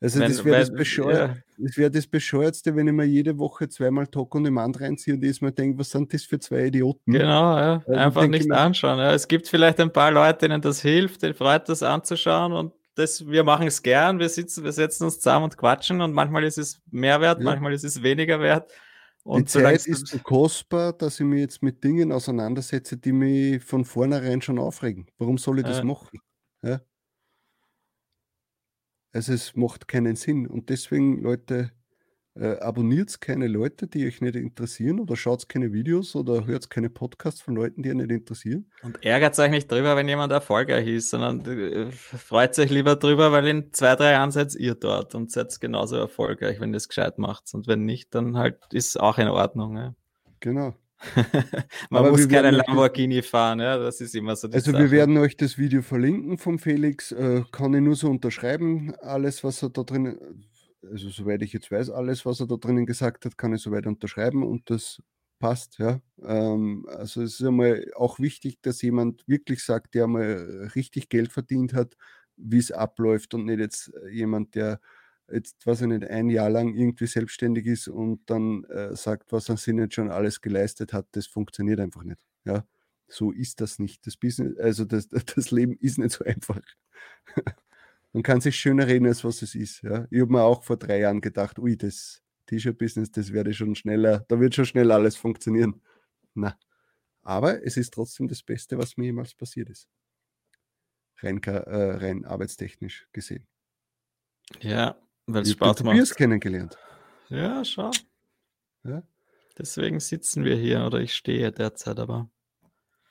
Also 0.00 0.20
wenn, 0.20 0.28
das 0.28 0.44
wäre 0.44 0.60
das, 0.60 0.72
bescheuert, 0.72 1.36
ja. 1.36 1.42
Wär 1.58 1.90
das 1.90 2.06
Bescheuertste, 2.06 2.74
wenn 2.76 2.86
ich 2.86 2.92
mir 2.92 3.04
jede 3.04 3.38
Woche 3.38 3.68
zweimal 3.68 4.06
Talk 4.06 4.34
on 4.34 4.44
Demand 4.44 4.80
reinziehe 4.80 5.14
und 5.14 5.24
ich 5.24 5.42
mir 5.42 5.52
denke, 5.52 5.78
was 5.78 5.90
sind 5.90 6.12
das 6.14 6.24
für 6.24 6.38
zwei 6.38 6.66
Idioten? 6.66 7.12
Genau, 7.12 7.56
ja. 7.56 7.82
also 7.86 7.92
einfach 7.92 8.26
nicht 8.26 8.48
mir, 8.48 8.58
anschauen. 8.58 8.98
Ja. 8.98 9.12
Es 9.12 9.28
gibt 9.28 9.48
vielleicht 9.48 9.80
ein 9.80 9.92
paar 9.92 10.10
Leute, 10.10 10.48
denen 10.48 10.62
das 10.62 10.80
hilft, 10.80 11.22
denen 11.22 11.34
freut 11.34 11.68
das 11.68 11.82
anzuschauen 11.82 12.52
und 12.52 12.72
das, 12.94 13.26
wir 13.26 13.44
machen 13.44 13.68
es 13.68 13.82
gern, 13.82 14.18
wir 14.18 14.28
sitzen, 14.28 14.64
wir 14.64 14.72
setzen 14.72 15.04
uns 15.04 15.20
zusammen 15.20 15.44
und 15.44 15.56
quatschen 15.56 16.00
und 16.00 16.12
manchmal 16.12 16.44
ist 16.44 16.58
es 16.58 16.80
mehr 16.90 17.20
wert, 17.20 17.38
ja. 17.38 17.44
manchmal 17.44 17.72
ist 17.72 17.84
es 17.84 18.02
weniger 18.02 18.40
wert. 18.40 18.72
Und 19.22 19.40
die 19.40 19.44
Zeit 19.44 19.86
ist 19.86 20.06
so 20.06 20.18
kostbar, 20.18 20.94
dass 20.94 21.20
ich 21.20 21.26
mich 21.26 21.40
jetzt 21.40 21.62
mit 21.62 21.84
Dingen 21.84 22.12
auseinandersetze, 22.12 22.96
die 22.96 23.12
mich 23.12 23.62
von 23.62 23.84
vornherein 23.84 24.40
schon 24.40 24.58
aufregen. 24.58 25.06
Warum 25.18 25.36
soll 25.36 25.58
ich 25.58 25.66
das 25.66 25.82
machen? 25.82 26.20
Also 29.12 29.32
es 29.32 29.56
macht 29.56 29.88
keinen 29.88 30.16
Sinn. 30.16 30.46
Und 30.46 30.68
deswegen, 30.68 31.22
Leute, 31.22 31.72
äh, 32.38 32.58
abonniert 32.60 33.20
keine 33.20 33.48
Leute, 33.48 33.88
die 33.88 34.06
euch 34.06 34.20
nicht 34.20 34.36
interessieren 34.36 35.00
oder 35.00 35.16
schaut 35.16 35.48
keine 35.48 35.72
Videos 35.72 36.14
oder 36.14 36.46
hört 36.46 36.70
keine 36.70 36.88
Podcasts 36.88 37.40
von 37.40 37.56
Leuten, 37.56 37.82
die 37.82 37.90
euch 37.90 37.96
nicht 37.96 38.10
interessieren. 38.10 38.70
Und 38.82 39.04
ärgert 39.04 39.36
euch 39.38 39.50
nicht 39.50 39.70
drüber, 39.70 39.96
wenn 39.96 40.08
jemand 40.08 40.32
erfolgreich 40.32 40.86
ist, 40.86 41.10
sondern 41.10 41.44
äh, 41.46 41.90
freut 41.90 42.56
euch 42.58 42.70
lieber 42.70 42.96
drüber, 42.96 43.32
weil 43.32 43.46
in 43.48 43.72
zwei, 43.72 43.96
drei 43.96 44.12
Jahren 44.12 44.30
seid 44.30 44.54
ihr 44.54 44.76
dort 44.76 45.14
und 45.14 45.32
seid 45.32 45.58
genauso 45.60 45.96
erfolgreich, 45.96 46.60
wenn 46.60 46.72
ihr 46.72 46.76
es 46.76 46.88
gescheit 46.88 47.18
macht. 47.18 47.52
Und 47.54 47.66
wenn 47.66 47.84
nicht, 47.84 48.14
dann 48.14 48.36
halt 48.36 48.58
ist 48.72 49.00
auch 49.00 49.18
in 49.18 49.28
Ordnung. 49.28 49.76
Ja. 49.76 49.94
Genau. 50.40 50.74
Man 51.90 52.00
Aber 52.00 52.10
muss 52.10 52.28
keinen 52.28 52.54
Lamborghini 52.54 53.22
fahren, 53.22 53.60
ja, 53.60 53.78
das 53.78 54.00
ist 54.00 54.14
immer 54.14 54.34
so. 54.34 54.48
also, 54.48 54.72
Sache. 54.72 54.82
wir 54.82 54.90
werden 54.90 55.16
euch 55.18 55.36
das 55.36 55.56
Video 55.58 55.82
verlinken 55.82 56.38
vom 56.38 56.58
Felix. 56.58 57.12
Äh, 57.12 57.44
kann 57.52 57.74
ich 57.74 57.80
nur 57.80 57.94
so 57.94 58.10
unterschreiben. 58.10 58.94
Alles, 59.00 59.44
was 59.44 59.62
er 59.62 59.70
da 59.70 59.84
drin, 59.84 60.18
also 60.82 61.08
soweit 61.10 61.42
ich 61.42 61.52
jetzt 61.52 61.70
weiß, 61.70 61.90
alles, 61.90 62.26
was 62.26 62.40
er 62.40 62.46
da 62.46 62.56
drinnen 62.56 62.86
gesagt 62.86 63.24
hat, 63.24 63.38
kann 63.38 63.52
ich 63.54 63.62
soweit 63.62 63.86
unterschreiben 63.86 64.42
und 64.42 64.70
das 64.70 65.00
passt, 65.38 65.78
ja. 65.78 66.00
Ähm, 66.24 66.86
also, 66.88 67.22
es 67.22 67.40
ist 67.40 67.46
einmal 67.46 67.84
auch 67.94 68.18
wichtig, 68.18 68.60
dass 68.62 68.82
jemand 68.82 69.26
wirklich 69.28 69.64
sagt, 69.64 69.94
der 69.94 70.08
mal 70.08 70.70
richtig 70.74 71.08
Geld 71.08 71.32
verdient 71.32 71.74
hat, 71.74 71.96
wie 72.36 72.58
es 72.58 72.72
abläuft 72.72 73.34
und 73.34 73.44
nicht 73.44 73.60
jetzt 73.60 73.92
jemand, 74.10 74.54
der 74.56 74.80
jetzt, 75.30 75.66
weiß 75.66 75.82
ich 75.82 75.86
nicht, 75.88 76.04
ein 76.04 76.30
Jahr 76.30 76.50
lang 76.50 76.74
irgendwie 76.74 77.06
selbstständig 77.06 77.66
ist 77.66 77.88
und 77.88 78.28
dann 78.30 78.64
äh, 78.64 78.94
sagt, 78.96 79.32
was 79.32 79.48
er 79.48 79.56
sich 79.56 79.74
nicht 79.74 79.94
schon 79.94 80.10
alles 80.10 80.40
geleistet 80.40 80.92
hat, 80.92 81.06
das 81.12 81.26
funktioniert 81.26 81.80
einfach 81.80 82.04
nicht. 82.04 82.20
Ja, 82.44 82.66
so 83.06 83.32
ist 83.32 83.60
das 83.60 83.78
nicht. 83.78 84.06
Das 84.06 84.16
Business, 84.16 84.58
also 84.58 84.84
das, 84.84 85.08
das 85.36 85.50
Leben 85.50 85.76
ist 85.80 85.98
nicht 85.98 86.12
so 86.12 86.24
einfach. 86.24 86.60
Man 88.12 88.22
kann 88.22 88.40
sich 88.40 88.56
schöner 88.56 88.86
reden, 88.86 89.06
als 89.06 89.22
was 89.24 89.42
es 89.42 89.54
ist. 89.54 89.82
Ja? 89.82 90.06
Ich 90.10 90.20
habe 90.20 90.32
mir 90.32 90.42
auch 90.42 90.62
vor 90.62 90.76
drei 90.76 91.00
Jahren 91.00 91.20
gedacht, 91.20 91.58
ui, 91.58 91.76
das 91.76 92.22
T-Shirt-Business, 92.46 93.10
das 93.10 93.32
werde 93.32 93.52
schon 93.52 93.74
schneller, 93.74 94.24
da 94.28 94.40
wird 94.40 94.54
schon 94.54 94.64
schnell 94.64 94.90
alles 94.90 95.16
funktionieren. 95.16 95.82
Na, 96.34 96.58
aber 97.22 97.62
es 97.62 97.76
ist 97.76 97.92
trotzdem 97.92 98.28
das 98.28 98.42
Beste, 98.42 98.78
was 98.78 98.96
mir 98.96 99.06
jemals 99.06 99.34
passiert 99.34 99.68
ist. 99.68 99.88
Rein, 101.18 101.42
äh, 101.42 101.50
rein 101.50 102.24
arbeitstechnisch 102.24 103.08
gesehen. 103.12 103.46
Ja, 104.60 104.96
weil 105.28 105.42
es 105.42 105.52
Spaß 105.52 105.68
macht. 105.68 105.78
Tobias 105.78 106.14
kennengelernt. 106.14 106.76
Ja, 107.28 107.64
schau. 107.64 107.90
Ja. 108.84 109.02
Deswegen 109.56 110.00
sitzen 110.00 110.44
wir 110.44 110.56
hier 110.56 110.84
oder 110.84 111.00
ich 111.00 111.14
stehe 111.14 111.52
derzeit 111.52 111.98
aber. 111.98 112.30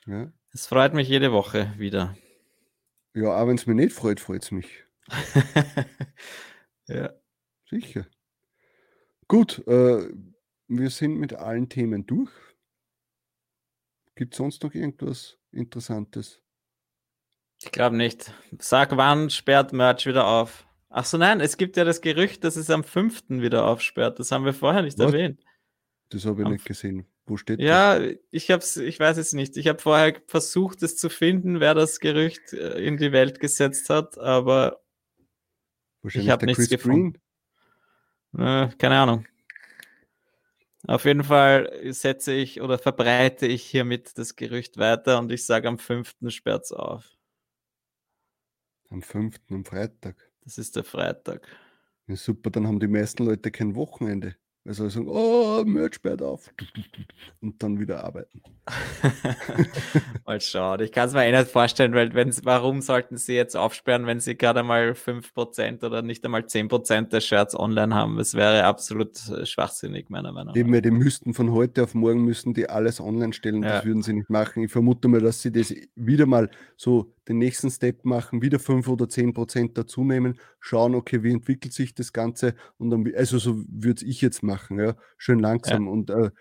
Ja. 0.05 0.31
Es 0.51 0.67
freut 0.67 0.93
mich 0.93 1.07
jede 1.07 1.31
Woche 1.31 1.73
wieder. 1.77 2.17
Ja, 3.13 3.41
auch 3.41 3.47
wenn 3.47 3.55
es 3.55 3.67
mich 3.67 3.75
nicht 3.75 3.93
freut, 3.93 4.19
freut 4.19 4.43
es 4.43 4.51
mich. 4.51 4.85
ja. 6.87 7.13
Sicher. 7.69 8.07
Gut, 9.27 9.65
äh, 9.67 10.09
wir 10.67 10.89
sind 10.89 11.15
mit 11.17 11.33
allen 11.33 11.67
Themen 11.69 12.05
durch. 12.05 12.31
Gibt 14.15 14.33
es 14.33 14.37
sonst 14.37 14.63
noch 14.63 14.73
irgendwas 14.73 15.37
Interessantes? 15.51 16.41
Ich 17.59 17.71
glaube 17.71 17.97
nicht. 17.97 18.33
Sag, 18.59 18.95
wann 18.95 19.29
sperrt 19.29 19.73
Merch 19.73 20.05
wieder 20.05 20.27
auf? 20.27 20.66
Ach 20.89 21.05
so, 21.05 21.17
nein, 21.17 21.41
es 21.41 21.57
gibt 21.57 21.75
ja 21.77 21.83
das 21.83 22.01
Gerücht, 22.01 22.43
dass 22.43 22.55
es 22.55 22.69
am 22.69 22.83
5. 22.83 23.23
wieder 23.29 23.65
aufsperrt. 23.65 24.19
Das 24.19 24.31
haben 24.31 24.45
wir 24.45 24.53
vorher 24.53 24.81
nicht 24.81 24.97
Was? 24.97 25.07
erwähnt. 25.07 25.43
Das 26.09 26.25
habe 26.25 26.41
ich 26.41 26.45
am 26.45 26.53
nicht 26.53 26.65
gesehen. 26.65 27.05
Wo 27.25 27.35
steht 27.35 27.59
ja, 27.59 27.99
das? 27.99 28.07
Ja, 28.07 28.15
ich 28.31 28.51
hab's, 28.51 28.77
ich 28.77 28.97
weiß 28.99 29.17
es 29.17 29.33
nicht. 29.33 29.57
Ich 29.57 29.67
habe 29.67 29.79
vorher 29.79 30.15
versucht, 30.27 30.81
es 30.83 30.95
zu 30.95 31.09
finden, 31.09 31.59
wer 31.59 31.73
das 31.73 31.99
Gerücht 31.99 32.53
äh, 32.53 32.79
in 32.79 32.95
die 32.95 33.11
Welt 33.11 33.41
gesetzt 33.41 33.89
hat, 33.89 34.17
aber 34.17 34.81
ich 36.03 36.29
habe 36.29 36.45
nichts 36.45 36.69
Chris 36.69 36.69
gefunden. 36.69 37.19
Äh, 38.37 38.69
keine 38.77 38.97
Ahnung. 38.97 39.25
Auf 40.87 41.03
jeden 41.03 41.25
Fall 41.25 41.69
setze 41.91 42.33
ich 42.33 42.61
oder 42.61 42.77
verbreite 42.77 43.45
ich 43.45 43.63
hiermit 43.63 44.17
das 44.17 44.37
Gerücht 44.37 44.77
weiter 44.77 45.19
und 45.19 45.31
ich 45.33 45.45
sage 45.45 45.67
am 45.67 45.79
5. 45.79 46.15
sperrt 46.29 46.63
es 46.63 46.71
auf. 46.71 47.17
Am 48.89 49.01
5. 49.01 49.35
am 49.49 49.65
Freitag. 49.65 50.15
Das 50.47 50.57
ist 50.57 50.77
der 50.77 50.85
Freitag. 50.85 51.45
Ja, 52.07 52.15
super, 52.15 52.49
dann 52.49 52.65
haben 52.67 52.79
die 52.79 52.87
meisten 52.87 53.25
Leute 53.25 53.51
kein 53.51 53.75
Wochenende. 53.75 54.35
Also 54.65 54.87
sagen, 54.87 55.09
oh, 55.09 55.61
Merch 55.65 55.95
sperrt 55.95 56.21
auf. 56.21 56.53
Und 57.41 57.61
dann 57.61 57.79
wieder 57.79 58.05
arbeiten. 58.05 58.41
mal 60.25 60.39
schauen. 60.39 60.81
Ich 60.81 60.93
kann 60.93 61.09
es 61.09 61.13
mir 61.13 61.25
eh 61.25 61.37
nicht 61.37 61.51
vorstellen, 61.51 61.93
weil 61.93 62.13
wenn 62.13 62.33
warum 62.43 62.81
sollten 62.81 63.17
sie 63.17 63.33
jetzt 63.33 63.57
aufsperren, 63.57 64.05
wenn 64.05 64.21
sie 64.21 64.37
gerade 64.37 64.63
mal 64.63 64.91
5% 64.91 65.85
oder 65.85 66.01
nicht 66.01 66.23
einmal 66.23 66.43
10% 66.43 67.09
der 67.09 67.19
Shirts 67.19 67.59
online 67.59 67.93
haben? 67.93 68.15
Das 68.15 68.33
wäre 68.33 68.63
absolut 68.63 69.17
äh, 69.29 69.45
schwachsinnig, 69.45 70.09
meiner 70.09 70.31
Meinung 70.31 70.53
nach. 70.53 70.55
Eben, 70.55 70.81
die 70.81 70.91
müssten 70.91 71.33
von 71.33 71.51
heute 71.51 71.83
auf 71.83 71.93
morgen 71.93 72.23
müssen 72.23 72.53
die 72.53 72.69
alles 72.69 73.01
online 73.01 73.33
stellen. 73.33 73.63
Ja. 73.63 73.69
Das 73.69 73.85
würden 73.85 74.01
sie 74.01 74.13
nicht 74.13 74.29
machen. 74.29 74.63
Ich 74.63 74.71
vermute 74.71 75.09
mal, 75.09 75.19
dass 75.19 75.41
sie 75.41 75.51
das 75.51 75.73
wieder 75.95 76.25
mal 76.25 76.49
so 76.77 77.13
den 77.27 77.37
nächsten 77.37 77.69
Step 77.69 78.05
machen, 78.05 78.41
wieder 78.41 78.59
5 78.59 78.87
oder 78.87 79.05
10% 79.05 79.73
dazu 79.73 80.03
nehmen, 80.03 80.39
schauen, 80.59 80.95
okay, 80.95 81.23
wie 81.23 81.31
entwickelt 81.31 81.73
sich 81.73 81.93
das 81.93 82.13
Ganze 82.13 82.55
und 82.77 82.89
dann, 82.89 83.09
also 83.15 83.37
so 83.37 83.63
würde 83.67 84.05
ich 84.05 84.21
jetzt 84.21 84.43
machen, 84.43 84.79
ja, 84.79 84.95
schön 85.17 85.39
langsam. 85.39 85.85
Ja. 85.85 85.91
Und 85.91 86.09
äh, 86.09 86.31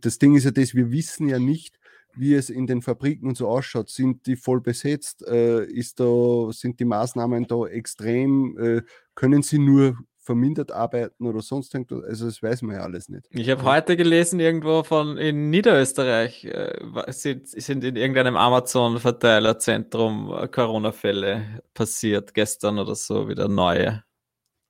das 0.00 0.18
Ding 0.18 0.34
ist 0.34 0.44
ja 0.44 0.50
das, 0.50 0.74
wir 0.74 0.90
wissen 0.90 1.28
ja 1.28 1.38
nicht, 1.38 1.78
wie 2.14 2.34
es 2.34 2.50
in 2.50 2.66
den 2.66 2.82
Fabriken 2.82 3.28
und 3.28 3.36
so 3.36 3.48
ausschaut. 3.48 3.88
Sind 3.88 4.26
die 4.26 4.36
voll 4.36 4.60
besetzt? 4.60 5.26
Äh, 5.26 5.64
ist 5.64 5.98
da, 5.98 6.50
sind 6.52 6.78
die 6.78 6.84
Maßnahmen 6.84 7.46
da 7.46 7.66
extrem? 7.66 8.58
Äh, 8.58 8.82
können 9.14 9.42
sie 9.42 9.58
nur 9.58 9.96
vermindert 10.22 10.70
arbeiten 10.70 11.26
oder 11.26 11.42
sonst 11.42 11.74
irgendwas. 11.74 12.04
Also 12.04 12.26
das 12.26 12.40
weiß 12.42 12.62
man 12.62 12.76
ja 12.76 12.82
alles 12.82 13.08
nicht. 13.08 13.26
Ich 13.30 13.50
habe 13.50 13.64
heute 13.64 13.96
gelesen, 13.96 14.38
irgendwo 14.38 14.84
von 14.84 15.18
in 15.18 15.50
Niederösterreich 15.50 16.44
äh, 16.44 16.78
sind, 17.08 17.48
sind 17.48 17.82
in 17.82 17.96
irgendeinem 17.96 18.36
Amazon-Verteilerzentrum 18.36 20.32
äh, 20.32 20.46
Corona-Fälle 20.46 21.62
passiert, 21.74 22.34
gestern 22.34 22.78
oder 22.78 22.94
so, 22.94 23.28
wieder 23.28 23.48
neue. 23.48 24.04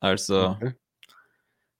Also 0.00 0.56
okay. 0.56 0.72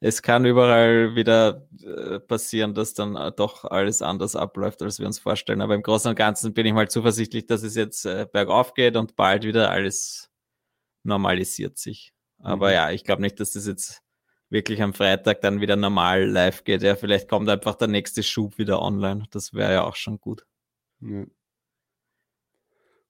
es 0.00 0.20
kann 0.20 0.44
überall 0.44 1.14
wieder 1.16 1.66
äh, 1.82 2.20
passieren, 2.20 2.74
dass 2.74 2.92
dann 2.92 3.16
äh, 3.16 3.32
doch 3.32 3.64
alles 3.64 4.02
anders 4.02 4.36
abläuft, 4.36 4.82
als 4.82 4.98
wir 4.98 5.06
uns 5.06 5.18
vorstellen. 5.18 5.62
Aber 5.62 5.74
im 5.74 5.82
Großen 5.82 6.10
und 6.10 6.16
Ganzen 6.16 6.52
bin 6.52 6.66
ich 6.66 6.74
mal 6.74 6.90
zuversichtlich, 6.90 7.46
dass 7.46 7.62
es 7.62 7.74
jetzt 7.74 8.04
äh, 8.04 8.26
bergauf 8.30 8.74
geht 8.74 8.98
und 8.98 9.16
bald 9.16 9.44
wieder 9.44 9.70
alles 9.70 10.30
normalisiert 11.04 11.78
sich. 11.78 12.12
Aber 12.43 12.68
mhm. 12.68 12.74
ja, 12.74 12.90
ich 12.90 13.05
glaube 13.05 13.22
nicht, 13.22 13.40
dass 13.40 13.53
das 13.53 13.66
jetzt 13.66 14.03
wirklich 14.51 14.82
am 14.82 14.93
Freitag 14.93 15.40
dann 15.40 15.61
wieder 15.61 15.76
normal 15.76 16.28
live 16.28 16.64
geht. 16.64 16.82
Ja, 16.82 16.95
vielleicht 16.97 17.28
kommt 17.28 17.49
einfach 17.49 17.76
der 17.76 17.88
nächste 17.88 18.22
Schub 18.22 18.59
wieder 18.59 18.82
online. 18.82 19.24
Das 19.30 19.55
wäre 19.55 19.72
ja 19.72 19.84
auch 19.84 19.97
schon 19.97 20.20
gut. 20.20 20.47
Ja. 21.01 21.24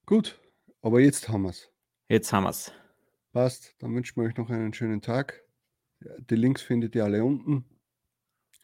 Gut, 0.06 0.38
aber 0.82 1.00
jetzt 1.00 1.28
haben 1.28 1.42
wir 1.42 1.50
es. 1.50 1.70
Jetzt 2.08 2.32
haben 2.32 2.44
wir 2.44 2.50
es. 2.50 2.72
Passt, 3.32 3.74
dann 3.78 3.94
wünschen 3.94 4.20
wir 4.20 4.28
euch 4.28 4.36
noch 4.36 4.50
einen 4.50 4.74
schönen 4.74 5.00
Tag. 5.00 5.42
Die 6.00 6.36
Links 6.36 6.60
findet 6.62 6.94
ihr 6.94 7.04
alle 7.04 7.24
unten. 7.24 7.64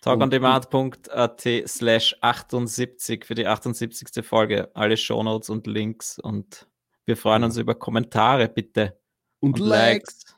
talkondemand.at 0.03 1.49
slash 1.66 2.16
78 2.21 3.25
für 3.25 3.35
die 3.35 3.47
78. 3.47 4.25
Folge. 4.27 4.71
Alle 4.75 4.97
Shownotes 4.97 5.49
und 5.49 5.66
Links 5.66 6.19
und 6.19 6.69
wir 7.07 7.16
freuen 7.16 7.45
uns 7.45 7.57
über 7.57 7.75
Kommentare, 7.75 8.49
bitte. 8.49 9.01
Und, 9.41 9.61
und 9.61 9.66
Likes. 9.66 10.25
Likes 10.25 10.38